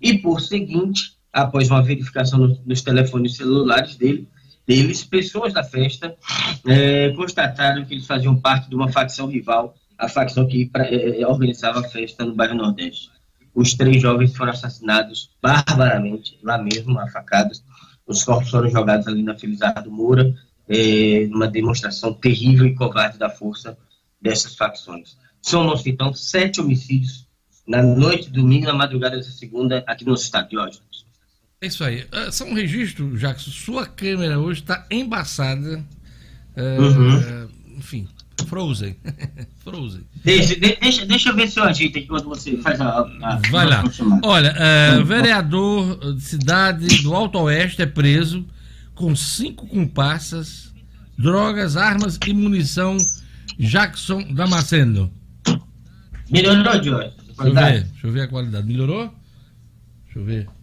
E, 0.00 0.16
por 0.16 0.40
seguinte, 0.40 1.16
após 1.32 1.68
uma 1.68 1.82
verificação 1.82 2.38
no, 2.38 2.60
nos 2.64 2.82
telefones 2.82 3.34
celulares 3.34 3.96
dele, 3.96 4.28
deles, 4.66 5.04
pessoas 5.04 5.52
da 5.52 5.62
festa 5.62 6.16
é, 6.66 7.10
constataram 7.10 7.84
que 7.84 7.94
eles 7.94 8.06
faziam 8.06 8.34
parte 8.36 8.68
de 8.68 8.74
uma 8.74 8.90
facção 8.90 9.26
rival, 9.26 9.74
a 9.96 10.08
facção 10.08 10.46
que 10.46 10.70
é, 10.74 11.26
organizava 11.26 11.80
a 11.80 11.84
festa 11.84 12.24
no 12.24 12.34
bairro 12.34 12.54
Nordeste. 12.54 13.10
Os 13.54 13.74
três 13.74 14.02
jovens 14.02 14.36
foram 14.36 14.52
assassinados 14.52 15.30
barbaramente, 15.40 16.38
lá 16.42 16.58
mesmo, 16.58 16.98
a 16.98 17.08
facadas. 17.08 17.64
Os 18.06 18.22
corpos 18.22 18.50
foram 18.50 18.68
jogados 18.68 19.06
ali 19.06 19.22
na 19.22 19.34
Felizardo 19.34 19.90
Moura, 19.90 20.34
é, 20.68 21.26
numa 21.28 21.48
demonstração 21.48 22.12
terrível 22.12 22.66
e 22.66 22.74
covarde 22.74 23.18
da 23.18 23.30
força 23.30 23.78
dessas 24.20 24.54
facções. 24.54 25.16
Somam-se, 25.40 25.88
então, 25.88 26.12
sete 26.12 26.60
homicídios 26.60 27.26
na 27.66 27.82
noite 27.82 28.30
domingo, 28.30 28.66
na 28.66 28.74
madrugada 28.74 29.16
dessa 29.16 29.30
segunda, 29.30 29.82
aqui 29.86 30.04
no 30.04 30.14
estado 30.14 30.48
de 30.48 30.58
Ódio. 30.58 30.80
É 31.66 31.68
isso 31.68 31.82
aí. 31.82 32.06
Uh, 32.12 32.30
só 32.30 32.44
um 32.44 32.54
registro, 32.54 33.18
Jackson. 33.18 33.50
Sua 33.50 33.86
câmera 33.86 34.38
hoje 34.38 34.60
está 34.60 34.86
embaçada. 34.88 35.84
Uh, 36.56 36.80
uhum. 36.80 37.18
uh, 37.18 37.50
enfim, 37.76 38.06
Frozen. 38.46 38.96
Frozen. 39.64 40.02
Deixa, 40.24 40.54
deixa, 40.54 41.04
deixa 41.04 41.30
eu 41.30 41.34
ver 41.34 41.48
se 41.48 41.58
eu 41.58 41.64
ajeito 41.64 41.98
aqui 41.98 42.06
quando 42.06 42.28
você 42.28 42.56
faz 42.58 42.80
a. 42.80 43.00
a 43.00 43.40
Vai 43.50 43.66
lá. 43.66 43.82
Olha, 44.22 44.54
uh, 44.54 45.04
vereador 45.04 46.14
de 46.14 46.22
cidade 46.22 47.02
do 47.02 47.12
Alto 47.12 47.36
Oeste 47.40 47.82
é 47.82 47.86
preso 47.86 48.46
com 48.94 49.16
cinco 49.16 49.66
comparsas, 49.66 50.72
drogas, 51.18 51.76
armas 51.76 52.16
e 52.24 52.32
munição. 52.32 52.96
Jackson 53.58 54.22
Damasceno. 54.34 55.10
Melhorou, 56.30 56.84
Jorge? 56.84 57.12
Deixa 57.26 57.42
eu 57.42 57.54
ver, 57.54 57.84
deixa 57.84 58.06
eu 58.06 58.12
ver 58.12 58.20
a 58.20 58.28
qualidade. 58.28 58.66
Melhorou? 58.68 59.12
Deixa 60.04 60.18
eu 60.18 60.24
ver. 60.24 60.55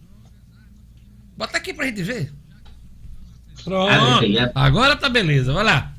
Bota 1.36 1.56
aqui 1.58 1.74
pra 1.74 1.86
gente 1.86 2.02
ver. 2.02 2.32
Pronto. 3.62 3.92
Agora 4.54 4.96
tá 4.96 5.08
beleza, 5.08 5.52
vai 5.52 5.64
lá. 5.64 5.92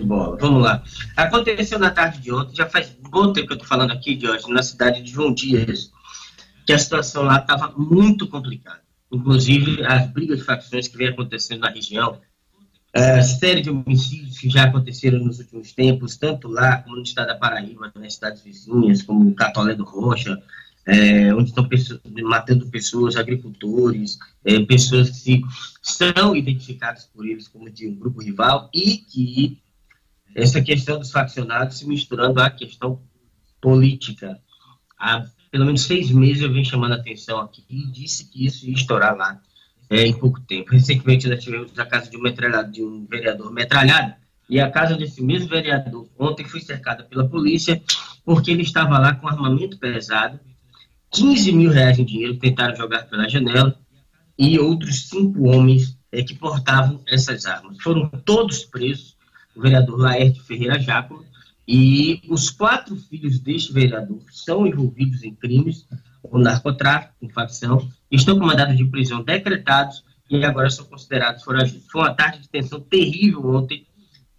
Bola. 0.00 0.36
Vamos 0.40 0.62
lá. 0.62 0.82
Aconteceu 1.16 1.78
na 1.78 1.90
tarde 1.90 2.20
de 2.20 2.32
ontem, 2.32 2.54
já 2.54 2.68
faz 2.68 2.96
um 3.04 3.10
bom 3.10 3.32
tempo 3.32 3.48
que 3.48 3.54
eu 3.54 3.58
tô 3.58 3.64
falando 3.64 3.90
aqui, 3.90 4.18
Jorge, 4.20 4.48
na 4.48 4.62
cidade 4.62 5.02
de 5.02 5.10
João 5.10 5.34
Dias, 5.34 5.90
que 6.64 6.72
a 6.72 6.78
situação 6.78 7.24
lá 7.24 7.38
estava 7.38 7.72
muito 7.76 8.28
complicada. 8.28 8.80
Inclusive, 9.10 9.84
as 9.84 10.08
brigas 10.10 10.38
de 10.38 10.44
facções 10.44 10.86
que 10.86 10.96
vem 10.96 11.08
acontecendo 11.08 11.60
na 11.60 11.70
região, 11.70 12.20
a 12.94 13.22
série 13.22 13.60
de 13.62 13.70
homicídios 13.70 14.38
que 14.38 14.48
já 14.48 14.64
aconteceram 14.64 15.18
nos 15.18 15.38
últimos 15.38 15.72
tempos, 15.72 16.16
tanto 16.16 16.46
lá 16.48 16.76
como 16.76 16.96
no 16.96 17.02
estado 17.02 17.28
da 17.28 17.34
Paraíba, 17.34 17.92
nas 17.98 18.14
cidades 18.14 18.42
vizinhas, 18.42 19.02
como 19.02 19.34
Catolé 19.34 19.74
do 19.74 19.84
Rocha, 19.84 20.40
é, 20.86 21.32
onde 21.34 21.50
estão 21.50 21.68
pessoas, 21.68 22.00
matando 22.22 22.66
pessoas, 22.68 23.16
agricultores, 23.16 24.18
é, 24.44 24.60
pessoas 24.64 25.10
que 25.22 25.42
são 25.80 26.34
identificadas 26.34 27.04
por 27.04 27.26
eles 27.26 27.48
como 27.48 27.70
de 27.70 27.88
um 27.88 27.94
grupo 27.94 28.20
rival 28.20 28.68
e 28.74 28.98
que 28.98 29.58
essa 30.34 30.60
questão 30.60 30.98
dos 30.98 31.10
faccionados 31.10 31.78
se 31.78 31.86
misturando 31.86 32.40
à 32.40 32.50
questão 32.50 33.00
política. 33.60 34.40
Há 34.98 35.24
pelo 35.50 35.66
menos 35.66 35.82
seis 35.82 36.10
meses 36.10 36.42
eu 36.42 36.52
venho 36.52 36.64
chamando 36.64 36.92
a 36.92 36.96
atenção 36.96 37.38
aqui 37.38 37.62
e 37.68 37.86
disse 37.86 38.24
que 38.24 38.46
isso 38.46 38.66
ia 38.66 38.72
estourar 38.72 39.14
lá 39.14 39.38
é, 39.90 40.06
em 40.06 40.14
pouco 40.14 40.40
tempo. 40.40 40.72
Recentemente 40.72 41.28
nós 41.28 41.44
tivemos 41.44 41.78
a 41.78 41.84
casa 41.84 42.10
de 42.10 42.16
um, 42.16 42.22
metralhado, 42.22 42.72
de 42.72 42.82
um 42.82 43.04
vereador 43.04 43.52
metralhado 43.52 44.14
e 44.48 44.58
a 44.58 44.70
casa 44.70 44.96
desse 44.96 45.22
mesmo 45.22 45.48
vereador 45.48 46.08
ontem 46.18 46.44
foi 46.44 46.60
cercada 46.60 47.04
pela 47.04 47.28
polícia 47.28 47.80
porque 48.24 48.50
ele 48.50 48.62
estava 48.62 48.98
lá 48.98 49.14
com 49.14 49.28
armamento 49.28 49.78
pesado 49.78 50.40
15 51.12 51.52
mil 51.52 51.70
reais 51.70 51.98
em 51.98 52.04
dinheiro 52.04 52.34
que 52.34 52.40
tentaram 52.40 52.74
jogar 52.74 53.06
pela 53.06 53.28
janela 53.28 53.78
e 54.38 54.58
outros 54.58 55.08
cinco 55.08 55.46
homens 55.48 55.98
é, 56.10 56.22
que 56.22 56.34
portavam 56.34 57.00
essas 57.06 57.46
armas. 57.46 57.80
Foram 57.82 58.08
todos 58.24 58.64
presos, 58.64 59.16
o 59.54 59.60
vereador 59.60 59.98
Laerte 59.98 60.40
Ferreira 60.40 60.78
Jácomo 60.78 61.24
e 61.68 62.22
os 62.28 62.50
quatro 62.50 62.96
filhos 62.96 63.38
deste 63.38 63.72
vereador 63.72 64.22
são 64.30 64.66
envolvidos 64.66 65.22
em 65.22 65.34
crimes 65.34 65.86
com 66.22 66.38
narcotráfico, 66.38 67.14
com 67.20 67.28
facção, 67.28 67.88
estão 68.10 68.38
com 68.38 68.46
mandados 68.46 68.76
de 68.76 68.84
prisão 68.86 69.22
decretados 69.22 70.02
e 70.30 70.44
agora 70.44 70.70
são 70.70 70.84
considerados 70.86 71.42
foragidos. 71.42 71.86
Foi 71.90 72.00
uma 72.00 72.14
tarde 72.14 72.40
de 72.40 72.48
tensão 72.48 72.80
terrível 72.80 73.46
ontem 73.46 73.86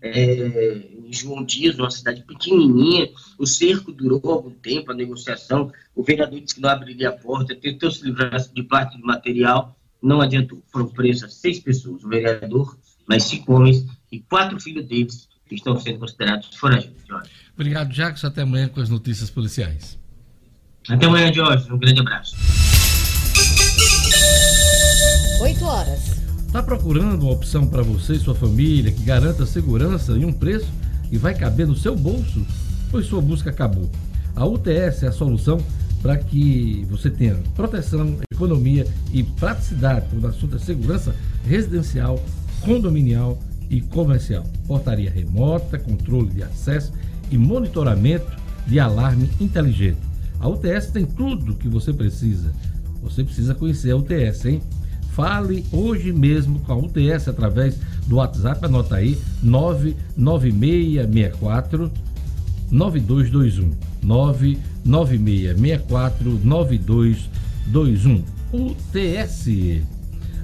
é, 0.01 0.92
João 1.13 1.43
Dias, 1.43 1.77
uma 1.77 1.91
cidade 1.91 2.23
pequenininha. 2.23 3.09
O 3.37 3.45
cerco 3.45 3.91
durou 3.91 4.21
algum 4.25 4.51
tempo, 4.51 4.91
a 4.91 4.95
negociação. 4.95 5.71
O 5.95 6.03
vereador 6.03 6.39
disse 6.39 6.55
que 6.55 6.61
não 6.61 6.69
abriria 6.69 7.09
a 7.09 7.13
porta, 7.13 7.55
tentou 7.55 7.91
se 7.91 8.03
livrar 8.03 8.37
de 8.37 8.63
parte 8.63 8.97
do 8.97 9.05
material, 9.05 9.77
não 10.01 10.21
adiantou. 10.21 10.63
Foram 10.71 10.87
presas 10.87 11.35
seis 11.35 11.59
pessoas, 11.59 12.03
o 12.03 12.09
vereador, 12.09 12.77
mais 13.07 13.23
cinco 13.23 13.53
homens 13.53 13.85
e 14.11 14.19
quatro 14.19 14.59
filhos 14.59 14.85
deles 14.85 15.29
que 15.47 15.55
estão 15.55 15.79
sendo 15.79 15.99
considerados 15.99 16.55
foragidos. 16.55 17.03
Obrigado, 17.53 17.93
Jacques. 17.93 18.23
Até 18.23 18.41
amanhã 18.41 18.67
com 18.67 18.79
as 18.79 18.89
notícias 18.89 19.29
policiais. 19.29 19.99
Até 20.89 21.05
amanhã, 21.05 21.31
Jorge. 21.31 21.71
Um 21.71 21.77
grande 21.77 21.99
abraço. 22.01 22.35
8 25.41 25.65
horas. 25.65 26.23
Está 26.47 26.61
procurando 26.61 27.23
uma 27.23 27.31
opção 27.31 27.67
para 27.67 27.81
você 27.81 28.13
e 28.13 28.19
sua 28.19 28.35
família 28.35 28.91
que 28.91 29.03
garanta 29.03 29.45
segurança 29.45 30.13
e 30.13 30.23
um 30.23 30.31
preço 30.31 30.71
que 31.13 31.17
vai 31.19 31.35
caber 31.35 31.67
no 31.67 31.75
seu 31.75 31.95
bolso? 31.95 32.43
Pois 32.89 33.05
sua 33.05 33.21
busca 33.21 33.51
acabou. 33.51 33.87
A 34.35 34.47
UTS 34.47 35.03
é 35.03 35.07
a 35.09 35.11
solução 35.11 35.59
para 36.01 36.17
que 36.17 36.87
você 36.89 37.07
tenha 37.07 37.35
proteção, 37.55 38.17
economia 38.31 38.87
e 39.11 39.21
praticidade 39.21 40.07
quando 40.09 40.23
o 40.23 40.27
assunto 40.27 40.55
é 40.55 40.59
segurança 40.59 41.15
residencial, 41.45 42.19
condominial 42.61 43.37
e 43.69 43.79
comercial. 43.79 44.43
Portaria 44.65 45.11
remota, 45.11 45.77
controle 45.77 46.31
de 46.31 46.41
acesso 46.41 46.91
e 47.29 47.37
monitoramento 47.37 48.31
de 48.65 48.79
alarme 48.79 49.29
inteligente. 49.39 49.99
A 50.39 50.49
UTS 50.49 50.87
tem 50.87 51.05
tudo 51.05 51.51
o 51.51 51.55
que 51.55 51.67
você 51.67 51.93
precisa. 51.93 52.51
Você 53.03 53.23
precisa 53.23 53.53
conhecer 53.53 53.91
a 53.91 53.97
UTS, 53.97 54.45
hein? 54.45 54.63
Fale 55.11 55.63
hoje 55.71 56.11
mesmo 56.11 56.59
com 56.61 56.73
a 56.73 56.75
UTS 56.75 57.27
através 57.27 57.77
do 58.07 58.15
WhatsApp, 58.17 58.65
anota 58.65 58.95
aí 58.95 59.17
99664 59.41 61.91
9221. 62.71 63.71
99664 64.03 66.39
9221. 66.43 68.23
UTS. 68.51 69.47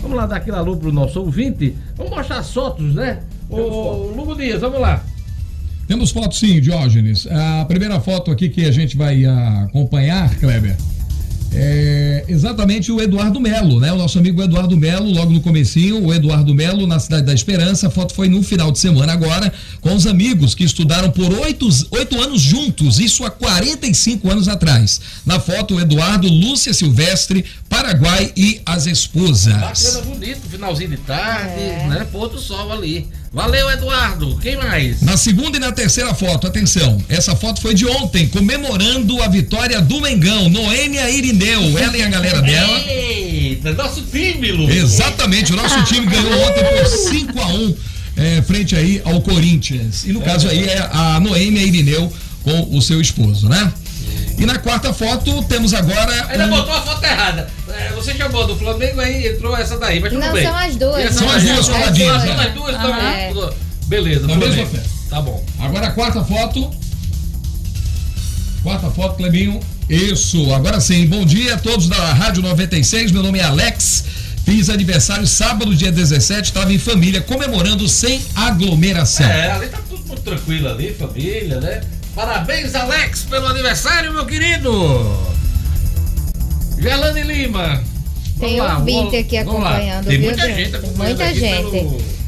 Vamos 0.02 0.18
lá 0.18 0.26
dar 0.26 0.38
aquele 0.38 0.56
alô 0.56 0.78
pro 0.78 0.92
nosso 0.92 1.20
ouvinte. 1.20 1.76
Vamos 1.96 2.12
mostrar 2.12 2.40
as 2.40 2.52
fotos, 2.54 2.96
né? 2.96 3.22
Ô, 3.50 4.14
Lugo 4.16 4.34
Dias, 4.36 4.62
vamos 4.62 4.80
lá. 4.80 5.04
Temos 5.88 6.12
foto 6.12 6.36
sim, 6.36 6.62
Diógenes. 6.62 7.28
A 7.28 7.66
primeira 7.66 8.00
foto 8.00 8.32
aqui 8.32 8.48
que 8.48 8.64
a 8.66 8.72
gente 8.72 8.96
vai 8.96 9.26
ah, 9.26 9.64
acompanhar, 9.64 10.34
Kleber, 10.36 10.78
é 11.52 12.26
exatamente 12.28 12.92
o 12.92 13.02
Eduardo 13.02 13.40
Melo, 13.40 13.80
né? 13.80 13.92
O 13.92 13.98
nosso 13.98 14.20
amigo 14.20 14.42
Eduardo 14.42 14.78
Melo, 14.78 15.10
logo 15.12 15.32
no 15.32 15.42
comecinho, 15.42 16.04
o 16.04 16.14
Eduardo 16.14 16.54
Melo 16.54 16.86
na 16.86 17.00
Cidade 17.00 17.26
da 17.26 17.34
Esperança. 17.34 17.88
A 17.88 17.90
foto 17.90 18.14
foi 18.14 18.30
no 18.30 18.44
final 18.44 18.72
de 18.72 18.80
semana 18.80 19.14
agora, 19.14 19.52
com 19.82 19.96
os 19.96 20.06
amigos 20.06 20.54
que 20.54 20.64
estudaram 20.64 21.12
por 21.12 21.34
oito, 21.34 21.68
oito 21.92 22.22
anos 22.22 22.42
juntos, 22.42 23.00
isso 23.00 23.26
há 23.26 23.32
45 23.32 24.30
anos 24.30 24.48
atrás. 24.48 25.02
Na 25.26 25.40
foto, 25.40 25.76
o 25.76 25.80
Eduardo, 25.80 26.28
Lúcia 26.28 26.74
Silvestre, 26.74 27.46
Paraguai 27.68 28.32
e 28.36 28.62
as 28.66 28.86
esposas. 28.86 29.54
Bacana, 29.54 30.16
bonito, 30.16 30.42
finalzinho 30.50 30.90
de 30.90 30.98
tarde, 30.98 31.62
né? 31.88 32.08
Pôr 32.12 32.30
do 32.30 32.40
sol 32.40 32.72
ali. 32.72 33.08
Valeu, 33.32 33.70
Eduardo. 33.70 34.38
Quem 34.42 34.58
mais? 34.58 35.02
Na 35.02 35.16
segunda 35.16 35.58
e 35.58 35.60
na 35.60 35.72
terceira 35.72 36.14
foto, 36.16 36.48
atenção, 36.48 36.98
essa 37.08 37.36
foto 37.36 37.62
foi 37.62 37.76
de 37.76 37.86
ontem, 37.86 38.28
comemorando 38.28 39.22
a 39.22 39.28
vitória 39.28 39.80
do 39.80 40.02
Mengão, 40.02 40.50
Noêmia 40.50 41.10
Irineu, 41.12 41.78
ela 41.78 41.96
e 41.96 42.02
a 42.02 42.10
galera 42.10 42.42
dela. 42.42 42.80
Eita, 42.88 43.74
nosso 43.74 44.02
time, 44.02 44.52
Lu. 44.52 44.70
Exatamente, 44.70 45.54
o 45.54 45.56
nosso 45.56 45.84
time 45.84 46.08
ganhou 46.08 46.48
ontem 46.48 46.64
por 46.64 46.88
5 46.88 47.40
a 47.40 47.48
1 47.48 47.76
é, 48.18 48.42
frente 48.42 48.76
aí 48.76 49.02
ao 49.06 49.22
Corinthians. 49.22 50.06
E 50.06 50.12
no 50.12 50.22
caso 50.22 50.48
aí 50.50 50.64
é 50.64 50.90
a 50.92 51.20
Noêmia 51.20 51.62
Irineu 51.64 52.12
com 52.44 52.76
o 52.76 52.82
seu 52.82 53.00
esposo, 53.00 53.48
né? 53.48 53.72
E 54.38 54.46
na 54.46 54.58
quarta 54.58 54.94
foto 54.94 55.44
temos 55.44 55.74
agora. 55.74 56.28
Ainda 56.30 56.46
um- 56.46 56.50
botou 56.50 56.74
a 56.74 56.82
foto 56.82 57.04
errada. 57.04 57.50
É, 57.68 57.90
você 57.94 58.14
chamou 58.16 58.48
do 58.48 58.56
Flamengo, 58.56 59.00
aí 59.02 59.28
entrou 59.28 59.56
essa 59.56 59.78
daí, 59.78 60.00
mas 60.00 60.12
tudo 60.14 60.22
Não, 60.26 60.32
bem. 60.34 60.44
são 60.44 60.56
as 60.56 60.76
duas, 60.76 60.98
E 60.98 61.02
essa 61.04 61.20
São 61.20 61.30
as 61.30 61.44
daí? 61.44 61.54
duas 61.54 61.66
São 61.66 61.76
as 61.76 61.82
coladinhas, 61.82 62.12
duas, 62.14 62.24
né? 62.24 62.32
São 62.36 62.42
as 62.48 62.54
duas, 62.54 62.76
tá 62.76 62.84
Aham. 62.84 63.34
bom. 63.34 63.34
tudo- 63.42 63.54
Beleza, 63.88 64.28
Na 64.28 64.36
mesma 64.36 64.66
festa. 64.68 64.90
Tá 65.10 65.22
bom. 65.22 65.44
Agora 65.60 65.88
a 65.88 65.92
quarta 65.92 66.24
foto. 66.24 66.72
Quarta 68.64 68.90
foto, 68.92 69.16
Clebinho. 69.16 69.60
Isso, 69.90 70.54
agora 70.54 70.80
sim. 70.80 71.06
Bom 71.08 71.26
dia 71.26 71.56
a 71.56 71.58
todos 71.58 71.88
da 71.88 72.14
Rádio 72.14 72.44
96. 72.44 73.12
Meu 73.12 73.24
nome 73.24 73.40
é 73.40 73.44
Alex. 73.44 74.04
Fiz 74.46 74.70
aniversário 74.70 75.26
sábado, 75.26 75.74
dia 75.76 75.92
17. 75.92 76.50
Estava 76.50 76.72
em 76.74 76.78
família 76.80 77.22
comemorando 77.22 77.88
sem 77.88 78.22
aglomeração. 78.36 79.26
É, 79.28 79.52
ali 79.52 79.68
tá 79.68 79.80
tudo 79.90 80.06
muito 80.08 80.22
tranquilo 80.22 80.68
ali, 80.70 80.94
família, 80.94 81.60
né? 81.60 81.82
Parabéns, 82.16 82.76
Alex, 82.76 83.24
pelo 83.30 83.48
aniversário, 83.48 84.12
meu 84.14 84.26
querido! 84.26 84.72
Gelane 86.80 87.24
Lima. 87.24 87.84
Tem 88.40 88.60
lá, 88.62 88.78
ouvinte 88.78 89.18
aqui 89.18 89.38
acompanhando, 89.38 90.06
Tem 90.08 90.18
muita 90.20 90.48
gente? 90.48 90.64
gente 90.64 90.76
acompanhando 90.78 90.98
Muita 91.18 91.34
gente. 91.36 91.72
pelo- 91.72 92.20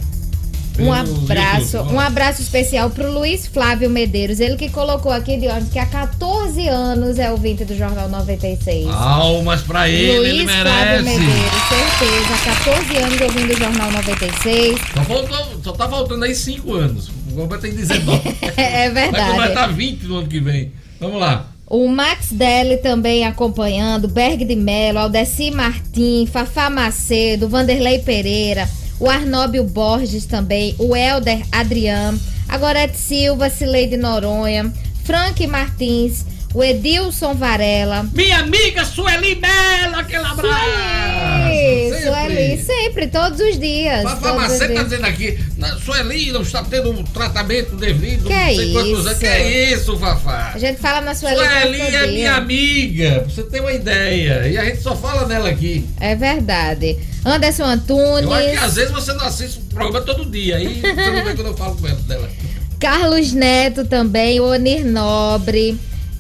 Um 0.80 0.92
abraço, 0.94 1.78
um 1.80 2.00
abraço 2.00 2.42
especial 2.42 2.90
pro 2.90 3.10
Luiz 3.12 3.46
Flávio 3.48 3.90
Medeiros, 3.90 4.40
ele 4.40 4.56
que 4.58 4.70
colocou 4.70 5.12
aqui 5.12 5.38
de 5.38 5.48
hoje 5.48 5.68
que 5.72 5.78
há 5.80 5.86
14 5.86 6.68
anos 6.68 7.18
é 7.20 7.30
ouvinte 7.32 7.64
do 7.66 7.78
Jornal 7.78 8.10
96. 8.10 8.88
Palmas 8.88 9.62
pra 9.62 9.88
ele, 9.90 10.18
Luiz 10.20 10.30
ele 10.34 10.48
Flávio 10.48 11.04
merece. 11.04 11.20
Medeiros, 11.20 11.62
certeza. 11.70 12.46
14 12.46 12.98
anos 12.98 13.22
ouvindo 13.22 13.54
o 13.54 13.58
Jornal 13.58 13.92
96. 13.92 14.80
Só, 14.94 15.04
faltou, 15.04 15.62
só 15.64 15.72
tá 15.74 15.88
faltando 15.90 16.26
aí 16.26 16.34
5 16.36 16.74
anos. 16.76 17.10
O 17.32 17.36
Gomes 17.36 17.60
tem 17.62 17.74
19. 17.74 18.22
É 18.58 18.90
Vai 18.90 19.04
verdade. 19.04 19.32
completar 19.32 19.74
20 19.74 20.04
no 20.04 20.18
ano 20.18 20.28
que 20.28 20.40
vem. 20.40 20.72
Vamos 21.00 21.20
lá. 21.20 21.48
O 21.66 21.88
Max 21.88 22.34
Deli 22.34 22.78
também 22.78 23.26
acompanhando, 23.26 24.08
Berg 24.08 24.44
de 24.44 24.56
Mello, 24.58 25.00
Aldeci 25.00 25.52
Martim, 25.52 26.28
Fafá 26.30 26.70
Macedo, 26.70 27.48
Vanderlei 27.48 28.00
Pereira, 28.00 28.70
o 29.00 29.10
Arnóbio 29.10 29.64
Borges 29.64 30.26
também, 30.26 30.76
o 30.78 30.94
Helder 30.94 31.42
Adriano, 31.50 32.20
a 32.50 32.58
Gorete 32.58 32.98
Silva, 32.98 33.50
Cileide 33.50 33.96
Noronha, 33.96 34.72
Frank 35.06 35.48
Martins, 35.48 36.26
o 36.54 36.64
Edilson 36.64 37.34
Varela. 37.34 38.06
Minha 38.14 38.39
amiga 38.39 38.84
Sueli 38.86 39.36
Mello, 39.36 39.95
aquele 39.95 40.26
abraço! 40.26 41.52
Isso, 41.52 41.97
Sempre. 41.97 42.10
ali, 42.16 42.64
sempre, 42.64 43.08
todos 43.08 43.39
os 43.39 43.60
dias. 43.60 44.06
Os 44.06 44.20
Maceta 44.20 44.74
tá 44.74 44.84
dizendo 44.84 45.06
aqui, 45.06 45.39
Sueli 45.84 46.32
não 46.32 46.41
está 46.41 46.64
tendo 46.64 46.91
um 46.91 47.04
tratamento 47.04 47.76
devido. 47.76 48.28
Que 48.28 48.72
quantos 48.74 48.99
isso? 48.99 49.08
anos. 49.08 49.18
Que 49.18 49.28
é 49.28 49.74
isso, 49.74 49.97
Fafá? 49.97 50.52
A 50.54 50.58
gente 50.58 50.80
fala 50.80 51.02
na 51.02 51.14
Sueli 51.16 51.38
Sueli 51.38 51.82
é 51.95 52.08
minha 52.08 52.36
amiga, 52.36 53.22
pra 53.22 53.30
você 53.30 53.43
ter 53.43 53.60
uma 53.60 53.72
ideia. 53.72 54.47
E 54.47 54.58
a 54.58 54.66
gente 54.66 54.82
só 54.82 54.95
fala 54.95 55.28
nela 55.28 55.49
aqui. 55.49 55.86
É 55.99 56.16
verdade. 56.16 56.97
Anderson 57.26 57.66
Antunes. 57.66 58.24
Eu 58.24 58.34
acho 58.34 58.49
que 58.52 58.58
às 58.58 58.76
vezes 58.76 58.91
você 58.91 59.14
não 59.14 59.26
assiste 59.26 59.60
o 59.60 59.62
programa 59.74 60.02
todo 60.06 60.26
dia. 60.26 60.58
Aí 60.58 60.82
você 60.82 60.93
não 60.93 61.24
vê 61.24 61.36
quando 61.36 61.47
eu 61.47 61.58
falo 61.58 61.76
com 61.76 61.88
ela 61.88 61.99
dela. 62.02 62.30
Carlos 62.80 63.32
Neto 63.32 63.86
também, 63.86 64.39
o 64.39 64.45
Onir 64.45 64.84
Nobre. 64.86 65.78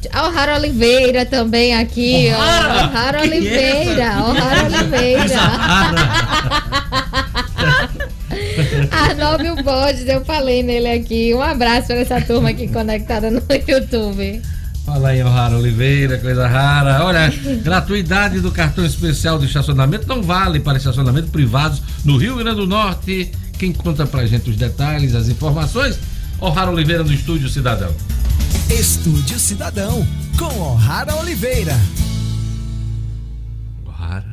O 0.09 0.29
Rara 0.31 0.57
Oliveira 0.57 1.25
também 1.25 1.75
aqui, 1.75 2.31
ó. 2.33 2.37
O 2.37 2.91
Rara 2.91 3.19
Quem 3.21 3.31
é 3.31 3.37
Oliveira, 3.37 4.17
o 4.23 4.33
Rara 4.33 4.65
Oliveira. 4.65 5.41
Arnóbio 8.91 9.55
Borges, 9.63 10.07
eu 10.07 10.23
falei 10.25 10.63
nele 10.63 10.89
aqui. 10.89 11.33
Um 11.33 11.41
abraço 11.41 11.87
para 11.87 11.97
essa 11.97 12.21
turma 12.21 12.49
aqui 12.49 12.67
conectada 12.67 13.29
no 13.29 13.41
YouTube. 13.67 14.41
Fala 14.85 15.09
aí, 15.09 15.23
O'Hara 15.23 15.57
Oliveira, 15.57 16.17
coisa 16.17 16.47
rara. 16.47 17.05
Olha, 17.05 17.31
gratuidade 17.63 18.39
do 18.39 18.51
cartão 18.51 18.85
especial 18.85 19.37
de 19.37 19.45
estacionamento 19.45 20.07
não 20.07 20.21
vale 20.21 20.59
para 20.59 20.77
estacionamento 20.77 21.27
privados 21.27 21.81
no 22.03 22.17
Rio 22.17 22.37
Grande 22.37 22.57
do 22.57 22.67
Norte. 22.67 23.31
Quem 23.57 23.71
conta 23.71 24.05
pra 24.07 24.25
gente 24.25 24.49
os 24.49 24.55
detalhes, 24.55 25.13
as 25.13 25.27
informações? 25.27 25.99
O'Hara 26.39 26.71
Oliveira 26.71 27.03
do 27.03 27.13
Estúdio 27.13 27.47
Cidadão. 27.47 27.93
Estúdio 28.79 29.37
Cidadão, 29.37 30.07
com 30.39 30.45
O'Hara 30.45 31.13
Oliveira. 31.17 31.73
O'Hara. 33.85 34.25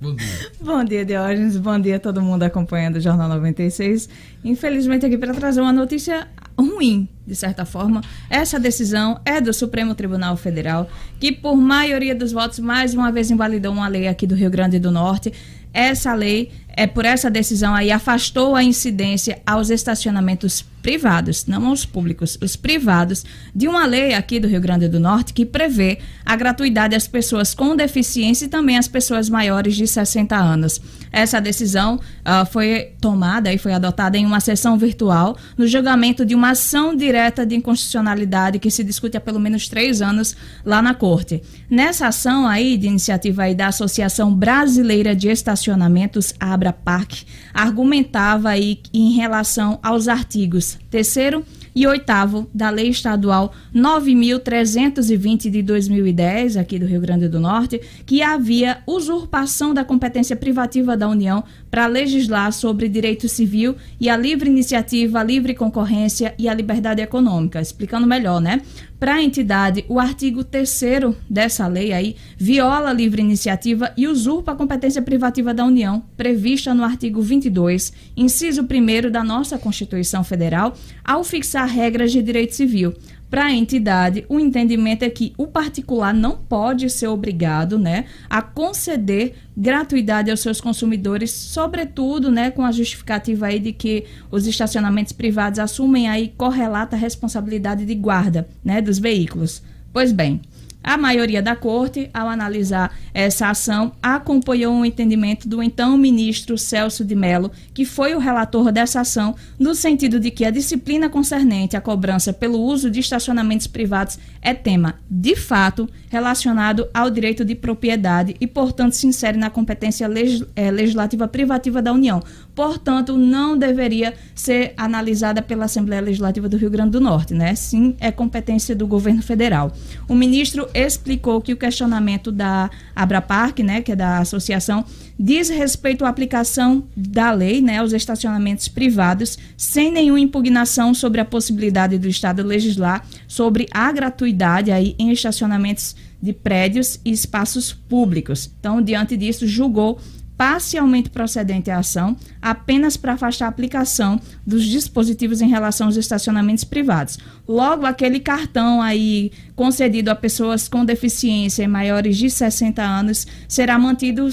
Bom 0.00 0.14
dia. 0.14 0.50
Bom 0.60 0.84
dia, 0.84 1.04
Diógenes. 1.06 1.56
Bom 1.56 1.80
dia 1.80 1.96
a 1.96 1.98
todo 1.98 2.20
mundo 2.20 2.42
acompanhando 2.42 2.96
o 2.96 3.00
Jornal 3.00 3.30
96. 3.30 4.10
Infelizmente, 4.44 5.06
aqui 5.06 5.16
para 5.16 5.32
trazer 5.32 5.62
uma 5.62 5.72
notícia 5.72 6.28
ruim, 6.56 7.08
de 7.26 7.34
certa 7.34 7.64
forma. 7.64 8.02
Essa 8.28 8.60
decisão 8.60 9.18
é 9.24 9.40
do 9.40 9.52
Supremo 9.52 9.94
Tribunal 9.94 10.36
Federal, 10.36 10.88
que, 11.18 11.32
por 11.32 11.56
maioria 11.56 12.14
dos 12.14 12.30
votos, 12.30 12.58
mais 12.58 12.92
uma 12.92 13.10
vez 13.10 13.30
invalidou 13.30 13.72
uma 13.72 13.88
lei 13.88 14.06
aqui 14.06 14.26
do 14.26 14.34
Rio 14.34 14.50
Grande 14.50 14.78
do 14.78 14.90
Norte. 14.90 15.32
Essa 15.72 16.14
lei, 16.14 16.52
é 16.76 16.86
por 16.86 17.04
essa 17.04 17.30
decisão 17.30 17.74
aí, 17.74 17.90
afastou 17.90 18.54
a 18.54 18.62
incidência 18.62 19.40
aos 19.46 19.70
estacionamentos 19.70 20.64
privados, 20.84 21.46
não 21.46 21.68
aos 21.68 21.86
públicos, 21.86 22.36
os 22.42 22.56
privados, 22.56 23.24
de 23.54 23.66
uma 23.66 23.86
lei 23.86 24.12
aqui 24.12 24.38
do 24.38 24.46
Rio 24.46 24.60
Grande 24.60 24.86
do 24.86 25.00
Norte 25.00 25.32
que 25.32 25.46
prevê 25.46 25.98
a 26.26 26.36
gratuidade 26.36 26.94
às 26.94 27.08
pessoas 27.08 27.54
com 27.54 27.74
deficiência 27.74 28.44
e 28.44 28.48
também 28.48 28.76
às 28.76 28.86
pessoas 28.86 29.30
maiores 29.30 29.76
de 29.76 29.86
60 29.86 30.36
anos. 30.36 30.78
Essa 31.10 31.40
decisão 31.40 31.98
ah, 32.22 32.44
foi 32.44 32.92
tomada 33.00 33.50
e 33.50 33.56
foi 33.56 33.72
adotada 33.72 34.18
em 34.18 34.26
uma 34.26 34.40
sessão 34.40 34.76
virtual 34.76 35.38
no 35.56 35.66
julgamento 35.66 36.26
de 36.26 36.34
uma 36.34 36.50
ação 36.50 36.94
direta 36.94 37.46
de 37.46 37.54
inconstitucionalidade 37.54 38.58
que 38.58 38.70
se 38.70 38.84
discute 38.84 39.16
há 39.16 39.20
pelo 39.20 39.40
menos 39.40 39.68
três 39.68 40.02
anos 40.02 40.36
lá 40.66 40.82
na 40.82 40.92
Corte. 40.92 41.40
Nessa 41.70 42.08
ação 42.08 42.46
aí, 42.46 42.76
de 42.76 42.88
iniciativa 42.88 43.44
aí 43.44 43.54
da 43.54 43.68
Associação 43.68 44.34
Brasileira 44.34 45.16
de 45.16 45.28
Estacionamentos, 45.28 46.34
Abra 46.70 47.06
argumentava 47.52 48.48
aí 48.50 48.80
em 48.92 49.12
relação 49.12 49.78
aos 49.82 50.08
artigos 50.08 50.78
terceiro 50.90 51.44
e 51.74 51.86
oitavo 51.86 52.48
da 52.54 52.70
Lei 52.70 52.88
Estadual 52.88 53.52
9.320 53.74 55.50
de 55.50 55.60
2010, 55.60 56.56
aqui 56.56 56.78
do 56.78 56.86
Rio 56.86 57.00
Grande 57.00 57.28
do 57.28 57.40
Norte, 57.40 57.80
que 58.06 58.22
havia 58.22 58.78
usurpação 58.86 59.74
da 59.74 59.84
competência 59.84 60.36
privativa 60.36 60.96
da 60.96 61.08
União 61.08 61.42
para 61.74 61.88
legislar 61.88 62.52
sobre 62.52 62.88
direito 62.88 63.28
civil 63.28 63.74
e 64.00 64.08
a 64.08 64.16
livre 64.16 64.48
iniciativa, 64.48 65.18
a 65.18 65.24
livre 65.24 65.54
concorrência 65.54 66.32
e 66.38 66.48
a 66.48 66.54
liberdade 66.54 67.02
econômica. 67.02 67.60
Explicando 67.60 68.06
melhor, 68.06 68.40
né? 68.40 68.60
Para 69.00 69.16
a 69.16 69.22
entidade, 69.22 69.84
o 69.88 69.98
artigo 69.98 70.44
3 70.44 70.80
dessa 71.28 71.66
lei 71.66 71.92
aí 71.92 72.14
viola 72.38 72.90
a 72.90 72.92
livre 72.92 73.20
iniciativa 73.20 73.92
e 73.96 74.06
usurpa 74.06 74.52
a 74.52 74.54
competência 74.54 75.02
privativa 75.02 75.52
da 75.52 75.64
União, 75.64 76.04
prevista 76.16 76.72
no 76.72 76.84
artigo 76.84 77.20
22, 77.20 77.92
inciso 78.16 78.62
1 78.62 79.10
da 79.10 79.24
nossa 79.24 79.58
Constituição 79.58 80.22
Federal, 80.22 80.76
ao 81.04 81.24
fixar 81.24 81.66
regras 81.66 82.12
de 82.12 82.22
direito 82.22 82.54
civil. 82.54 82.94
Para 83.30 83.46
a 83.46 83.52
entidade, 83.52 84.24
o 84.28 84.38
entendimento 84.38 85.02
é 85.02 85.10
que 85.10 85.32
o 85.36 85.46
particular 85.46 86.14
não 86.14 86.36
pode 86.36 86.88
ser 86.88 87.08
obrigado 87.08 87.78
né, 87.78 88.04
a 88.30 88.40
conceder 88.40 89.34
gratuidade 89.56 90.30
aos 90.30 90.40
seus 90.40 90.60
consumidores, 90.60 91.30
sobretudo 91.30 92.30
né, 92.30 92.50
com 92.50 92.64
a 92.64 92.70
justificativa 92.70 93.46
aí 93.46 93.58
de 93.58 93.72
que 93.72 94.04
os 94.30 94.46
estacionamentos 94.46 95.12
privados 95.12 95.58
assumem 95.58 96.08
aí 96.08 96.32
correlata 96.36 96.96
responsabilidade 96.96 97.84
de 97.84 97.94
guarda 97.94 98.46
né, 98.64 98.80
dos 98.80 98.98
veículos. 98.98 99.62
Pois 99.92 100.12
bem, 100.12 100.40
A 100.84 100.98
maioria 100.98 101.40
da 101.40 101.56
corte, 101.56 102.10
ao 102.12 102.28
analisar 102.28 102.94
essa 103.14 103.48
ação, 103.48 103.92
acompanhou 104.02 104.74
o 104.74 104.84
entendimento 104.84 105.48
do 105.48 105.62
então 105.62 105.96
ministro 105.96 106.58
Celso 106.58 107.02
de 107.02 107.14
Mello, 107.14 107.50
que 107.72 107.86
foi 107.86 108.14
o 108.14 108.18
relator 108.18 108.70
dessa 108.70 109.00
ação, 109.00 109.34
no 109.58 109.74
sentido 109.74 110.20
de 110.20 110.30
que 110.30 110.44
a 110.44 110.50
disciplina 110.50 111.08
concernente 111.08 111.74
à 111.74 111.80
cobrança 111.80 112.34
pelo 112.34 112.60
uso 112.60 112.90
de 112.90 113.00
estacionamentos 113.00 113.66
privados 113.66 114.18
é 114.42 114.52
tema, 114.52 114.96
de 115.10 115.34
fato, 115.34 115.88
relacionado 116.14 116.88
ao 116.94 117.10
direito 117.10 117.44
de 117.44 117.56
propriedade 117.56 118.36
e, 118.40 118.46
portanto, 118.46 118.92
se 118.92 119.04
insere 119.04 119.36
na 119.36 119.50
competência 119.50 120.08
eh, 120.54 120.70
legislativa 120.70 121.26
privativa 121.26 121.82
da 121.82 121.92
União. 121.92 122.22
Portanto, 122.54 123.16
não 123.16 123.58
deveria 123.58 124.14
ser 124.32 124.74
analisada 124.76 125.42
pela 125.42 125.64
Assembleia 125.64 126.00
Legislativa 126.00 126.48
do 126.48 126.56
Rio 126.56 126.70
Grande 126.70 126.92
do 126.92 127.00
Norte, 127.00 127.34
né? 127.34 127.56
Sim, 127.56 127.96
é 127.98 128.12
competência 128.12 128.76
do 128.76 128.86
governo 128.86 129.22
federal. 129.22 129.72
O 130.08 130.14
ministro 130.14 130.68
explicou 130.72 131.40
que 131.40 131.52
o 131.52 131.56
questionamento 131.56 132.30
da 132.30 132.70
Abrapark, 132.94 133.58
né, 133.58 133.82
que 133.82 133.90
é 133.90 133.96
da 133.96 134.18
associação, 134.18 134.84
diz 135.18 135.48
respeito 135.48 136.04
à 136.04 136.08
aplicação 136.08 136.84
da 136.96 137.32
lei, 137.32 137.60
né, 137.60 137.78
aos 137.78 137.92
estacionamentos 137.92 138.68
privados, 138.68 139.36
sem 139.56 139.90
nenhuma 139.90 140.20
impugnação 140.20 140.94
sobre 140.94 141.20
a 141.20 141.24
possibilidade 141.24 141.98
do 141.98 142.06
Estado 142.06 142.42
legislar 142.44 143.04
sobre 143.26 143.66
a 143.72 143.90
gratuidade 143.90 144.70
aí 144.70 144.94
em 144.96 145.10
estacionamentos 145.10 145.96
de 146.24 146.32
prédios 146.32 146.98
e 147.04 147.10
espaços 147.10 147.70
públicos. 147.70 148.50
Então, 148.58 148.80
diante 148.80 149.14
disso, 149.14 149.46
julgou 149.46 150.00
parcialmente 150.38 151.10
procedente 151.10 151.70
a 151.70 151.78
ação 151.78 152.16
apenas 152.40 152.96
para 152.96 153.12
afastar 153.12 153.44
a 153.44 153.48
aplicação 153.48 154.18
dos 154.44 154.64
dispositivos 154.64 155.42
em 155.42 155.48
relação 155.48 155.86
aos 155.86 155.96
estacionamentos 155.96 156.64
privados. 156.64 157.18
Logo, 157.46 157.84
aquele 157.84 158.18
cartão 158.18 158.80
aí 158.80 159.30
concedido 159.54 160.10
a 160.10 160.14
pessoas 160.14 160.66
com 160.66 160.84
deficiência 160.84 161.62
e 161.62 161.68
maiores 161.68 162.16
de 162.16 162.30
60 162.30 162.82
anos 162.82 163.26
será 163.46 163.78
mantido 163.78 164.26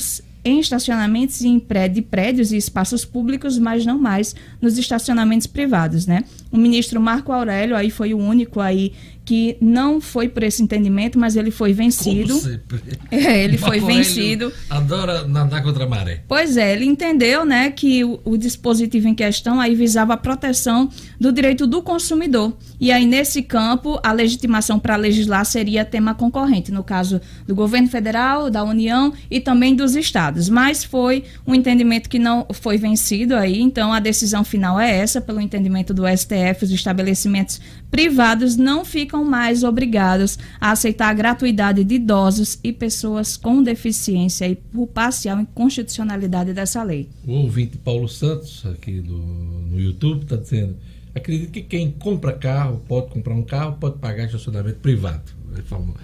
em 0.44 0.60
estacionamentos 0.60 1.44
em 1.44 1.60
prédio, 1.60 2.02
prédios 2.04 2.52
e 2.52 2.58
espaços 2.58 3.06
públicos, 3.06 3.60
mas 3.60 3.86
não 3.86 4.00
mais 4.00 4.36
nos 4.60 4.78
estacionamentos 4.78 5.46
privados, 5.46 6.08
né? 6.08 6.24
O 6.52 6.58
ministro 6.58 7.00
Marco 7.00 7.32
Aurélio 7.32 7.76
aí 7.76 7.92
foi 7.92 8.14
o 8.14 8.18
único 8.18 8.60
aí 8.60 8.94
que 9.32 9.56
não 9.62 10.02
foi 10.02 10.28
por 10.28 10.44
esse 10.44 10.62
entendimento, 10.62 11.18
mas 11.18 11.38
ele 11.38 11.52
foi 11.52 11.72
vencido. 11.72 12.34
Como 12.34 12.42
sempre. 12.42 12.82
É, 13.12 13.44
ele 13.44 13.58
foi 13.58 13.80
vencido. 13.80 14.52
Adora 14.70 15.28
nadar 15.28 15.62
contra 15.62 15.84
a 15.84 15.88
maré. 15.88 16.24
Pois 16.28 16.58
é, 16.58 16.74
ele 16.74 16.86
entendeu, 16.86 17.46
né, 17.46 17.70
que 17.70 18.04
o, 18.04 18.20
o, 18.24 18.38
dispositivo 18.38 19.08
em 19.08 19.14
questão 19.14 19.60
aí 19.60 19.76
visava 19.76 20.14
a 20.14 20.18
proteção 20.18 20.90
do 21.20 21.32
direito 21.32 21.68
do 21.68 21.82
consumidor. 21.82 22.58
E 22.80 22.92
aí 22.92 23.06
nesse 23.06 23.42
campo, 23.42 24.00
a 24.02 24.12
legitimação 24.12 24.80
para 24.80 24.96
legislar 24.96 25.46
seria 25.46 25.86
tema 25.86 26.16
concorrente, 26.16 26.72
no 26.72 26.84
caso 26.84 27.22
do 27.46 27.54
governo 27.54 27.88
federal, 27.88 28.50
da 28.50 28.64
União 28.64 29.14
e 29.30 29.40
também 29.40 29.76
dos 29.76 29.96
estados. 29.96 30.50
Mas 30.50 30.84
foi 30.84 31.26
um 31.46 31.54
entendimento 31.54 32.10
que 32.10 32.20
não 32.20 32.48
foi 32.54 32.78
vencido 32.78 33.36
aí, 33.36 33.62
então 33.62 33.94
a 33.94 34.00
decisão 34.00 34.44
final 34.44 34.80
é 34.80 34.98
essa, 34.98 35.22
pelo 35.22 35.42
entendimento 35.42 35.94
do 35.94 36.04
STF, 36.08 36.64
os 36.64 36.72
estabelecimentos 36.72 37.62
privados 37.92 38.56
não 38.56 38.86
ficam 38.86 39.21
mais 39.24 39.64
obrigados 39.64 40.38
a 40.60 40.72
aceitar 40.72 41.10
a 41.10 41.14
gratuidade 41.14 41.84
de 41.84 41.96
idosos 41.96 42.60
e 42.64 42.72
pessoas 42.72 43.38
com 43.38 43.62
deficiência 43.64 44.48
e 44.48 44.56
por 44.56 44.88
parcial 44.88 45.40
inconstitucionalidade 45.40 46.54
dessa 46.54 46.84
lei. 46.84 47.10
O 47.26 47.34
ouvinte 47.34 47.78
Paulo 47.78 48.08
Santos, 48.08 48.66
aqui 48.66 49.00
do, 49.00 49.18
no 49.18 49.80
YouTube, 49.80 50.24
está 50.24 50.36
dizendo: 50.36 50.76
acredito 51.14 51.52
que 51.52 51.62
quem 51.62 51.92
compra 51.92 52.34
carro 52.34 52.82
pode 52.88 53.08
comprar 53.10 53.34
um 53.34 53.44
carro, 53.44 53.78
pode 53.80 53.98
pagar 54.00 54.26
estacionamento 54.26 54.80
privado. 54.80 55.24
Ele 55.54 55.64
falou 55.64 55.96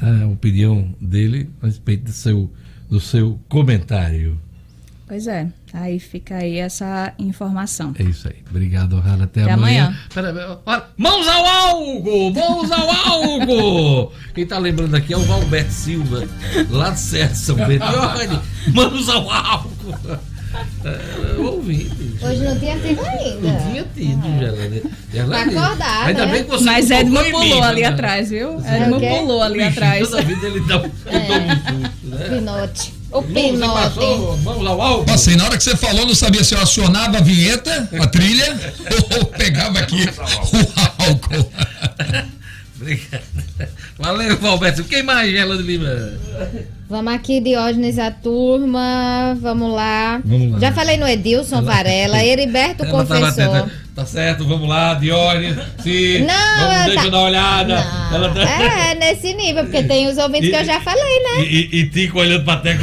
a 0.00 0.26
opinião 0.26 0.94
dele 1.00 1.48
a 1.60 1.66
respeito 1.66 2.04
do 2.04 2.12
seu, 2.12 2.50
do 2.88 3.00
seu 3.00 3.38
comentário. 3.48 4.38
Pois 5.12 5.26
é, 5.26 5.46
aí 5.74 6.00
fica 6.00 6.36
aí 6.36 6.56
essa 6.56 7.12
informação. 7.18 7.92
É 7.98 8.02
isso 8.02 8.28
aí. 8.28 8.36
Obrigado, 8.48 8.98
Rana. 8.98 9.24
Até, 9.24 9.42
Até 9.42 9.52
amanhã. 9.52 9.94
amanhã. 10.14 10.32
Pera, 10.32 10.88
mãos 10.96 11.28
ao 11.28 11.44
algo! 11.44 12.32
Mãos 12.32 12.72
ao 12.72 12.90
algo! 12.90 14.12
Quem 14.34 14.46
tá 14.46 14.56
lembrando 14.56 14.94
aqui 14.94 15.12
é 15.12 15.16
o 15.18 15.20
Valberto 15.20 15.70
Silva, 15.70 16.26
lá 16.70 16.88
de 16.88 17.00
Serra 17.00 17.34
São 17.34 17.56
Bento. 17.56 17.84
Olha, 17.84 18.42
mãos 18.72 19.06
ao 19.10 19.30
algo! 19.30 19.98
É, 20.84 22.26
Hoje 22.26 22.44
não 22.44 22.58
tinha 22.58 22.78
tido 22.78 23.00
ainda. 23.04 23.48
Não 23.48 23.70
tinha 23.70 23.86
tido, 23.94 24.22
já. 25.12 25.26
Tá 25.26 25.42
acordado. 25.42 26.06
Ainda 26.06 26.26
né? 26.26 26.32
bem 26.32 26.44
que 26.44 26.50
você 26.50 26.64
Mas 26.64 26.90
Edmo 26.90 27.24
pulou 27.30 27.62
ali 27.62 27.82
né? 27.82 27.86
atrás, 27.88 28.30
viu? 28.30 28.60
Edmo 28.66 29.00
pulou 29.00 29.42
ali 29.42 29.62
atrás. 29.62 30.10
Toda 30.10 30.22
vida 30.22 30.46
ele 30.46 30.60
dá 30.60 30.78
um, 30.78 30.84
é. 31.06 31.38
né? 32.02 32.28
Pinote. 32.28 32.94
O 33.12 33.22
pinote. 33.22 33.98
Vamos 34.42 34.62
lá, 34.62 34.74
uau. 34.74 35.04
Passei, 35.04 35.36
na 35.36 35.44
hora 35.44 35.56
que 35.56 35.62
você 35.62 35.76
falou, 35.76 36.06
não 36.06 36.14
sabia 36.14 36.42
se 36.42 36.54
eu 36.54 36.60
acionava 36.60 37.18
a 37.18 37.20
vinheta, 37.20 37.88
a 38.00 38.06
trilha, 38.06 38.58
ou 39.18 39.26
pegava 39.26 39.78
aqui 39.78 40.02
o 40.02 41.02
álcool. 41.02 41.52
Obrigado. 42.80 43.22
Valeu, 43.98 44.36
Valberto. 44.38 44.84
Quem 44.84 45.02
mais, 45.02 45.30
Gela 45.30 45.56
de 45.56 45.62
Lima? 45.62 46.18
Vamos 46.92 47.14
aqui, 47.14 47.40
Diógenes, 47.40 47.98
a 47.98 48.10
turma. 48.10 49.34
Vamos 49.40 49.72
lá. 49.72 50.20
Vamos 50.22 50.52
lá. 50.52 50.58
Já 50.58 50.72
falei 50.72 50.98
no 50.98 51.08
Edilson 51.08 51.56
Ela... 51.56 51.64
Varela, 51.64 52.20
Heriberto 52.22 52.84
Ela 52.84 52.92
Confessor. 52.92 53.70
Tá 53.94 54.06
certo, 54.06 54.46
vamos 54.48 54.66
lá, 54.66 54.94
Dione. 54.94 55.54
Sim. 55.80 56.20
Não, 56.20 56.68
vamos, 56.68 56.84
deixa 56.86 57.00
tá... 57.00 57.04
eu 57.04 57.10
dar 57.10 57.18
uma 57.18 57.26
olhada. 57.26 57.74
Ela 58.14 58.30
tá... 58.30 58.40
É, 58.40 58.94
nesse 58.94 59.34
nível, 59.34 59.64
porque 59.64 59.82
tem 59.82 60.08
os 60.08 60.16
ouvintes 60.16 60.48
e, 60.48 60.50
que 60.50 60.56
eu 60.56 60.64
já 60.64 60.80
falei, 60.80 61.20
né? 61.20 61.44
E, 61.44 61.68
e, 61.72 61.80
e 61.80 61.90
Tico 61.90 62.18
olhando 62.18 62.42
pra 62.42 62.56
teca. 62.56 62.82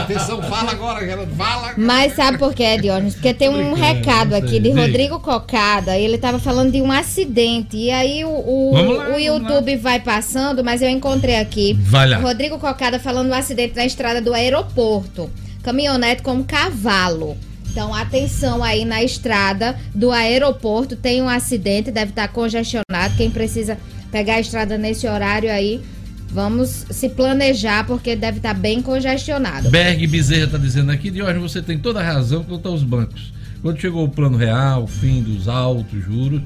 Atenção, 0.00 0.42
fala 0.42 0.72
agora, 0.72 1.02
ela 1.02 1.26
fala. 1.28 1.72
Mas 1.78 2.14
sabe 2.14 2.36
por 2.36 2.52
quê, 2.52 2.76
Diógenes? 2.76 3.14
Porque 3.14 3.32
tem 3.32 3.48
um 3.48 3.72
recado 3.72 4.34
aqui 4.34 4.60
de 4.60 4.70
Rodrigo 4.70 5.18
Cocada. 5.18 5.96
Ele 5.96 6.18
tava 6.18 6.38
falando 6.38 6.70
de 6.70 6.82
um 6.82 6.92
acidente. 6.92 7.78
E 7.78 7.90
aí 7.90 8.22
o, 8.22 8.28
o, 8.28 8.72
lá, 8.74 9.14
o 9.14 9.18
YouTube 9.18 9.76
vai 9.76 9.98
passando, 10.00 10.62
mas 10.62 10.82
eu 10.82 10.90
encontrei 10.90 11.36
aqui. 11.36 11.72
Vai 11.80 12.06
lá. 12.06 12.18
Rodrigo 12.18 12.58
Cocada 12.58 12.98
falando 12.98 13.28
do 13.28 13.34
acidente 13.34 13.74
na 13.74 13.86
estrada 13.86 14.20
do 14.20 14.34
aeroporto. 14.34 15.30
Caminhonete 15.62 16.22
com 16.22 16.44
cavalo. 16.44 17.34
Então, 17.74 17.92
atenção 17.92 18.62
aí 18.62 18.84
na 18.84 19.02
estrada 19.02 19.76
do 19.92 20.12
aeroporto. 20.12 20.94
Tem 20.94 21.20
um 21.20 21.28
acidente, 21.28 21.90
deve 21.90 22.12
estar 22.12 22.28
congestionado. 22.28 23.16
Quem 23.16 23.32
precisa 23.32 23.76
pegar 24.12 24.34
a 24.34 24.40
estrada 24.40 24.78
nesse 24.78 25.08
horário 25.08 25.50
aí, 25.50 25.82
vamos 26.30 26.86
se 26.88 27.08
planejar, 27.08 27.84
porque 27.84 28.14
deve 28.14 28.36
estar 28.36 28.54
bem 28.54 28.80
congestionado. 28.80 29.70
Berg 29.70 30.06
Bezerra 30.06 30.44
está 30.44 30.56
dizendo 30.56 30.92
aqui, 30.92 31.10
Diógenes, 31.10 31.42
você 31.42 31.60
tem 31.60 31.76
toda 31.76 31.98
a 31.98 32.04
razão 32.04 32.44
quanto 32.44 32.68
aos 32.68 32.84
bancos. 32.84 33.32
Quando 33.60 33.80
chegou 33.80 34.04
o 34.04 34.08
plano 34.08 34.36
real, 34.36 34.84
o 34.84 34.86
fim 34.86 35.20
dos 35.20 35.48
altos 35.48 36.00
juros, 36.00 36.42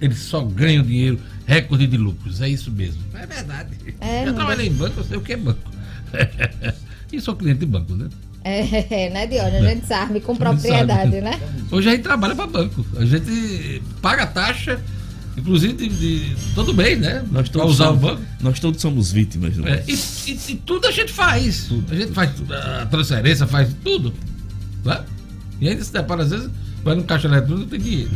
eles 0.00 0.18
só 0.20 0.42
ganham 0.42 0.84
dinheiro, 0.84 1.18
recorde 1.44 1.88
de 1.88 1.96
lucros. 1.96 2.40
É 2.40 2.48
isso 2.48 2.70
mesmo. 2.70 3.02
É 3.14 3.26
verdade. 3.26 3.76
É, 4.00 4.28
eu 4.28 4.32
trabalhei 4.32 4.68
em 4.68 4.72
banco, 4.72 5.00
eu 5.00 5.04
sei 5.04 5.16
o 5.16 5.22
que 5.22 5.32
é 5.32 5.36
banco. 5.36 5.68
e 7.12 7.20
sou 7.20 7.34
cliente 7.34 7.58
de 7.58 7.66
banco, 7.66 7.96
né? 7.96 8.08
É, 8.42 9.10
né, 9.12 9.26
Dione? 9.26 9.56
A 9.56 9.62
gente 9.62 9.86
sabe 9.86 10.20
com 10.20 10.34
propriedade, 10.34 11.10
sabe. 11.10 11.20
né? 11.20 11.38
Hoje 11.70 11.88
a 11.88 11.92
gente 11.92 12.02
trabalha 12.02 12.34
para 12.34 12.46
banco. 12.46 12.84
A 12.96 13.04
gente 13.04 13.82
paga 14.00 14.26
taxa, 14.26 14.80
inclusive 15.36 15.74
de, 15.74 15.88
de 15.88 16.36
todo 16.54 16.74
mês, 16.74 16.98
né? 16.98 17.24
Nós 17.30 17.48
todos, 17.48 17.72
usar 17.72 17.86
somos, 17.86 18.02
o 18.02 18.06
banco. 18.06 18.22
nós 18.40 18.58
todos 18.58 18.80
somos 18.80 19.12
vítimas. 19.12 19.54
É, 19.58 19.84
e, 19.86 19.94
e, 20.30 20.52
e, 20.52 20.56
tudo 20.56 20.86
a 20.86 20.90
gente 20.90 21.12
faz. 21.12 21.64
Tudo. 21.64 21.92
A 21.92 21.96
gente 21.96 22.12
faz 22.12 22.30
a 22.50 22.86
transferência, 22.86 23.46
faz 23.46 23.68
tudo. 23.84 24.12
Né? 24.84 25.00
E 25.60 25.68
ainda 25.68 25.84
se 25.84 25.92
depara, 25.92 26.22
às 26.22 26.30
vezes, 26.30 26.50
vai 26.82 26.94
no 26.94 27.04
caixa 27.04 27.28
eletrônico 27.28 27.70
tem 27.70 27.80
dinheiro. 27.80 28.10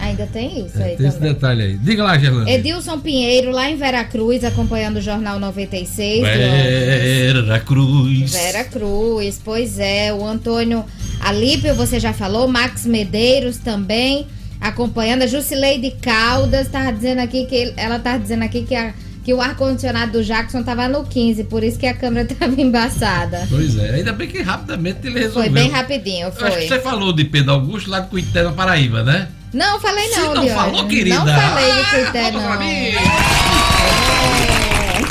Ainda 0.00 0.26
tem 0.26 0.66
isso 0.66 0.78
é, 0.78 0.82
aí 0.82 0.88
tem 0.88 0.96
também. 0.96 1.08
esse 1.08 1.20
detalhe 1.20 1.62
aí. 1.62 1.78
Diga 1.78 2.02
lá, 2.02 2.18
Gerlane. 2.18 2.50
Edilson 2.50 2.98
Pinheiro, 2.98 3.52
lá 3.52 3.70
em 3.70 3.76
Veracruz, 3.76 4.44
acompanhando 4.44 4.96
o 4.96 5.00
Jornal 5.00 5.38
96. 5.38 6.22
Veracruz. 6.22 8.32
Veracruz, 8.32 9.40
pois 9.44 9.78
é. 9.78 10.12
O 10.12 10.24
Antônio 10.24 10.84
Alípio, 11.20 11.74
você 11.74 12.00
já 12.00 12.12
falou. 12.12 12.48
Max 12.48 12.84
Medeiros 12.84 13.58
também 13.58 14.26
acompanhando. 14.60 15.22
A 15.22 15.26
Jusileide 15.26 15.92
Caldas 16.02 16.68
tava 16.68 16.92
dizendo 16.92 17.20
aqui 17.20 17.46
que 17.46 17.72
ela 17.76 18.00
tá 18.00 18.18
dizendo 18.18 18.42
aqui 18.42 18.64
que 18.64 18.74
a 18.74 18.92
que 19.24 19.32
o 19.32 19.40
ar-condicionado 19.40 20.12
do 20.12 20.24
Jackson 20.24 20.62
tava 20.62 20.88
no 20.88 21.04
15, 21.04 21.44
por 21.44 21.62
isso 21.62 21.78
que 21.78 21.86
a 21.86 21.94
câmera 21.94 22.26
tava 22.34 22.60
embaçada. 22.60 23.46
Pois 23.48 23.76
é, 23.78 23.94
ainda 23.94 24.12
bem 24.12 24.28
que 24.28 24.42
rapidamente 24.42 25.06
ele 25.06 25.20
resolveu. 25.20 25.42
Foi 25.42 25.50
bem 25.50 25.70
rapidinho, 25.70 26.32
foi. 26.32 26.48
acho 26.48 26.58
que 26.58 26.68
você 26.68 26.80
falou 26.80 27.12
de 27.12 27.24
Pedro 27.24 27.52
Augusto 27.52 27.90
lá 27.90 28.00
de 28.00 28.08
Cuité, 28.08 28.42
na 28.42 28.52
Paraíba, 28.52 29.02
né? 29.02 29.28
Não, 29.52 29.78
falei 29.80 30.08
não, 30.08 30.14
Você 30.14 30.34
não 30.34 30.48
falou, 30.48 30.88
querida? 30.88 31.18
Não 31.18 31.26
falei 31.26 31.72
de 31.72 31.90
Cuité, 31.90 32.28
ah, 32.28 32.32
não. 32.32 32.42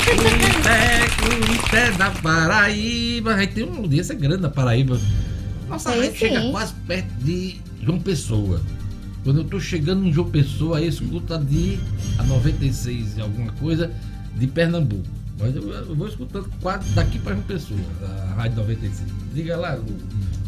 Cuité, 0.04 1.08
Cuité 1.16 1.90
da 1.92 2.10
Paraíba. 2.10 3.34
Aí 3.34 3.46
tem 3.46 3.62
uma 3.64 3.78
audiência 3.78 4.14
grande 4.14 4.42
na 4.42 4.50
Paraíba. 4.50 5.00
Nossa, 5.68 5.90
a 5.90 6.02
gente 6.02 6.18
chega 6.18 6.50
quase 6.50 6.74
perto 6.86 7.08
de 7.20 7.60
João 7.82 8.00
Pessoa. 8.00 8.60
Quando 9.24 9.38
eu 9.38 9.44
tô 9.44 9.60
chegando 9.60 10.06
em 10.06 10.12
João 10.12 10.30
Pessoa, 10.30 10.78
aí 10.78 10.88
escuta 10.88 11.38
de 11.38 11.78
a 12.18 12.24
96 12.24 13.16
e 13.16 13.20
alguma 13.20 13.52
coisa 13.52 13.90
de 14.36 14.46
Pernambuco. 14.46 15.06
Mas 15.38 15.54
eu, 15.54 15.68
eu 15.70 15.94
vou 15.94 16.08
escutando 16.08 16.50
quase 16.60 16.90
daqui 16.90 17.18
para 17.18 17.34
uma 17.34 17.42
pessoa, 17.44 17.80
a 18.02 18.34
Rádio 18.34 18.58
95. 18.58 19.10
Diga 19.34 19.56
lá, 19.56 19.74
Lu. 19.74 19.96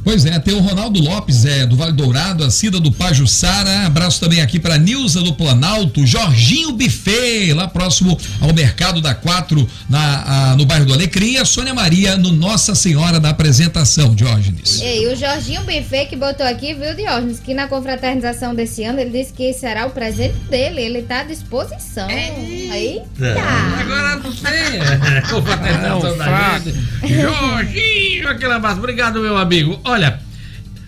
Pois 0.04 0.26
é, 0.26 0.38
tem 0.38 0.54
o 0.54 0.60
Ronaldo 0.60 1.00
Lopes, 1.00 1.44
é, 1.46 1.66
do 1.66 1.76
Vale 1.76 1.92
Dourado, 1.92 2.44
a 2.44 2.50
Cida 2.50 2.78
do 2.78 2.92
Pajussara, 2.92 3.86
abraço 3.86 4.20
também 4.20 4.42
aqui 4.42 4.60
para 4.60 4.76
Nilza 4.76 5.22
do 5.22 5.32
Planalto, 5.32 6.06
Jorginho 6.06 6.72
Buffet, 6.72 7.52
lá 7.54 7.66
próximo 7.66 8.18
ao 8.40 8.52
Mercado 8.52 9.00
da 9.00 9.14
Quatro, 9.14 9.66
na, 9.88 10.50
a, 10.52 10.56
no 10.56 10.66
bairro 10.66 10.84
do 10.84 10.92
Alecrim, 10.92 11.32
e 11.32 11.38
a 11.38 11.44
Sônia 11.46 11.72
Maria 11.72 12.16
no 12.16 12.32
Nossa 12.32 12.74
Senhora 12.74 13.18
da 13.18 13.30
Apresentação, 13.30 14.14
Diógenes. 14.14 14.80
E 14.82 15.06
o 15.06 15.16
Jorginho 15.16 15.62
Buffet 15.62 16.06
que 16.06 16.16
botou 16.16 16.46
aqui, 16.46 16.74
viu, 16.74 16.94
Diógenes, 16.94 17.40
que 17.40 17.54
na 17.54 17.66
confraternização 17.66 18.54
desse 18.54 18.84
ano 18.84 19.00
ele 19.00 19.10
disse 19.10 19.32
que 19.32 19.52
será 19.54 19.86
o 19.86 19.90
presente 19.90 20.34
dele, 20.50 20.82
ele 20.82 21.02
tá 21.02 21.20
à 21.20 21.24
disposição. 21.24 22.08
Eita! 22.10 23.36
Agora 23.80 24.16
não 24.22 24.32
sei. 24.32 25.22
Confraternização 25.30 26.14
É, 26.14 26.16
da 26.16 26.58
gente. 26.58 27.20
Jorginho, 27.22 28.28
aquele 28.28 28.52
abraço. 28.52 28.78
Obrigado, 28.78 29.20
meu 29.20 29.36
amigo. 29.36 29.80
Olha, 29.94 30.18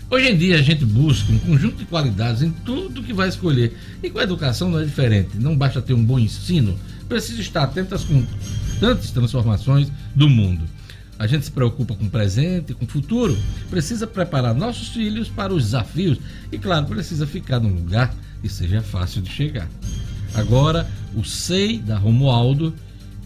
hoje 0.09 0.27
em 0.27 0.37
dia 0.37 0.59
a 0.59 0.61
gente 0.61 0.83
busca 0.83 1.31
um 1.31 1.39
conjunto 1.39 1.77
de 1.77 1.85
qualidades 1.85 2.41
em 2.41 2.51
tudo 2.51 3.01
que 3.01 3.13
vai 3.13 3.29
escolher. 3.29 3.73
E 4.03 4.09
com 4.09 4.19
a 4.19 4.23
educação 4.23 4.69
não 4.69 4.81
é 4.81 4.83
diferente. 4.83 5.37
Não 5.37 5.55
basta 5.55 5.81
ter 5.81 5.93
um 5.93 6.03
bom 6.03 6.19
ensino, 6.19 6.77
precisa 7.07 7.39
estar 7.39 7.63
atento 7.63 7.95
às 7.95 8.03
constantes 8.03 9.11
transformações 9.11 9.89
do 10.13 10.27
mundo. 10.27 10.65
A 11.17 11.25
gente 11.25 11.45
se 11.45 11.51
preocupa 11.51 11.95
com 11.95 12.03
o 12.03 12.09
presente, 12.09 12.73
com 12.73 12.83
o 12.83 12.87
futuro, 12.87 13.37
precisa 13.69 14.05
preparar 14.05 14.53
nossos 14.53 14.89
filhos 14.89 15.29
para 15.29 15.53
os 15.53 15.63
desafios 15.63 16.19
e, 16.51 16.57
claro, 16.57 16.85
precisa 16.85 17.25
ficar 17.25 17.61
num 17.61 17.73
lugar 17.73 18.13
que 18.41 18.49
seja 18.49 18.81
fácil 18.81 19.21
de 19.21 19.29
chegar. 19.29 19.69
Agora, 20.33 20.85
o 21.15 21.23
SEI 21.23 21.77
da 21.77 21.97
Romualdo, 21.97 22.73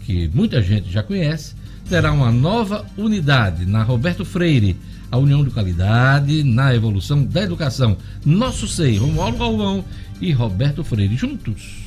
que 0.06 0.30
muita 0.32 0.62
gente 0.62 0.92
já 0.92 1.02
conhece, 1.02 1.56
terá 1.92 2.10
uma 2.10 2.32
nova 2.32 2.86
unidade 2.96 3.66
na 3.66 3.82
Roberto 3.82 4.24
Freire, 4.24 4.78
a 5.10 5.18
União 5.18 5.44
de 5.44 5.50
Qualidade 5.50 6.42
na 6.42 6.74
Evolução 6.74 7.22
da 7.22 7.42
Educação. 7.42 7.98
Nosso 8.24 8.66
SEI, 8.66 8.96
Romualdo 8.96 9.36
Galvão 9.36 9.84
e 10.18 10.32
Roberto 10.32 10.82
Freire, 10.82 11.14
juntos, 11.18 11.82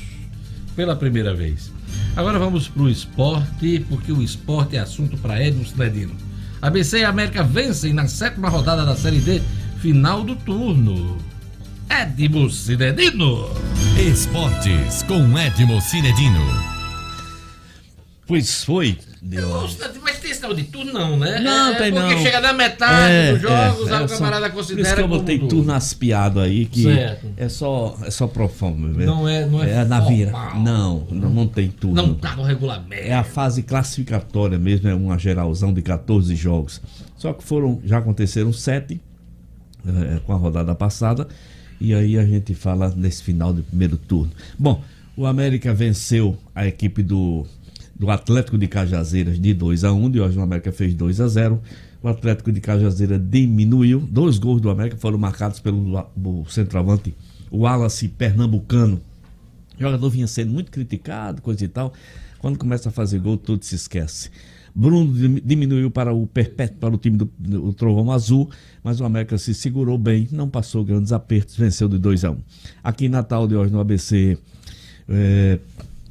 pela 0.76 0.94
primeira 0.94 1.34
vez. 1.34 1.72
Agora 2.14 2.38
vamos 2.38 2.68
para 2.68 2.84
o 2.84 2.88
esporte, 2.88 3.84
porque 3.88 4.12
o 4.12 4.22
esporte 4.22 4.76
é 4.76 4.78
assunto 4.78 5.16
para 5.16 5.44
Edmo 5.44 5.66
Cinedino. 5.66 6.14
ABC 6.62 7.00
e 7.00 7.04
América 7.04 7.42
vencem 7.42 7.92
na 7.92 8.06
sétima 8.06 8.48
rodada 8.48 8.86
da 8.86 8.94
Série 8.94 9.18
D, 9.18 9.42
final 9.80 10.22
do 10.22 10.36
turno. 10.36 11.18
Edmo 11.90 12.48
Cinedino. 12.48 13.50
Esportes 13.98 15.02
com 15.02 15.36
Edmo 15.36 15.80
Cinedino. 15.80 16.76
Pois 18.24 18.62
foi. 18.62 18.96
Mas 20.02 20.18
tem 20.20 20.30
esse 20.30 20.40
tal 20.40 20.54
de 20.54 20.64
turno 20.64 20.92
não, 20.92 21.16
né? 21.18 21.40
Não, 21.40 21.72
é, 21.72 21.74
tem 21.78 21.92
porque 21.92 22.14
não. 22.14 22.22
chega 22.22 22.40
na 22.40 22.52
metade 22.52 23.12
É, 23.12 23.32
dos 23.32 23.42
jogos, 23.42 23.88
é, 23.88 23.94
aí 23.94 24.02
é 24.02 24.04
o 24.04 24.08
só- 24.08 24.14
camarada 24.16 24.50
Por 24.50 24.60
isso 24.60 24.68
considera 24.74 24.96
que 24.96 25.02
eu 25.02 25.08
botei 25.08 25.38
turno 25.38 25.72
aspiado 25.72 26.40
aí, 26.40 26.66
que 26.66 26.82
Certo. 26.84 27.26
é 27.36 27.48
só, 27.48 27.98
é 28.04 28.10
só 28.10 28.26
pro 28.26 28.48
forma. 28.48 28.88
mesmo. 28.88 29.04
Não 29.14 29.28
é- 29.28 29.46
não 29.46 29.62
é 29.62 29.84
na 29.84 30.00
vira. 30.00 30.32
Não, 30.56 31.06
não, 31.10 31.30
não 31.30 31.46
tem 31.48 31.68
turno. 31.68 31.96
Não 31.96 32.14
tá 32.14 32.36
no 32.36 32.42
regulamento. 32.42 33.02
É 33.02 33.14
a 33.14 33.24
fase 33.24 33.62
classificatória 33.62 34.58
mesmo, 34.58 34.88
é 34.88 34.94
uma 34.94 35.18
geralzão 35.18 35.72
de 35.72 35.82
14 35.82 36.34
jogos. 36.36 36.80
Só 37.16 37.32
que 37.32 37.42
foram, 37.42 37.80
já 37.84 37.98
aconteceram 37.98 38.52
sete 38.52 39.00
eh, 39.86 40.20
com 40.24 40.32
a 40.32 40.36
rodada 40.36 40.74
passada. 40.74 41.26
E 41.80 41.94
aí 41.94 42.18
a 42.18 42.24
gente 42.24 42.54
fala 42.54 42.92
nesse 42.96 43.22
final 43.22 43.52
do 43.52 43.62
primeiro 43.62 43.96
turno. 43.96 44.32
Bom, 44.58 44.82
o 45.16 45.26
América 45.26 45.72
venceu 45.74 46.36
a 46.54 46.66
equipe 46.66 47.02
do, 47.02 47.46
do 47.98 48.10
Atlético 48.10 48.58
de 48.58 48.66
Cajazeiras 48.68 49.40
de 49.40 49.54
2 49.54 49.84
a 49.84 49.92
1 49.92 50.10
De 50.10 50.20
hoje 50.20 50.38
o 50.38 50.42
América 50.42 50.70
fez 50.70 50.94
2 50.94 51.20
a 51.20 51.28
0 51.28 51.60
O 52.02 52.08
Atlético 52.08 52.52
de 52.52 52.60
Cajazeira 52.60 53.18
diminuiu. 53.18 54.00
Dois 54.00 54.38
gols 54.38 54.60
do 54.60 54.68
América 54.70 54.96
foram 54.96 55.18
marcados 55.18 55.60
pelo 55.60 56.04
centroavante, 56.48 57.14
Wallace 57.50 58.08
Pernambucano. 58.08 59.00
O 59.78 59.82
jogador 59.82 60.10
vinha 60.10 60.26
sendo 60.26 60.52
muito 60.52 60.70
criticado, 60.70 61.40
coisa 61.42 61.64
e 61.64 61.68
tal. 61.68 61.92
Quando 62.38 62.58
começa 62.58 62.88
a 62.88 62.92
fazer 62.92 63.18
gol, 63.18 63.36
tudo 63.36 63.64
se 63.64 63.74
esquece. 63.74 64.30
Bruno 64.74 65.10
dim- 65.12 65.40
diminuiu 65.42 65.90
para 65.90 66.12
o 66.12 66.26
perpétuo, 66.26 66.76
para 66.78 66.94
o 66.94 66.98
time 66.98 67.16
do, 67.16 67.30
do 67.38 67.72
Trovão 67.72 68.12
Azul, 68.12 68.50
mas 68.84 69.00
o 69.00 69.04
América 69.06 69.38
se 69.38 69.54
segurou 69.54 69.96
bem, 69.96 70.28
não 70.30 70.50
passou 70.50 70.84
grandes 70.84 71.12
apertos, 71.12 71.56
venceu 71.56 71.88
de 71.88 71.98
2 71.98 72.24
a 72.26 72.30
1 72.30 72.34
um. 72.34 72.38
Aqui 72.84 73.06
em 73.06 73.08
Natal 73.08 73.48
de 73.48 73.56
hoje 73.56 73.72
no 73.72 73.80
ABC 73.80 74.36
eh, 75.08 75.58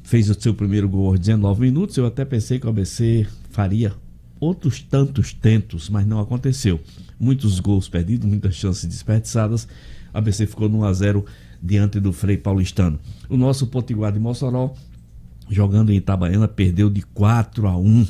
fez 0.06 0.30
o 0.30 0.40
seu 0.40 0.54
primeiro 0.54 0.88
gol 0.88 1.08
aos 1.08 1.18
19 1.18 1.60
minutos. 1.60 1.96
Eu 1.96 2.06
até 2.06 2.24
pensei 2.24 2.60
que 2.60 2.66
o 2.66 2.70
ABC 2.70 3.26
faria 3.50 3.92
outros 4.38 4.80
tantos 4.80 5.32
tentos, 5.32 5.90
mas 5.90 6.06
não 6.06 6.20
aconteceu. 6.20 6.80
Muitos 7.18 7.58
gols 7.58 7.88
perdidos, 7.88 8.28
muitas 8.28 8.54
chances 8.54 8.84
desperdiçadas. 8.84 9.64
O 10.14 10.18
ABC 10.18 10.46
ficou 10.46 10.68
no 10.68 10.78
1 10.78 10.84
a 10.84 10.92
0 10.92 11.26
diante 11.60 11.98
do 11.98 12.12
Frei 12.12 12.36
Paulistano. 12.36 13.00
O 13.28 13.36
nosso 13.36 13.66
Potiguar 13.66 14.12
de 14.12 14.20
Mossoró, 14.20 14.72
jogando 15.50 15.90
em 15.90 15.96
Itabaiana, 15.96 16.46
perdeu 16.46 16.88
de 16.88 17.02
4 17.02 17.66
a 17.66 17.76
1. 17.76 18.06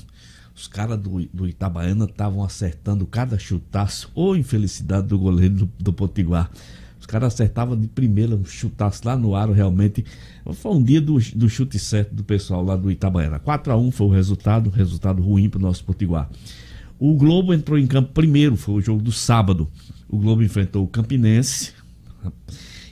Os 0.54 0.68
caras 0.68 0.98
do, 0.98 1.24
do 1.32 1.48
Itabaiana 1.48 2.04
estavam 2.04 2.44
acertando 2.44 3.06
cada 3.06 3.38
chutaço. 3.38 4.10
Ô 4.14 4.36
infelicidade 4.36 5.06
do 5.06 5.18
goleiro 5.18 5.54
do, 5.54 5.70
do 5.78 5.92
Potiguar. 5.94 6.50
Os 7.06 7.10
caras 7.12 7.34
acertavam 7.34 7.78
de 7.78 7.86
primeira, 7.86 8.34
um 8.34 8.44
chutaço 8.44 9.02
lá 9.04 9.16
no 9.16 9.36
aro, 9.36 9.52
realmente. 9.52 10.04
Foi 10.54 10.72
um 10.72 10.82
dia 10.82 11.00
do, 11.00 11.18
do 11.36 11.48
chute 11.48 11.78
certo 11.78 12.12
do 12.12 12.24
pessoal 12.24 12.64
lá 12.64 12.74
do 12.74 12.90
Itabaiana. 12.90 13.38
4 13.38 13.72
a 13.72 13.76
1 13.76 13.92
foi 13.92 14.06
o 14.08 14.10
resultado, 14.10 14.70
resultado 14.70 15.22
ruim 15.22 15.48
para 15.48 15.58
o 15.58 15.62
nosso 15.62 15.84
Potiguar. 15.84 16.28
O 16.98 17.14
Globo 17.14 17.54
entrou 17.54 17.78
em 17.78 17.86
campo 17.86 18.12
primeiro, 18.12 18.56
foi 18.56 18.74
o 18.74 18.80
jogo 18.80 19.00
do 19.00 19.12
sábado. 19.12 19.68
O 20.08 20.18
Globo 20.18 20.42
enfrentou 20.42 20.82
o 20.82 20.88
Campinense 20.88 21.74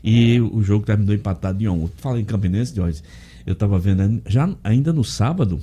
e 0.02 0.40
o 0.40 0.62
jogo 0.62 0.86
terminou 0.86 1.12
empatado 1.12 1.60
em 1.60 1.68
1. 1.68 1.88
Fala 1.96 2.20
em 2.20 2.24
Campinense, 2.24 2.72
Jorge. 2.72 3.02
Eu 3.44 3.54
estava 3.54 3.80
vendo 3.80 4.22
já 4.28 4.48
ainda 4.62 4.92
no 4.92 5.02
sábado, 5.02 5.60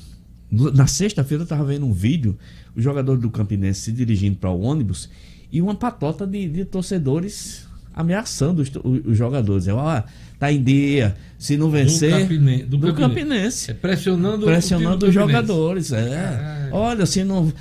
na 0.52 0.88
sexta-feira 0.88 1.43
eu 1.43 1.45
estava 1.45 1.64
vendo 1.64 1.86
um 1.86 1.93
vídeo, 1.93 2.38
o 2.76 2.82
jogador 2.82 3.18
do 3.18 3.30
Campinense 3.30 3.80
se 3.80 3.91
dirigindo 3.93 4.36
para 4.36 4.49
o 4.49 4.60
ônibus 4.60 5.10
e 5.49 5.62
uma 5.62 5.74
patota 5.74 6.28
de, 6.28 6.49
de 6.49 6.66
torcedores 6.66 7.70
ameaçando 7.93 8.61
os, 8.61 8.71
os 9.05 9.17
jogadores. 9.17 9.67
Ó, 9.67 10.03
tá 10.39 10.51
em 10.51 10.61
dia, 10.63 11.15
se 11.37 11.55
não 11.57 11.69
vencer. 11.69 12.11
Campine- 12.21 12.63
do 12.63 12.77
do 12.77 12.93
Campinense. 12.93 13.09
Campinense. 13.25 13.71
É 13.71 13.73
pressionando, 13.73 14.45
Pressionando 14.45 14.93
os 14.95 14.99
do 14.99 15.11
jogadores. 15.11 15.91
É. 15.91 16.69
Olha, 16.71 17.05
se 17.05 17.23
não. 17.23 17.51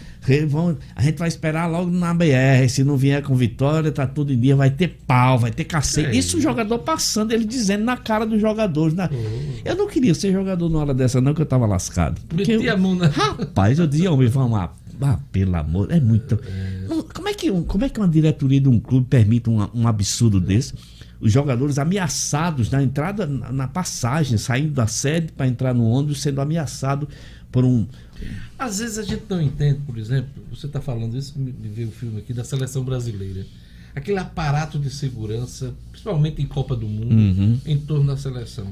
vão- 0.49 0.77
a 0.95 1.03
gente 1.03 1.19
vai 1.19 1.29
esperar 1.29 1.67
logo 1.67 1.91
na 1.91 2.15
BR. 2.15 2.69
Se 2.69 2.85
não 2.85 2.97
vier 2.97 3.23
com 3.23 3.35
vitória, 3.35 3.91
tá 3.91 4.07
tudo 4.07 4.33
em 4.33 4.39
dia, 4.39 4.55
vai 4.55 4.71
ter 4.71 4.99
pau, 5.07 5.39
vai 5.39 5.51
ter 5.51 5.65
cacete. 5.65 6.09
É. 6.09 6.15
Isso 6.19 6.39
o 6.39 6.41
jogador 6.41 6.79
passando, 6.81 7.33
ele 7.33 7.45
dizendo 7.45 7.85
na 7.85 7.97
cara 7.97 8.25
dos 8.25 8.41
jogadores. 8.41 8.95
na- 8.95 9.11
Eu 9.65 9.75
não 9.77 9.89
queria 9.89 10.15
ser 10.15 10.33
jogador 10.33 10.69
na 10.69 10.79
hora 10.79 10.95
dessa, 10.95 11.21
não, 11.21 11.35
que 11.35 11.43
eu 11.43 11.47
tava 11.47 11.67
lascado. 11.67 12.21
Porque 12.29 12.53
eu- 12.53 12.73
a 12.73 12.77
mão 12.77 12.95
na... 12.95 13.09
Rapaz, 13.09 13.79
eu 13.79 13.87
dizia, 13.87 14.11
homem, 14.13 14.29
vamos 14.29 14.53
lá. 14.53 14.73
Ah, 15.01 15.19
pelo 15.33 15.57
amor, 15.57 15.91
é 15.91 15.99
muito. 16.01 16.39
Não, 16.89 17.03
Como 17.03 17.29
é, 17.29 17.35
que, 17.35 17.51
um- 17.51 17.63
como 17.65 17.85
é 17.85 17.89
que 17.89 17.99
uma 17.99 18.09
diretoria 18.09 18.61
de 18.61 18.69
um 18.69 18.79
clube 18.79 19.07
permite 19.09 19.49
um, 19.49 19.59
um 19.75 19.87
absurdo 19.89 20.41
desse? 20.41 20.75
Os 21.21 21.33
jogadores 21.33 21.79
ameaçados 21.79 22.71
na 22.71 22.83
entrada, 22.83 23.27
na, 23.27 23.53
na 23.53 23.69
passagem, 23.69 24.39
saindo 24.39 24.73
da 24.73 24.87
sede 24.87 25.33
para 25.33 25.47
entrar 25.47 25.75
no 25.75 25.85
ônibus, 25.85 26.21
sendo 26.23 26.41
ameaçado 26.41 27.09
por 27.53 27.65
um. 27.65 27.87
Às 28.59 28.79
vezes 28.79 28.99
a 28.99 29.03
gente 29.03 29.25
não 29.29 29.41
entende, 29.41 29.81
por 29.87 29.99
exemplo, 29.99 30.31
você 30.51 30.67
está 30.67 30.81
falando 30.81 31.17
isso, 31.17 31.39
me 31.39 31.53
me 31.53 31.69
veio 31.69 31.89
o 31.89 31.93
filme 31.93 32.19
aqui 32.19 32.33
da 32.33 32.45
seleção 32.45 32.85
brasileira. 32.85 33.45
Aquele 33.95 34.19
aparato 34.19 34.79
de 34.79 34.89
segurança, 34.89 35.75
principalmente 35.91 36.41
em 36.41 36.47
Copa 36.47 36.77
do 36.77 36.87
Mundo, 36.87 37.13
Uhum. 37.15 37.59
em 37.67 37.77
torno 37.79 38.07
da 38.07 38.17
seleção. 38.17 38.69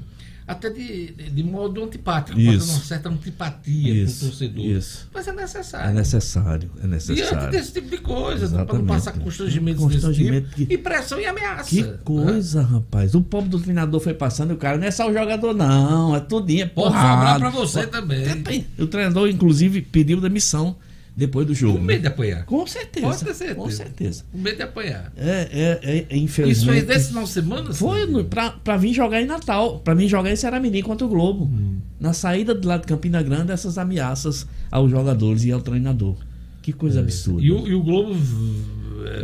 Até 0.48 0.70
de, 0.70 1.12
de, 1.12 1.42
modo 1.44 1.84
antipático, 1.84 2.40
Isso. 2.40 2.72
uma 2.72 2.80
certa 2.80 3.10
antipatia 3.10 3.92
Isso, 4.04 4.20
com 4.20 4.24
o 4.24 4.28
torcedor. 4.30 4.64
isso. 4.64 5.08
Mas 5.12 5.28
é 5.28 5.32
necessário. 5.32 5.90
É 5.90 5.92
necessário, 5.92 6.70
é 6.76 6.80
Diante 6.80 7.10
necessário. 7.12 7.50
desse 7.50 7.72
tipo 7.74 7.90
de 7.90 7.98
coisa, 7.98 8.64
para 8.64 8.78
não 8.78 8.86
passar 8.86 9.12
constrangimentos 9.12 9.84
desse 9.86 10.06
Constrangimento 10.06 10.48
tipo. 10.56 10.72
E 10.72 10.78
pressão 10.78 11.20
e 11.20 11.26
ameaça. 11.26 11.68
Que 11.68 11.82
né? 11.82 11.98
coisa, 12.02 12.62
rapaz. 12.62 13.14
O 13.14 13.20
pobre 13.20 13.50
do 13.50 13.60
treinador 13.60 14.00
foi 14.00 14.14
passando 14.14 14.50
e 14.50 14.54
o 14.54 14.56
cara 14.56 14.78
não 14.78 14.86
é 14.86 14.90
só 14.90 15.08
o 15.10 15.12
jogador, 15.12 15.52
não. 15.54 16.16
É 16.16 16.20
tudinho, 16.20 16.62
é 16.62 16.66
Pode 16.66 16.92
porrada. 16.94 17.12
sobrar 17.34 17.38
pra 17.40 17.50
você 17.50 17.86
também. 17.86 18.66
O 18.78 18.86
treinador, 18.86 19.28
inclusive, 19.28 19.82
pediu 19.82 20.18
demissão 20.18 20.76
depois 21.18 21.44
do 21.44 21.52
jogo. 21.52 21.78
Com 21.78 21.84
medo 21.84 22.02
de 22.02 22.06
apanhar. 22.06 22.44
Com 22.44 22.64
certeza. 22.64 23.06
Pode 23.06 23.24
ter 23.24 23.34
certeza. 23.34 23.54
Com 23.56 23.70
certeza. 23.70 24.24
Com 24.30 24.38
medo 24.38 24.56
de 24.56 24.62
apanhar. 24.62 25.12
É, 25.16 25.48
é, 25.50 25.80
é, 25.82 26.14
Isso 26.14 26.24
infelizmente. 26.24 26.78
foi 26.78 26.82
desse 26.86 27.08
final 27.08 27.24
de 27.24 27.30
semana? 27.30 27.74
Foi 27.74 28.06
no, 28.06 28.24
pra, 28.24 28.50
pra 28.50 28.76
vir 28.76 28.94
jogar 28.94 29.20
em 29.20 29.26
Natal. 29.26 29.80
Pra 29.80 29.96
mim 29.96 30.06
jogar 30.06 30.30
em 30.30 30.36
Ceramini 30.36 30.80
contra 30.80 31.04
o 31.04 31.10
Globo. 31.10 31.46
Hum. 31.46 31.80
Na 31.98 32.12
saída 32.12 32.54
do 32.54 32.68
lado 32.68 32.82
de 32.82 32.86
Campina 32.86 33.20
Grande, 33.20 33.50
essas 33.50 33.78
ameaças 33.78 34.46
aos 34.70 34.88
jogadores 34.92 35.42
e 35.44 35.50
ao 35.50 35.60
treinador. 35.60 36.14
Que 36.62 36.72
coisa 36.72 37.00
absurda. 37.00 37.42
É. 37.42 37.46
E 37.46 37.50
o, 37.50 37.66
e 37.66 37.74
o 37.74 37.82
Globo. 37.82 38.14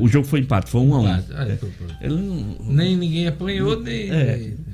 O 0.00 0.08
jogo 0.08 0.26
foi 0.26 0.40
empate, 0.40 0.70
foi 0.70 0.80
um 0.80 0.94
a 0.94 1.00
um. 1.00 1.06
Ah, 1.06 1.22
então 1.50 1.68
não- 2.18 2.56
Nem 2.74 2.96
ninguém 2.96 3.26
apanhou, 3.26 3.80
nem. 3.80 4.10
É. 4.10 4.36
nem- 4.36 4.64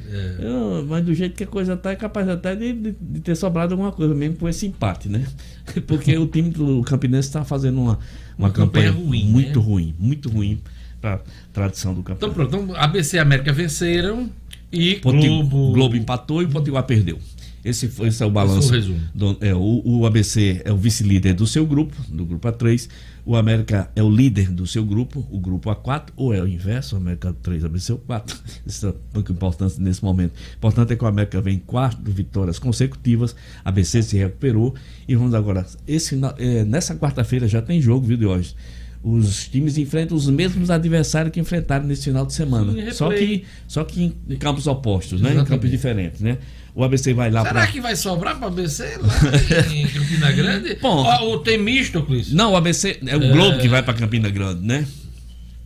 Eu- 0.40 0.84
mas 0.88 1.04
do 1.04 1.14
jeito 1.14 1.36
que 1.36 1.44
a 1.44 1.46
coisa 1.46 1.76
tá, 1.76 1.92
é 1.92 1.96
capaz 1.96 2.28
até 2.28 2.56
de, 2.56 2.72
de- 2.72 2.96
de 3.00 3.20
ter 3.20 3.36
sobrado 3.36 3.74
alguma 3.74 3.92
coisa, 3.92 4.12
mesmo 4.14 4.36
com 4.36 4.48
esse 4.48 4.66
empate, 4.66 5.08
né? 5.08 5.24
Porque 5.86 6.16
o 6.18 6.26
time 6.26 6.50
do 6.50 6.82
Campinense 6.82 7.28
está 7.28 7.44
fazendo 7.44 7.80
uma, 7.80 7.92
uma, 8.36 8.48
Uma 8.48 8.50
campanha 8.50 8.90
campanha, 8.90 9.06
ruim, 9.06 9.24
muito 9.26 9.60
né? 9.60 9.64
ruim, 9.64 9.94
muito 9.98 10.28
ruim 10.28 10.60
para 11.00 11.20
tradição 11.52 11.94
do 11.94 12.00
Então 12.00 12.16
campeonato. 12.16 12.50
pronto, 12.50 12.64
então 12.72 12.76
ABC 12.82 13.16
e 13.16 13.20
América 13.20 13.52
venceram 13.52 14.28
e 14.72 14.96
Globo. 14.96 15.72
Globo 15.72 15.96
empatou 15.96 16.42
e 16.42 16.44
o 16.44 16.48
Potiguar 16.48 16.82
perdeu. 16.84 17.18
Esse, 17.64 17.88
foi, 17.88 18.08
esse 18.08 18.22
é 18.22 18.26
o 18.26 18.30
balanço. 18.30 18.74
Esse 18.74 18.90
é 18.90 18.94
o 18.94 18.96
do- 19.14 19.36
é, 19.40 19.54
o, 19.54 19.82
o 19.84 20.06
ABC 20.06 20.62
é 20.64 20.72
o 20.72 20.76
vice-líder 20.76 21.34
do 21.34 21.46
seu 21.46 21.66
grupo, 21.66 21.94
do 22.08 22.24
grupo 22.24 22.48
A3. 22.48 22.88
O 23.26 23.36
América 23.36 23.90
é 23.94 24.02
o 24.02 24.08
líder 24.08 24.50
do 24.50 24.66
seu 24.66 24.82
grupo, 24.84 25.26
o 25.30 25.38
grupo 25.38 25.70
A4, 25.70 26.04
ou 26.16 26.32
é 26.32 26.40
o 26.40 26.48
inverso, 26.48 26.94
o 26.96 26.98
América 26.98 27.34
3, 27.42 27.64
ABC 27.64 27.94
4. 28.06 28.38
Isso 28.66 28.88
é 28.88 28.94
muito 29.12 29.30
importante 29.32 29.80
nesse 29.80 30.02
momento. 30.02 30.32
Importante 30.56 30.94
é 30.94 30.96
que 30.96 31.04
o 31.04 31.06
América 31.06 31.38
vem 31.40 31.56
em 31.56 31.58
quatro 31.58 32.10
vitórias 32.10 32.58
consecutivas, 32.58 33.36
ABC 33.62 34.02
se 34.02 34.16
recuperou. 34.16 34.74
E 35.06 35.14
vamos 35.14 35.34
agora, 35.34 35.66
esse, 35.86 36.18
é, 36.38 36.64
nessa 36.64 36.96
quarta-feira 36.96 37.46
já 37.46 37.60
tem 37.60 37.80
jogo, 37.80 38.06
viu, 38.06 38.16
de 38.16 38.24
hoje. 38.24 38.54
Os 39.02 39.48
times 39.48 39.78
enfrentam 39.78 40.14
os 40.16 40.28
mesmos 40.28 40.68
adversários 40.70 41.32
que 41.32 41.40
enfrentaram 41.40 41.86
nesse 41.86 42.04
final 42.04 42.26
de 42.26 42.34
semana. 42.34 42.72
Sim, 42.72 42.90
só 42.92 43.08
que 43.10 43.44
só 43.66 43.84
que 43.84 44.14
em, 44.28 44.36
campos 44.36 44.66
opostos, 44.66 45.20
né? 45.22 45.30
Em 45.32 45.44
campos 45.44 45.70
diferentes, 45.70 46.20
né? 46.20 46.36
O 46.74 46.84
ABC 46.84 47.12
vai 47.14 47.30
lá 47.30 47.42
Será 47.42 47.52
para 47.54 47.66
que 47.66 47.80
vai 47.80 47.96
sobrar 47.96 48.36
para 48.38 48.46
ABC 48.48 48.96
lá 49.00 49.72
em 49.72 49.86
Campina 49.88 50.30
Grande? 50.32 50.76
Bom. 50.80 51.04
Ó, 51.04 51.24
ou 51.24 51.38
tem 51.40 51.58
misto, 51.58 52.02
Cris? 52.02 52.32
Não, 52.32 52.52
o 52.52 52.56
ABC 52.56 52.98
é 53.06 53.16
o 53.16 53.22
É. 53.22 53.32
Globo 53.32 53.58
que 53.58 53.68
vai 53.68 53.82
para 53.82 53.94
Campina 53.94 54.28
Grande, 54.30 54.64
né? 54.66 54.86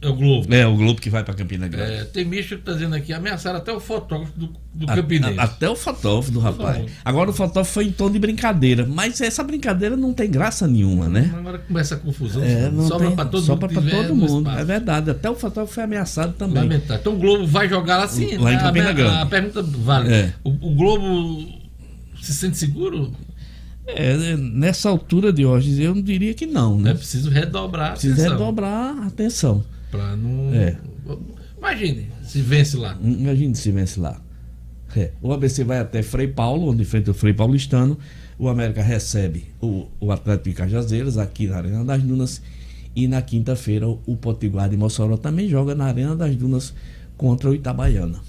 É 0.04 0.08
o 0.08 0.14
Globo. 0.14 0.54
É 0.54 0.66
o 0.66 0.76
Globo 0.76 1.00
que 1.00 1.08
vai 1.08 1.24
para 1.24 1.32
Campina 1.34 1.66
Grande. 1.66 1.92
É, 1.92 2.04
tem 2.04 2.24
misto 2.24 2.56
que 2.58 2.62
tá 2.62 2.72
dizendo 2.74 2.94
aqui, 2.94 3.12
ameaçaram 3.12 3.56
até 3.58 3.72
o 3.72 3.80
fotógrafo 3.80 4.32
do, 4.38 4.50
do 4.74 4.90
A- 4.90 4.94
Campinense. 4.96 5.38
a- 5.38 5.44
até 5.44 5.68
o 5.70 5.74
fotógrafo 5.74 6.30
do 6.30 6.40
rapaz. 6.40 6.84
Agora 7.04 7.30
o 7.30 7.32
fotógrafo 7.32 7.72
foi 7.72 7.86
em 7.86 7.92
tom 7.92 8.10
de 8.10 8.18
brincadeira, 8.18 8.86
mas 8.86 9.20
essa 9.20 9.42
brincadeira 9.42 9.96
não 9.96 10.12
tem 10.12 10.30
graça 10.30 10.66
nenhuma, 10.66 11.08
né? 11.08 11.32
Agora 11.36 11.58
começa 11.58 11.94
a 11.94 11.98
confusão. 11.98 12.42
É, 12.44 12.70
não 12.70 12.86
sobra 12.86 13.10
para 13.12 13.24
todo 13.24 13.42
sobra 13.44 13.68
mundo. 13.68 13.82
pra 13.82 13.90
todo 14.02 14.14
mundo. 14.14 14.50
É 14.50 14.64
verdade. 14.64 15.10
Até 15.10 15.30
o 15.30 15.34
fotógrafo 15.34 15.72
foi 15.74 15.84
ameaçado 15.84 16.34
também. 16.34 16.62
Lamentável. 16.62 16.96
Então 17.00 17.14
o 17.14 17.18
Globo 17.18 17.46
vai 17.46 17.68
jogar 17.68 17.96
lá 17.96 18.06
sim. 18.08 18.36
Lá 18.36 18.52
em 18.52 18.56
A- 18.56 18.60
Campina 18.60 18.90
a, 18.90 18.92
Grande. 18.92 19.16
A, 19.16 19.26
pergunta 19.26 19.62
vale. 19.62 20.12
É. 20.12 20.32
O, 20.44 20.50
o 20.50 20.74
Globo 20.74 21.48
se 22.20 22.32
sente 22.34 22.56
seguro? 22.58 23.10
É, 23.86 24.36
nessa 24.36 24.88
altura 24.88 25.30
de 25.30 25.44
hoje, 25.44 25.82
eu 25.82 25.94
não 25.94 26.00
diria 26.02 26.32
que 26.32 26.46
não, 26.46 26.78
né? 26.78 26.92
É 26.92 26.94
preciso 26.94 27.28
redobrar 27.28 27.88
a 27.88 27.92
Precisa 27.92 28.30
redobrar 28.30 28.96
a 28.98 29.06
atenção. 29.08 29.62
Pra 29.94 30.16
não. 30.16 30.54
É. 30.54 30.76
Imagine 31.58 32.08
se 32.22 32.40
vence 32.40 32.76
lá. 32.76 32.98
Imagine 33.02 33.54
se 33.54 33.70
vence 33.70 34.00
lá. 34.00 34.20
É. 34.96 35.10
O 35.20 35.32
ABC 35.32 35.64
vai 35.64 35.78
até 35.78 36.02
Frei 36.02 36.28
Paulo, 36.28 36.70
onde 36.70 36.82
enfrenta 36.82 37.10
o 37.10 37.14
Frei 37.14 37.32
Paulistano. 37.32 37.98
O 38.38 38.48
América 38.48 38.82
recebe 38.82 39.46
o, 39.60 39.86
o 40.00 40.10
Atlético 40.10 40.50
de 40.50 40.54
Cajazeiras, 40.54 41.18
aqui 41.18 41.46
na 41.46 41.56
Arena 41.56 41.84
das 41.84 42.02
Dunas. 42.02 42.42
E 42.94 43.08
na 43.08 43.20
quinta-feira, 43.22 43.88
o 43.88 44.16
Potiguar 44.16 44.68
de 44.68 44.76
Mossoró 44.76 45.16
também 45.16 45.48
joga 45.48 45.74
na 45.74 45.86
Arena 45.86 46.14
das 46.14 46.34
Dunas 46.36 46.74
contra 47.16 47.50
o 47.50 47.54
Itabaiana. 47.54 48.20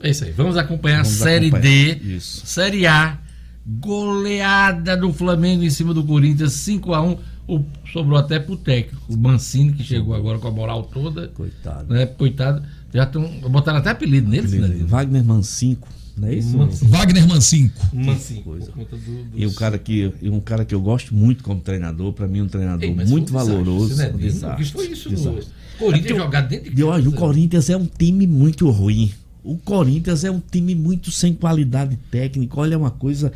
É 0.00 0.10
isso 0.10 0.24
aí. 0.24 0.32
Vamos 0.32 0.56
acompanhar 0.56 1.02
Vamos 1.02 1.20
a 1.20 1.24
Série 1.24 1.48
acompanhar. 1.48 1.94
D. 1.96 2.16
Isso. 2.16 2.46
Série 2.46 2.86
A. 2.86 3.18
Goleada 3.64 4.96
do 4.96 5.12
Flamengo 5.12 5.62
em 5.62 5.70
cima 5.70 5.94
do 5.94 6.04
Corinthians, 6.04 6.52
5x1. 6.52 7.18
O, 7.46 7.60
sobrou 7.92 8.18
até 8.18 8.38
pro 8.38 8.56
técnico, 8.56 9.02
o 9.12 9.16
Mancini, 9.16 9.72
que 9.72 9.82
chegou 9.82 10.14
agora 10.14 10.38
com 10.38 10.46
a 10.48 10.50
moral 10.50 10.84
toda. 10.84 11.28
Coitado. 11.28 11.92
Né? 11.92 12.06
Coitado. 12.06 12.62
Já 12.94 13.02
estão. 13.04 13.24
Botaram 13.50 13.78
até 13.78 13.90
apelido 13.90 14.28
nele, 14.28 14.46
Cidadinho. 14.48 14.86
Wagner 14.86 15.24
Mancinco, 15.24 15.88
não 16.16 16.28
é 16.28 16.34
isso? 16.36 16.56
Mancinco. 16.56 16.90
Wagner 16.92 17.26
Mancinco. 17.28 17.80
Mancinco. 17.92 18.42
Coisa. 18.44 18.70
Do, 18.70 18.84
dos- 18.84 19.00
E 19.34 19.46
um 19.46 19.52
cara 19.54 19.76
que 19.76 20.12
e 20.22 20.28
um 20.30 20.40
cara 20.40 20.64
que 20.64 20.74
eu 20.74 20.80
gosto 20.80 21.14
muito 21.14 21.42
como 21.42 21.60
treinador, 21.60 22.12
para 22.12 22.28
mim 22.28 22.42
um 22.42 22.48
treinador 22.48 22.84
Ei, 22.84 22.94
muito 22.94 23.12
um 23.12 23.24
desastre, 23.24 23.52
valoroso. 23.54 23.88
Cidadinho. 23.94 24.14
um 24.14 24.18
desastre, 24.20 24.62
O 24.62 24.66
que 24.66 24.72
foi 24.72 24.86
isso? 24.86 25.08
desastre. 25.08 25.46
O 25.76 25.78
Corinthians 25.86 26.12
É 26.12 26.22
jogar 26.22 26.40
dentro 26.42 26.72
de 26.74 26.84
hoje, 26.84 27.08
o 27.08 27.10
casa. 27.10 27.26
Corinthians 27.26 27.70
é 27.70 27.76
um 27.76 27.86
time 27.86 28.26
muito 28.26 28.70
ruim. 28.70 29.10
O 29.42 29.56
Corinthians 29.56 30.22
é 30.22 30.30
um 30.30 30.40
time 30.40 30.74
muito 30.76 31.10
sem 31.10 31.34
qualidade 31.34 31.98
técnica. 32.08 32.60
Olha, 32.60 32.74
é 32.74 32.76
uma 32.76 32.92
coisa. 32.92 33.32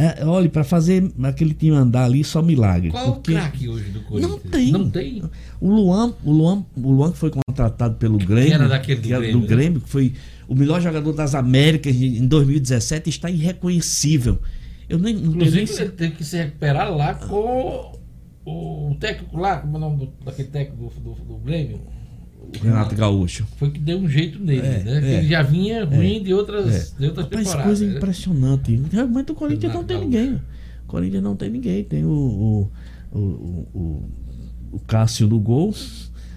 É, 0.00 0.24
olha, 0.24 0.48
para 0.48 0.62
fazer 0.62 1.12
aquele 1.24 1.52
time 1.52 1.74
andar 1.74 2.04
ali, 2.04 2.22
só 2.22 2.40
milagre. 2.40 2.90
Qual 2.90 3.04
é 3.04 3.08
o 3.08 3.12
porque 3.14 3.32
craque 3.32 3.68
hoje 3.68 3.90
do 3.90 4.00
Corinthians? 4.02 4.30
Não 4.30 4.38
tem. 4.50 4.70
Não 4.72 4.90
tem? 4.90 5.22
O 5.60 5.68
Luan, 5.68 6.14
o 6.24 6.30
Luan, 6.30 6.64
o 6.76 6.92
Luan 6.92 7.10
que 7.10 7.18
foi 7.18 7.30
contratado 7.32 7.96
pelo 7.96 8.16
Grêmio, 8.16 8.52
era 8.54 8.68
daquele 8.68 9.00
do 9.00 9.06
que 9.08 9.12
era 9.12 9.22
Grêmio, 9.22 9.40
do 9.40 9.48
né? 9.48 9.56
Grêmio, 9.56 9.80
que 9.80 9.88
foi 9.88 10.12
o 10.46 10.54
melhor 10.54 10.80
jogador 10.80 11.12
das 11.12 11.34
Américas 11.34 11.96
em 11.96 12.24
2017, 12.28 13.10
está 13.10 13.28
irreconhecível. 13.28 14.38
Eu 14.88 14.98
nem, 15.00 15.14
não 15.14 15.32
tenho 15.32 15.34
nem 15.50 15.62
Inclusive, 15.64 15.82
ele 15.82 15.90
teve 15.90 16.14
que 16.14 16.24
se 16.24 16.36
recuperar 16.36 16.96
lá 16.96 17.14
com 17.14 17.98
o 18.46 18.96
técnico 19.00 19.36
lá, 19.36 19.58
como 19.58 19.74
é 19.74 19.78
o 19.78 19.80
nome 19.80 19.96
do- 20.06 20.24
daquele 20.24 20.48
técnico 20.48 20.90
do, 21.00 21.00
do, 21.14 21.24
do 21.24 21.34
Grêmio? 21.38 21.80
Renato 22.62 22.94
Gaúcho. 22.94 23.46
Foi 23.56 23.70
que 23.70 23.78
deu 23.78 23.98
um 23.98 24.08
jeito 24.08 24.38
nele, 24.38 24.66
É, 24.66 24.82
né? 24.84 25.00
é. 25.14 25.18
ele 25.18 25.28
já 25.28 25.42
vinha 25.42 25.84
ruim 25.84 26.22
de 26.22 26.32
outras, 26.32 26.92
É. 26.94 26.98
de 27.00 27.06
outras 27.06 27.26
Rapaz, 27.26 27.44
temporadas. 27.46 27.64
coisa 27.66 27.86
né? 27.86 27.96
impressionante. 27.96 28.82
Realmente 28.90 29.32
o 29.32 29.34
Corinthians 29.34 29.72
não 29.74 29.80
Renato 29.82 29.86
tem 29.88 29.96
Gaúcho. 30.10 30.18
ninguém. 30.18 30.42
O 30.84 30.86
Corinthians 30.86 31.22
não 31.22 31.36
tem 31.36 31.50
ninguém. 31.50 31.84
Tem 31.84 32.04
o, 32.04 32.08
o, 32.10 32.70
o, 33.12 33.18
o, 33.18 33.68
o- 33.74 34.10
o 34.72 34.78
Cássio 34.80 35.26
no 35.28 35.38
gol, 35.40 35.74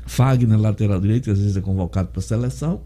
Fagner 0.05 0.59
lateral 0.59 0.99
direito, 1.01 1.25
que 1.25 1.31
às 1.31 1.39
vezes 1.39 1.55
é 1.57 1.61
convocado 1.61 2.09
para 2.09 2.21
seleção. 2.21 2.81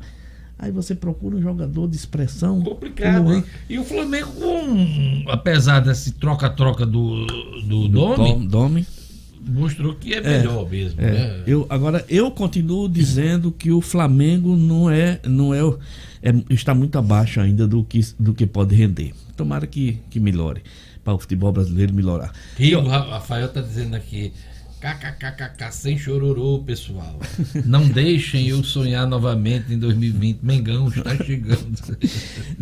Aí 0.58 0.72
você 0.72 0.96
procura 0.96 1.36
um 1.36 1.42
jogador 1.42 1.88
de 1.88 1.96
expressão. 1.96 2.62
Complicado, 2.62 3.32
é. 3.34 3.36
hein? 3.38 3.44
E 3.70 3.78
o 3.78 3.84
Flamengo, 3.84 4.32
com, 4.32 5.26
apesar 5.30 5.82
desse 5.82 6.14
troca-troca 6.14 6.86
do, 6.86 7.26
do, 7.26 7.88
Do 7.88 7.90
Domi, 7.90 8.16
Dom- 8.16 8.46
Domi. 8.46 8.88
Mostrou 9.48 9.96
que 9.96 10.14
é 10.14 10.22
melhor 10.22 10.70
mesmo. 10.70 11.00
É, 11.02 11.12
né? 11.12 11.44
eu, 11.48 11.66
agora, 11.70 12.04
eu 12.10 12.30
continuo 12.32 12.88
dizendo 12.90 13.52
que 13.52 13.72
o 13.72 13.82
Flamengo 13.82 14.56
não 14.56 14.90
é, 14.90 15.20
não 15.26 15.54
é, 15.54 15.60
é- 16.24 16.34
está 16.50 16.74
muito 16.74 16.98
abaixo 16.98 17.40
ainda 17.40 17.68
do 17.68 17.84
que, 17.84 18.02
do 18.20 18.34
que 18.34 18.46
pode 18.46 18.76
render. 18.76 19.14
Tomara 19.38 19.68
que, 19.68 20.00
que 20.10 20.20
melhore, 20.20 20.62
para 21.04 21.14
o 21.14 21.20
futebol 21.20 21.52
brasileiro 21.52 21.94
melhorar. 21.94 22.32
Rio, 22.58 22.80
o 22.80 22.88
Ra- 22.88 23.00
Rafael 23.10 23.48
tá 23.50 23.62
dizendo 23.62 23.96
aqui. 23.96 24.32
KKKKK 24.82 25.72
sem 25.72 25.98
chororô, 25.98 26.60
pessoal. 26.60 27.20
Não 27.66 27.88
deixem 27.88 28.50
eu 28.50 28.64
sonhar 28.64 29.08
novamente 29.08 29.74
em 29.74 29.80
2020. 29.80 30.40
Mengão 30.44 30.90
está 30.90 31.16
chegando. 31.24 31.76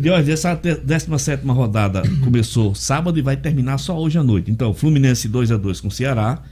Hoje, 0.00 0.32
essa 0.32 0.56
te- 0.56 0.76
17 0.76 1.44
rodada 1.46 2.02
começou 2.22 2.74
sábado 2.74 3.18
e 3.18 3.22
vai 3.22 3.36
terminar 3.36 3.76
só 3.78 3.98
hoje 4.00 4.16
à 4.18 4.22
noite. 4.22 4.50
Então, 4.50 4.72
Fluminense 4.72 5.28
2 5.28 5.50
a 5.52 5.56
2 5.58 5.80
com 5.82 5.88
o 5.88 5.90
Ceará, 5.90 6.42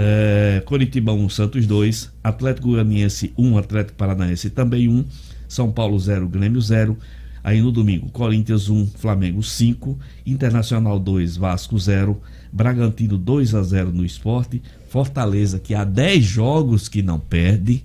é, 0.00 0.62
Coritiba 0.64 1.12
1, 1.12 1.28
Santos 1.28 1.66
2, 1.66 2.12
Atlético 2.22 2.68
Goianiense 2.68 3.32
1, 3.36 3.58
Atlético 3.58 3.98
Paranaense 3.98 4.48
também 4.48 4.88
1, 4.88 5.04
São 5.48 5.72
Paulo 5.72 5.98
0, 5.98 6.28
Grêmio 6.28 6.60
0. 6.60 6.96
Aí 7.42 7.60
no 7.60 7.72
domingo, 7.72 8.08
Corinthians 8.10 8.68
1, 8.68 8.86
Flamengo 8.96 9.42
5, 9.42 9.98
Internacional 10.24 11.00
2, 11.00 11.36
Vasco 11.36 11.76
0, 11.76 12.20
Bragantino 12.52 13.18
2 13.18 13.54
a 13.56 13.62
0 13.62 13.90
no 13.90 14.04
esporte, 14.04 14.62
Fortaleza, 14.88 15.58
que 15.58 15.74
há 15.74 15.82
10 15.82 16.24
jogos 16.24 16.88
que 16.88 17.02
não 17.02 17.18
perde, 17.18 17.84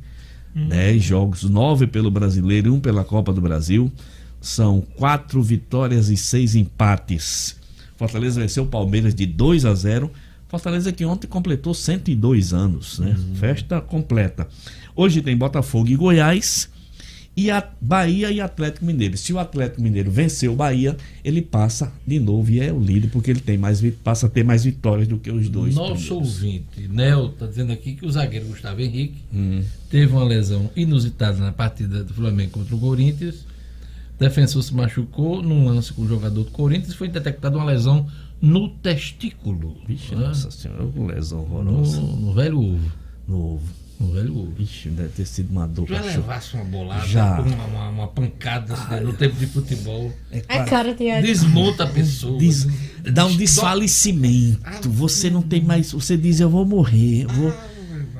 10 0.53 1.03
jogos, 1.03 1.43
9 1.43 1.87
pelo 1.87 2.11
brasileiro 2.11 2.67
e 2.67 2.71
1 2.71 2.79
pela 2.79 3.03
Copa 3.03 3.33
do 3.33 3.41
Brasil. 3.41 3.91
São 4.39 4.81
4 4.97 5.41
vitórias 5.41 6.09
e 6.09 6.17
6 6.17 6.55
empates. 6.55 7.55
Fortaleza 7.95 8.41
venceu 8.41 8.63
o 8.63 8.67
Palmeiras 8.67 9.15
de 9.15 9.25
2 9.25 9.65
a 9.65 9.73
0. 9.73 10.11
Fortaleza 10.53 10.91
que 10.91 11.03
ontem 11.03 11.25
completou 11.25 11.73
102 11.73 12.53
anos, 12.53 12.99
né? 12.99 13.17
Festa 13.33 13.81
completa. 13.81 14.47
Hoje 14.95 15.19
tem 15.19 15.35
Botafogo 15.35 15.89
e 15.89 15.95
Goiás 15.95 16.69
e 17.35 17.49
a 17.49 17.67
Bahia 17.81 18.29
e 18.31 18.39
Atlético 18.39 18.85
Mineiro. 18.85 19.17
Se 19.17 19.33
o 19.33 19.39
Atlético 19.39 19.81
Mineiro 19.81 20.11
vencer 20.11 20.47
o 20.51 20.55
Bahia, 20.55 20.95
ele 21.25 21.41
passa 21.41 21.91
de 22.05 22.19
novo 22.19 22.51
e 22.51 22.59
é 22.59 22.71
o 22.71 22.79
líder 22.79 23.07
porque 23.09 23.31
ele 23.31 23.39
tem 23.39 23.57
mais 23.57 23.81
passa 24.03 24.27
a 24.27 24.29
ter 24.29 24.43
mais 24.43 24.63
vitórias 24.63 25.07
do 25.07 25.17
que 25.17 25.31
os 25.31 25.49
dois. 25.49 25.73
Nosso 25.73 25.93
primeiros. 26.03 26.11
ouvinte, 26.35 26.87
Nel, 26.87 27.29
tá 27.29 27.47
dizendo 27.47 27.71
aqui 27.73 27.93
que 27.93 28.05
o 28.05 28.11
zagueiro 28.11 28.45
Gustavo 28.45 28.79
Henrique 28.79 29.23
Hum. 29.33 29.63
teve 29.89 30.13
uma 30.13 30.23
lesão 30.23 30.69
inusitada 30.75 31.39
na 31.39 31.51
partida 31.51 32.03
do 32.03 32.13
Flamengo 32.13 32.51
contra 32.51 32.75
o 32.75 32.79
Corinthians. 32.79 33.37
O 34.15 34.19
defensor 34.19 34.61
se 34.61 34.71
machucou 34.71 35.41
num 35.41 35.65
lance 35.65 35.91
com 35.91 36.03
o 36.03 36.07
jogador 36.07 36.43
do 36.43 36.51
Corinthians 36.51 36.93
e 36.93 36.95
foi 36.95 37.07
detectada 37.07 37.57
uma 37.57 37.65
lesão 37.65 38.07
no 38.43 38.67
testículo. 38.67 39.77
Vixe, 39.87 40.13
né? 40.15 40.27
nossa 40.27 40.51
senhora, 40.51 40.85
que 40.85 40.99
lesão 40.99 41.39
horrorosa. 41.39 42.01
no, 42.01 42.15
no 42.17 42.33
velho 42.33 42.59
ovo. 42.59 42.91
No 43.25 43.53
ovo. 43.55 43.63
No 43.99 44.11
velho 44.11 44.37
ovo. 44.37 44.51
Vixe, 44.57 44.89
deve 44.89 45.09
ter 45.09 45.25
sido 45.25 45.49
uma 45.51 45.65
dor. 45.65 45.87
Já 45.87 45.95
cachorro. 46.01 46.15
levasse 46.17 46.55
uma 46.55 46.65
bolada, 46.65 47.07
Já. 47.07 47.39
uma, 47.39 47.65
uma, 47.65 47.89
uma 47.89 48.07
pancada 48.09 48.73
assim, 48.73 48.99
no 49.05 49.13
tempo 49.13 49.35
de 49.37 49.47
futebol. 49.47 50.11
A 50.49 50.65
cara 50.65 50.93
tem 50.93 51.21
Desmonta 51.21 51.85
a 51.85 51.87
pessoa. 51.87 52.37
Diz- 52.37 52.67
dá 53.13 53.25
um 53.25 53.35
desfalecimento. 53.37 54.89
Você 54.89 55.29
não 55.29 55.41
tem 55.41 55.61
mais. 55.61 55.93
Você 55.93 56.17
diz, 56.17 56.41
eu 56.41 56.49
vou 56.49 56.65
morrer. 56.65 57.23
eu 57.23 57.29
vou... 57.29 57.53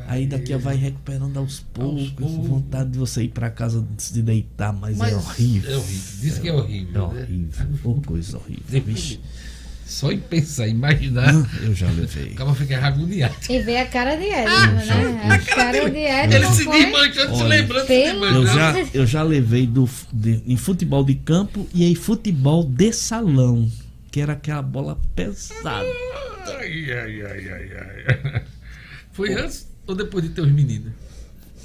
Aí 0.07 0.27
daqui 0.27 0.55
vai 0.57 0.75
recuperando 0.75 1.37
aos 1.37 1.59
poucos, 1.73 2.11
vontade 2.47 2.91
de 2.91 2.99
você 2.99 3.23
ir 3.23 3.29
para 3.29 3.49
casa 3.49 3.83
se 3.97 4.21
deitar, 4.21 4.71
mas, 4.71 4.97
Mas 4.97 5.11
é 5.11 5.15
horrível. 5.15 5.71
é 5.71 5.77
horrível. 5.77 6.19
Diz 6.21 6.37
que 6.39 6.47
é 6.49 6.53
horrível, 6.53 6.89
É 7.11 7.13
né? 7.15 7.21
horrível. 7.23 7.67
Ô, 7.83 7.93
coisa 8.01 8.37
horrível. 8.37 8.81
Vixe. 8.85 9.19
Só 9.85 10.11
em 10.11 10.17
pensar, 10.19 10.67
imaginar. 10.67 11.33
Eu 11.61 11.73
já 11.75 11.87
levei. 11.91 12.33
Acaba 12.33 12.55
ficar 12.55 12.83
agoniado. 12.83 13.35
E 13.49 13.59
ver 13.59 13.77
a 13.77 13.85
cara 13.85 14.15
de 14.15 14.23
Edson, 14.25 14.47
Ah, 14.47 14.67
né? 14.67 15.27
A 15.29 15.37
cara 15.39 15.89
de 15.89 15.97
Edson. 15.99 16.35
Ele 16.35 16.47
se 16.47 16.65
desmanchando, 16.65 17.37
se 17.37 17.43
lembrando, 17.43 17.87
se 17.87 17.93
Eu 17.93 18.47
já, 18.47 18.73
eu 18.93 19.05
já 19.05 19.23
levei 19.23 19.67
do, 19.67 19.87
de- 20.11 20.41
em 20.47 20.57
futebol 20.57 21.03
de 21.03 21.15
campo 21.15 21.67
e 21.73 21.85
em 21.85 21.93
futebol 21.95 22.63
de 22.63 22.91
salão, 22.91 23.69
que 24.11 24.19
era 24.21 24.33
aquela 24.33 24.61
bola 24.61 24.99
pesada. 25.15 25.85
Ai, 26.59 26.91
ai, 26.91 27.21
ai, 27.21 27.49
ai, 27.49 27.69
ai. 28.33 28.41
Foi 29.11 29.33
antes 29.33 29.67
ou 29.85 29.95
depois 29.95 30.23
de 30.23 30.31
ter 30.31 30.41
os 30.41 30.51
meninos? 30.51 30.91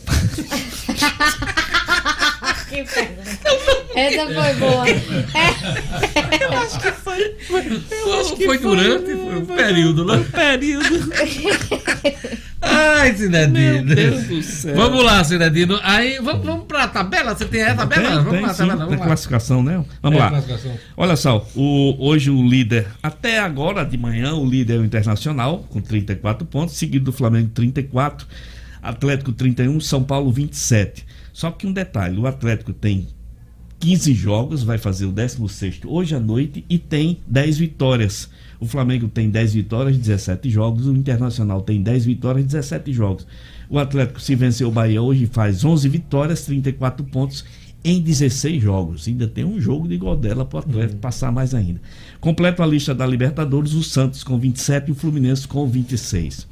Que. 2.68 2.84
Essa 3.94 4.26
foi 4.26 4.54
boa. 4.54 4.84
Eu 6.40 6.52
acho 6.58 6.78
que 6.80 6.92
foi. 6.92 7.36
Foi, 7.46 7.64
foi 8.46 8.58
durante, 8.58 9.06
foi 9.06 9.36
um 9.38 9.46
período, 9.46 10.04
né? 10.04 10.24
período. 10.30 11.10
Ai, 12.60 13.14
Cidadino. 13.14 13.84
Meu 13.84 13.94
Deus 13.94 14.24
do 14.24 14.42
céu. 14.42 14.74
Vamos 14.76 15.04
lá, 15.04 15.22
Cidadino. 15.24 15.78
Aí, 15.82 16.18
vamos, 16.20 16.44
vamos 16.44 16.66
pra 16.66 16.86
tabela? 16.88 17.34
Você 17.34 17.44
tem 17.46 17.62
a 17.62 17.74
tabela? 17.74 18.02
Tem, 18.08 18.16
vamos 18.16 18.30
tem, 18.32 18.40
pra 18.42 18.52
sim, 18.52 18.58
tabela, 18.58 18.76
tem 18.78 18.86
vamos 18.86 19.00
lá. 19.00 19.06
classificação, 19.06 19.62
né? 19.62 19.84
Vamos 20.02 20.18
É, 20.18 20.22
lá. 20.22 20.42
Olha 20.96 21.16
só, 21.16 21.46
o- 21.54 21.96
hoje 21.98 22.30
o 22.30 22.46
líder, 22.46 22.86
até 23.02 23.38
agora 23.38 23.84
de 23.84 23.96
manhã, 23.96 24.34
o 24.34 24.44
líder 24.48 24.74
é 24.74 24.78
o 24.78 24.84
Internacional, 24.84 25.64
com 25.70 25.80
34 25.80 26.46
pontos, 26.46 26.76
seguido 26.76 27.06
do 27.06 27.12
Flamengo 27.12 27.48
34, 27.54 28.26
Atlético 28.82 29.32
31, 29.32 29.80
São 29.80 30.02
Paulo 30.02 30.30
27. 30.32 31.06
Só 31.38 31.52
que 31.52 31.68
um 31.68 31.72
detalhe, 31.72 32.18
o 32.18 32.26
Atlético 32.26 32.72
tem 32.72 33.06
15 33.78 34.12
jogos, 34.12 34.64
vai 34.64 34.76
fazer 34.76 35.06
o 35.06 35.12
16 35.12 35.82
hoje 35.86 36.16
à 36.16 36.18
noite 36.18 36.64
e 36.68 36.80
tem 36.80 37.18
10 37.28 37.58
vitórias. 37.58 38.28
O 38.58 38.66
Flamengo 38.66 39.06
tem 39.06 39.30
10 39.30 39.54
vitórias, 39.54 39.96
17 39.96 40.50
jogos, 40.50 40.88
o 40.88 40.92
Internacional 40.92 41.62
tem 41.62 41.80
10 41.80 42.06
vitórias, 42.06 42.44
17 42.44 42.92
jogos. 42.92 43.24
O 43.70 43.78
Atlético, 43.78 44.20
se 44.20 44.34
vencer 44.34 44.66
o 44.66 44.72
Bahia 44.72 45.00
hoje, 45.00 45.26
faz 45.26 45.64
11 45.64 45.88
vitórias, 45.88 46.44
34 46.44 47.06
pontos 47.06 47.44
em 47.84 48.00
16 48.00 48.60
jogos. 48.60 49.06
Ainda 49.06 49.28
tem 49.28 49.44
um 49.44 49.60
jogo 49.60 49.86
de 49.86 49.96
gol 49.96 50.16
dela 50.16 50.44
para 50.44 50.56
o 50.56 50.58
Atlético 50.58 50.98
passar 50.98 51.30
mais 51.30 51.54
ainda. 51.54 51.80
Completa 52.20 52.64
a 52.64 52.66
lista 52.66 52.92
da 52.92 53.06
Libertadores, 53.06 53.74
o 53.74 53.84
Santos 53.84 54.24
com 54.24 54.36
27 54.40 54.88
e 54.88 54.90
o 54.90 54.94
Fluminense 54.96 55.46
com 55.46 55.64
26. 55.68 56.48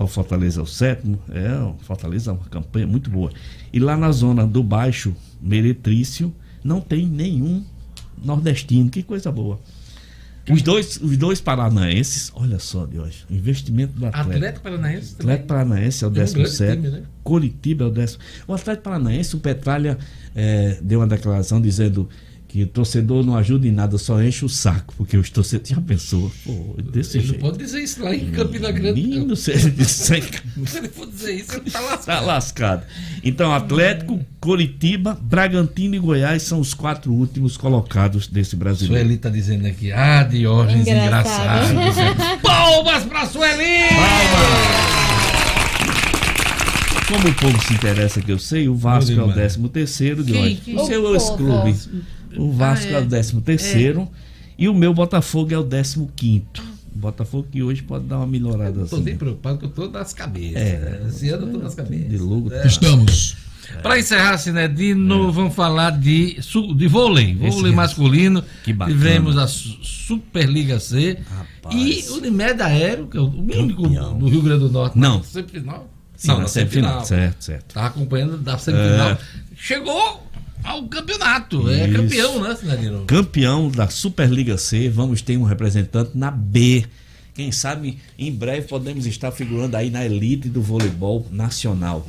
Ó, 0.00 0.04
O 0.04 0.06
Fortaleza 0.06 0.60
é 0.60 0.62
o 0.62 0.66
sétimo, 0.66 1.18
é, 1.30 1.52
o 1.62 1.76
Fortaleza 1.82 2.30
é 2.30 2.34
uma 2.34 2.44
campanha 2.46 2.86
muito 2.86 3.10
boa. 3.10 3.30
E 3.72 3.78
lá 3.78 3.96
na 3.96 4.10
zona 4.10 4.46
do 4.46 4.62
Baixo 4.62 5.14
Meretrício, 5.40 6.34
não 6.64 6.80
tem 6.80 7.06
nenhum 7.06 7.62
nordestino, 8.22 8.88
que 8.90 9.02
coisa 9.02 9.30
boa. 9.30 9.60
Os 10.50 10.62
dois, 10.62 10.96
os 11.00 11.16
dois 11.16 11.40
paranaenses, 11.40 12.32
olha 12.34 12.58
só, 12.58 12.84
de 12.86 12.98
hoje, 12.98 13.24
o 13.30 13.34
investimento 13.34 13.92
do 13.92 14.06
Atlético. 14.06 14.34
Atlético 14.34 14.62
Paranaense 14.62 15.14
também. 15.14 15.34
Atlético 15.34 15.48
Paranaense 15.48 16.04
é 16.04 16.06
o 16.06 16.10
Tem 16.10 16.22
um 16.22 16.26
grande 16.26 16.42
17. 16.42 16.76
time, 16.76 16.88
né? 16.90 17.02
Curitiba 17.22 17.84
é 17.84 17.86
o 17.86 17.90
décimo. 17.90 18.22
O 18.48 18.54
Atlético 18.54 18.84
Paranaense, 18.84 19.36
o 19.36 19.38
Petralha 19.38 19.98
eh, 20.34 20.78
deu 20.82 21.00
uma 21.00 21.06
declaração 21.06 21.60
dizendo 21.60 22.08
que 22.50 22.64
o 22.64 22.66
torcedor 22.66 23.24
não 23.24 23.36
ajuda 23.36 23.68
em 23.68 23.70
nada, 23.70 23.96
só 23.96 24.20
enche 24.20 24.44
o 24.44 24.48
saco, 24.48 24.92
porque 24.96 25.16
os 25.16 25.30
torcedores. 25.30 25.70
Já 25.70 25.80
pensou? 25.80 26.32
Pô, 26.44 26.74
desse 26.82 27.18
Ele 27.18 27.26
não 27.26 27.30
jeito. 27.34 27.40
pode 27.40 27.58
dizer 27.58 27.80
isso 27.80 28.02
lá 28.02 28.12
em 28.12 28.28
Campina 28.32 28.72
Grande. 28.72 29.00
Menino, 29.00 29.36
se 29.36 29.52
ele 29.52 29.70
disser 29.70 30.20
Se 30.66 30.78
ele 30.78 30.88
for 30.88 31.06
dizer 31.06 31.34
isso, 31.34 31.56
ele 31.56 31.70
tá 31.70 31.78
lascado. 31.78 32.06
Tá 32.10 32.20
lascado. 32.20 32.82
Então, 33.22 33.54
Atlético, 33.54 34.18
Curitiba, 34.40 35.16
Bragantino 35.22 35.94
e 35.94 35.98
Goiás 36.00 36.42
são 36.42 36.58
os 36.58 36.74
quatro 36.74 37.12
últimos 37.12 37.56
colocados 37.56 38.26
desse 38.26 38.56
brasileiro. 38.56 39.04
Sueli 39.06 39.16
tá 39.18 39.28
dizendo 39.28 39.68
aqui, 39.68 39.92
ah, 39.92 40.24
Diógenes, 40.24 40.88
engraçado. 40.88 41.70
Engraçado. 41.72 42.40
Palmas 42.42 43.04
pra 43.04 43.26
Sueli! 43.26 43.90
Como 47.06 47.28
o 47.28 47.34
povo 47.34 47.64
se 47.64 47.74
interessa 47.74 48.20
que 48.20 48.32
eu 48.32 48.38
sei, 48.40 48.68
o 48.68 48.74
Vasco 48.74 49.10
é 49.12 49.14
o 49.14 49.28
demais. 49.28 49.54
13 49.54 49.68
terceiro 49.68 50.24
de 50.24 50.32
hoje. 50.32 50.62
O 50.74 50.86
seu 50.86 51.04
O 51.04 51.14
ex-clube. 51.14 51.74
O 52.36 52.52
Vasco 52.52 52.86
Ah, 52.88 52.98
é. 52.98 53.00
é. 53.00 53.00
o 53.00 53.06
13 53.08 53.40
terceiro 53.40 54.08
e 54.58 54.68
o 54.68 54.74
meu 54.74 54.92
Botafogo 54.94 55.52
é 55.54 55.58
o 55.58 55.64
15 55.64 56.08
quinto. 56.14 56.62
O 56.94 56.98
Botafogo 56.98 57.46
que 57.50 57.62
hoje 57.62 57.82
pode 57.82 58.04
dar 58.04 58.18
uma 58.18 58.26
melhorada 58.26 58.84
Tô 58.86 58.96
assim. 58.96 59.04
bem 59.04 59.16
preocupado 59.16 59.58
que 59.58 59.64
eu 59.64 59.70
tô 59.70 59.88
das 59.88 60.12
cabeças. 60.12 60.56
É. 60.56 60.78
né? 60.78 61.06
Esse 61.08 61.28
ano 61.30 61.46
eu 61.46 61.52
tô 61.52 61.58
das 61.58 61.74
cabeças. 61.74 62.08
De 62.08 62.18
lucro. 62.18 62.54
É. 62.54 62.66
Estamos. 62.66 63.36
Para 63.82 63.98
encerrar, 64.00 64.36
Cinedino, 64.36 65.30
vamos 65.30 65.54
falar 65.54 65.90
de, 65.90 66.36
de 66.76 66.88
vôlei. 66.88 67.34
Vôlei 67.36 67.48
Esse- 67.50 67.70
masculino. 67.70 68.42
que 68.64 68.72
bacana. 68.72 68.96
Tivemos 68.98 69.38
a 69.38 69.46
Su- 69.46 69.78
Superliga 69.82 70.80
C. 70.80 71.18
E 71.70 72.04
o 72.10 72.14
Unimed 72.16 72.60
Aéreo, 72.60 73.06
que 73.06 73.16
é 73.16 73.20
o 73.20 73.26
único 73.28 73.82
do 73.88 74.28
Rio 74.28 74.42
Grande 74.42 74.64
do 74.64 74.70
Norte. 74.70 74.98
Não. 74.98 75.18
na 75.18 75.22
Semifinal. 75.22 75.88
Sim, 76.16 76.28
na 76.36 76.48
semifinal. 76.48 77.04
Certo, 77.04 77.42
certo. 77.44 77.68
Estava 77.68 77.86
acompanhando 77.86 78.36
da 78.38 78.58
semifinal. 78.58 79.10
É. 79.12 79.18
Chegou 79.56 80.26
ao 80.64 80.86
campeonato. 80.88 81.68
É 81.70 81.86
Isso. 81.86 81.96
campeão, 81.96 82.40
né, 82.42 82.56
Cinedino? 82.56 83.04
Campeão 83.06 83.70
da 83.70 83.88
Superliga 83.88 84.56
C, 84.58 84.88
vamos 84.88 85.22
ter 85.22 85.36
um 85.36 85.44
representante 85.44 86.12
na 86.14 86.30
B. 86.30 86.84
Quem 87.34 87.50
sabe 87.52 87.96
em 88.18 88.30
breve 88.32 88.66
podemos 88.68 89.06
estar 89.06 89.30
figurando 89.30 89.76
aí 89.76 89.88
na 89.90 90.04
elite 90.04 90.48
do 90.48 90.60
voleibol 90.60 91.26
nacional. 91.30 92.06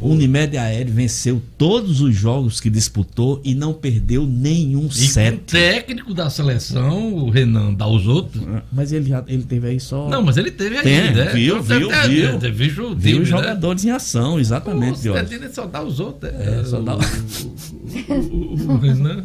O 0.00 0.08
Unimed 0.10 0.56
Aéreo 0.56 0.92
venceu 0.92 1.42
todos 1.58 2.00
os 2.00 2.14
jogos 2.14 2.60
que 2.60 2.70
disputou 2.70 3.40
e 3.44 3.54
não 3.54 3.72
perdeu 3.72 4.24
nenhum 4.26 4.80
E 4.80 4.82
com 4.82 4.88
o 4.88 4.92
set. 4.92 5.36
técnico 5.46 6.14
da 6.14 6.30
seleção, 6.30 7.14
o 7.14 7.30
Renan 7.30 7.74
Dalzotto. 7.74 8.40
Mas 8.72 8.92
ele 8.92 9.08
já 9.08 9.24
ele 9.26 9.42
teve 9.42 9.66
aí 9.68 9.80
só. 9.80 10.08
Não, 10.08 10.22
mas 10.22 10.36
ele 10.36 10.50
teve 10.50 10.76
aí, 10.78 10.82
Tem, 10.82 11.14
né? 11.14 11.24
Viu, 11.32 11.58
Então, 11.58 11.62
viu, 11.78 11.88
viu. 11.90 12.38
viu 12.52 12.86
o 12.90 12.94
Viu 12.94 13.12
time, 13.12 13.14
os 13.24 13.30
né? 13.30 13.36
jogadores 13.36 13.84
em 13.84 13.90
ação, 13.90 14.38
exatamente, 14.40 14.98
O. 14.98 15.02
Cidadino 15.14 15.52
só 15.52 15.66
dá 15.66 15.82
os 15.82 16.00
outros. 16.00 16.32
É, 16.32 16.64
só 16.64 16.80
dá- 16.80 16.96
o, 16.96 18.12
o, 18.14 18.72
o 18.72 18.76
Renan. 18.78 19.24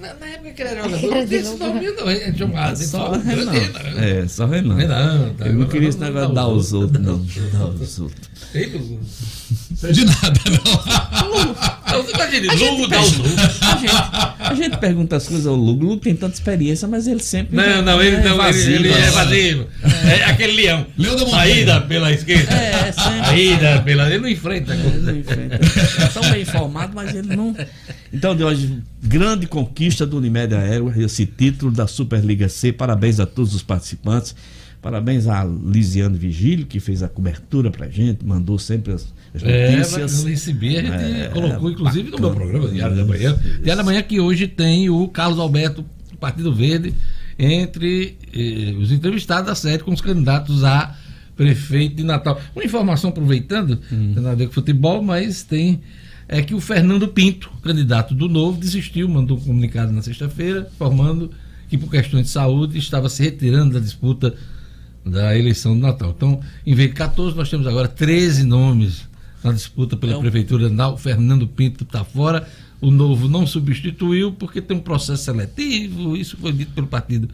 Na, 0.00 0.14
na 0.14 0.26
época 0.26 0.50
que 0.52 0.62
ele 0.62 0.70
era 0.70 0.82
jogador, 0.84 1.10
não 1.16 1.26
tinha 1.26 1.40
esse 1.40 1.56
nome, 1.56 1.90
não. 1.90 2.08
É 2.10 2.32
chamado. 2.32 2.76
Só 2.84 3.10
o 3.12 3.18
Renan. 3.20 3.50
Renan. 3.50 4.00
É, 4.00 4.28
só 4.28 4.46
Renan. 4.46 4.74
Renan, 4.76 5.34
tá. 5.36 5.46
Ele 5.46 5.54
não 5.58 5.66
queria 5.66 5.88
esse 5.88 5.98
negócio 5.98 6.34
dar 6.34 6.46
os 6.48 6.66
os 6.66 6.72
outros, 6.72 7.02
não. 7.02 7.18
Dar 7.52 7.64
os 7.66 7.98
outros. 8.00 8.28
De 9.92 10.04
nada, 10.04 10.40
não. 10.46 11.92
Não, 11.92 12.02
você 12.02 12.12
imagina, 12.12 12.52
A 12.52 12.56
gente 12.56 12.70
Lugo 12.70 12.86
dá 12.88 13.00
os 13.00 13.10
pergunta- 13.10 13.42
outros. 13.42 13.58
A 14.40 14.54
gente, 14.54 14.76
pergunta 14.78 15.16
as 15.16 15.26
coisas 15.28 15.46
ao 15.46 15.54
Lugo. 15.54 15.84
O 15.84 15.88
Lugo 15.90 16.00
tem 16.00 16.14
tanta 16.16 16.34
experiência, 16.34 16.86
mas 16.88 17.06
ele 17.06 17.20
sempre. 17.20 17.56
Não, 17.56 17.82
não, 17.82 18.02
ele, 18.02 18.16
é 18.16 18.20
não, 18.20 18.28
ele, 18.30 18.36
vazio, 18.36 18.74
ele 18.74 18.88
é 18.88 19.10
vazio. 19.10 19.66
vazio. 19.82 20.10
É 20.10 20.24
aquele 20.24 20.52
leão. 20.52 20.86
Leão 20.96 21.16
da. 21.16 21.26
Saída 21.26 21.80
pela 21.82 22.12
esquerda. 22.12 22.52
É, 22.54 22.77
sempre. 22.92 23.24
Saída 23.26 23.82
pela. 23.82 24.08
Ele 24.08 24.18
não 24.18 24.28
enfrenta. 24.28 24.74
Ele 24.74 25.20
enfrenta. 25.20 25.56
É 26.02 26.06
tão 26.08 26.22
bem 26.30 26.42
informado, 26.42 26.92
mas 26.94 27.14
ele 27.14 27.34
não. 27.34 27.54
Então, 28.12 28.34
de 28.36 28.42
hoje, 28.44 28.78
grande 29.02 29.46
conquista 29.46 30.06
do 30.06 30.16
Unimed 30.18 30.54
Aéreo, 30.54 30.92
esse 31.00 31.26
título 31.26 31.70
da 31.72 31.86
Superliga 31.86 32.48
C. 32.48 32.72
Parabéns 32.72 33.20
a 33.20 33.26
todos 33.26 33.54
os 33.54 33.62
participantes. 33.62 34.34
Parabéns 34.80 35.26
a 35.26 35.44
Lisiane 35.44 36.16
Vigílio, 36.16 36.64
que 36.64 36.78
fez 36.78 37.02
a 37.02 37.08
cobertura 37.08 37.68
pra 37.68 37.88
gente, 37.88 38.24
mandou 38.24 38.60
sempre 38.60 38.92
as, 38.92 39.12
as 39.34 39.42
É, 39.42 39.72
notícias. 39.72 40.00
mas 40.12 40.24
no 40.24 40.30
ICB 40.30 40.78
a 40.78 40.82
gente 40.82 41.20
É, 41.22 41.28
colocou, 41.32 41.70
inclusive, 41.70 42.10
no 42.12 42.18
meu 42.18 42.28
bacana. 42.30 42.46
programa, 42.50 42.72
Diário 42.72 42.96
da 42.96 43.04
Manhã. 43.04 43.36
Diário 43.60 43.76
da 43.76 43.82
Manhã 43.82 44.02
que 44.02 44.20
hoje 44.20 44.46
tem 44.46 44.88
o 44.88 45.08
Carlos 45.08 45.40
Alberto, 45.40 45.84
do 46.12 46.16
Partido 46.16 46.54
Verde, 46.54 46.94
entre 47.36 48.16
eh, 48.32 48.74
os 48.80 48.92
entrevistados 48.92 49.46
da 49.46 49.54
série 49.56 49.82
com 49.82 49.92
os 49.92 50.00
candidatos 50.00 50.62
a 50.62 50.94
prefeito 51.38 51.94
de 51.96 52.02
Natal. 52.02 52.38
Uma 52.54 52.64
informação, 52.64 53.10
aproveitando, 53.10 53.78
não 53.90 53.98
tem 54.12 54.14
nada 54.16 54.30
a 54.32 54.34
ver 54.34 54.48
com 54.48 54.52
futebol, 54.52 55.00
mas 55.02 55.44
tem 55.44 55.80
é 56.28 56.42
que 56.42 56.52
o 56.54 56.60
Fernando 56.60 57.08
Pinto, 57.08 57.48
candidato 57.62 58.12
do 58.14 58.28
Novo, 58.28 58.60
desistiu, 58.60 59.08
mandou 59.08 59.38
um 59.38 59.40
comunicado 59.40 59.90
na 59.92 60.02
sexta-feira, 60.02 60.68
informando 60.74 61.30
que 61.70 61.78
por 61.78 61.90
questões 61.90 62.24
de 62.26 62.32
saúde 62.32 62.76
estava 62.76 63.08
se 63.08 63.22
retirando 63.22 63.74
da 63.74 63.80
disputa 63.80 64.34
da 65.06 65.38
eleição 65.38 65.74
do 65.74 65.80
Natal. 65.80 66.12
Então, 66.14 66.40
em 66.66 66.74
vez 66.74 66.90
de 66.90 66.96
14, 66.96 67.34
nós 67.36 67.48
temos 67.48 67.66
agora 67.66 67.88
13 67.88 68.44
nomes 68.44 69.08
na 69.42 69.52
disputa 69.52 69.96
pela 69.96 70.12
Então- 70.12 70.20
Prefeitura 70.22 70.68
Natal. 70.68 70.94
O 70.94 70.98
Fernando 70.98 71.46
Pinto 71.46 71.84
está 71.84 72.04
fora, 72.04 72.46
o 72.80 72.90
Novo 72.90 73.28
não 73.28 73.46
substituiu 73.46 74.32
porque 74.32 74.60
tem 74.60 74.76
um 74.76 74.80
processo 74.80 75.24
seletivo, 75.24 76.14
isso 76.16 76.36
foi 76.36 76.52
dito 76.52 76.72
pelo 76.72 76.88
partido 76.88 77.28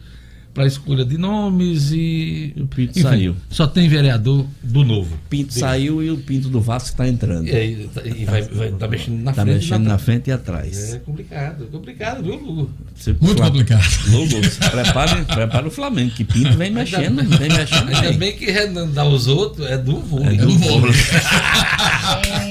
para 0.55 0.65
escolha 0.65 1.03
de 1.05 1.17
nomes 1.17 1.91
e. 1.91 2.53
O 2.57 2.65
Pinto 2.65 2.97
saiu. 2.99 3.35
Só 3.49 3.67
tem 3.67 3.89
vereador 3.89 4.45
do 4.63 4.83
novo. 4.85 5.15
Pinto 5.29 5.53
saiu 5.53 6.01
e 6.01 6.09
o 6.09 6.17
Pinto 6.17 6.47
do 6.47 6.61
Vasco 6.61 6.89
está 6.89 7.05
entrando. 7.07 7.45
E 7.47 7.51
aí, 7.55 7.89
tá- 7.93 8.01
e 8.03 8.23
vai, 8.25 8.41
vai 8.43 8.71
tá 8.71 8.87
mexendo 8.87 9.21
na 9.21 9.33
Tá 9.33 9.41
frente. 9.43 9.51
e 9.51 9.59
mexendo 9.59 9.81
na 9.83 9.89
trás. 9.89 10.01
frente 10.01 10.27
e 10.29 10.31
atrás. 10.31 10.93
É 10.93 10.99
complicado, 10.99 11.67
complicado, 11.67 12.23
viu, 12.23 12.35
Lugo? 12.35 12.69
Você- 12.95 13.13
Muito 13.19 13.41
complicado. 13.43 13.83
Lugo, 14.09 14.35
prepare, 14.71 15.25
prepare 15.25 15.67
o 15.67 15.71
Flamengo, 15.71 16.11
que 16.11 16.23
Pinto 16.23 16.57
vem 16.57 16.71
mexendo, 16.71 17.19
Ainda- 17.19 17.37
vem 17.37 17.49
mexendo 17.49 17.89
Ainda 17.89 18.13
bem. 18.13 18.33
que 18.37 18.45
Renan 18.49 18.87
dá 18.87 19.03
os 19.03 19.27
outros 19.27 19.67
é 19.67 19.77
do 19.77 19.99
vôlei. 19.99 20.37
É 20.37 20.41
do 20.41 20.57
vôlei. 20.57 20.93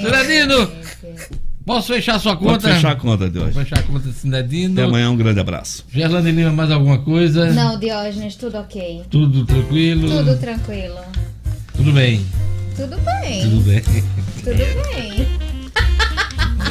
Sinedino, 0.02 0.70
posso 1.64 1.92
fechar 1.92 2.18
sua 2.18 2.36
Pode 2.36 2.62
conta? 2.62 2.74
fechar 2.74 2.92
a 2.92 2.96
conta 2.96 3.28
Vou 3.30 3.44
hoje. 3.44 3.52
fechar 3.58 3.78
a 3.78 3.82
conta 3.82 4.08
de 4.08 4.14
Sinedino. 4.14 4.74
Até 4.74 4.82
amanhã, 4.84 5.10
um 5.10 5.16
grande 5.16 5.40
abraço. 5.40 5.84
Gerlane 5.92 6.30
Lima, 6.32 6.52
mais 6.52 6.70
alguma 6.70 6.98
coisa? 6.98 7.52
Não, 7.52 7.78
Diógenes, 7.78 8.36
tudo 8.36 8.58
ok. 8.58 9.02
Tudo 9.10 9.44
tranquilo? 9.44 10.08
Tudo 10.08 10.36
tranquilo. 10.38 10.98
Tudo 11.76 11.92
bem. 11.92 12.24
Tudo 12.76 12.96
bem. 12.98 13.42
Tudo 13.42 13.60
bem. 13.62 13.80
Tudo 14.42 14.56
bem. 14.56 15.26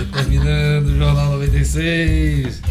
Terminando 0.14 0.88
o 0.88 0.98
Jornal 0.98 1.32
96. 1.32 2.62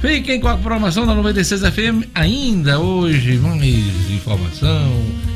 Fiquem 0.00 0.40
com 0.40 0.48
a 0.48 0.56
programação 0.56 1.06
da 1.06 1.14
96 1.14 1.60
FM 1.62 2.08
ainda 2.14 2.78
hoje. 2.80 3.36
Mais 3.38 4.10
informação, 4.10 4.92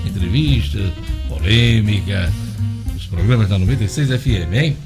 entrevista, 0.06 0.78
polêmica. 1.28 2.32
Programas 3.14 3.48
da 3.48 3.58
96 3.58 4.08
FM, 4.08 4.52
hein? 4.52 4.76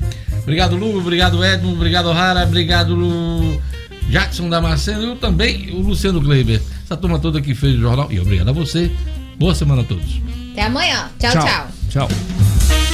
Obrigado, 0.43 0.77
Lu. 0.77 0.99
Obrigado, 0.99 1.45
Edmo. 1.45 1.73
Obrigado, 1.73 2.13
Rara. 2.13 2.45
Obrigado, 2.45 2.95
Lu... 2.95 3.61
Jackson 4.09 4.49
Damasceno. 4.49 5.15
E 5.15 5.17
também 5.17 5.71
o 5.73 5.81
Luciano 5.81 6.21
Kleiber. 6.21 6.61
Essa 6.85 6.97
turma 6.97 7.19
toda 7.19 7.41
que 7.41 7.55
fez 7.55 7.75
o 7.77 7.81
jornal. 7.81 8.09
E 8.11 8.19
obrigado 8.19 8.49
a 8.49 8.53
você. 8.53 8.91
Boa 9.39 9.55
semana 9.55 9.83
a 9.83 9.85
todos. 9.85 10.21
Até 10.53 10.63
amanhã. 10.63 11.11
tchau. 11.19 11.33
tchau. 11.33 11.69
Tchau. 11.91 12.88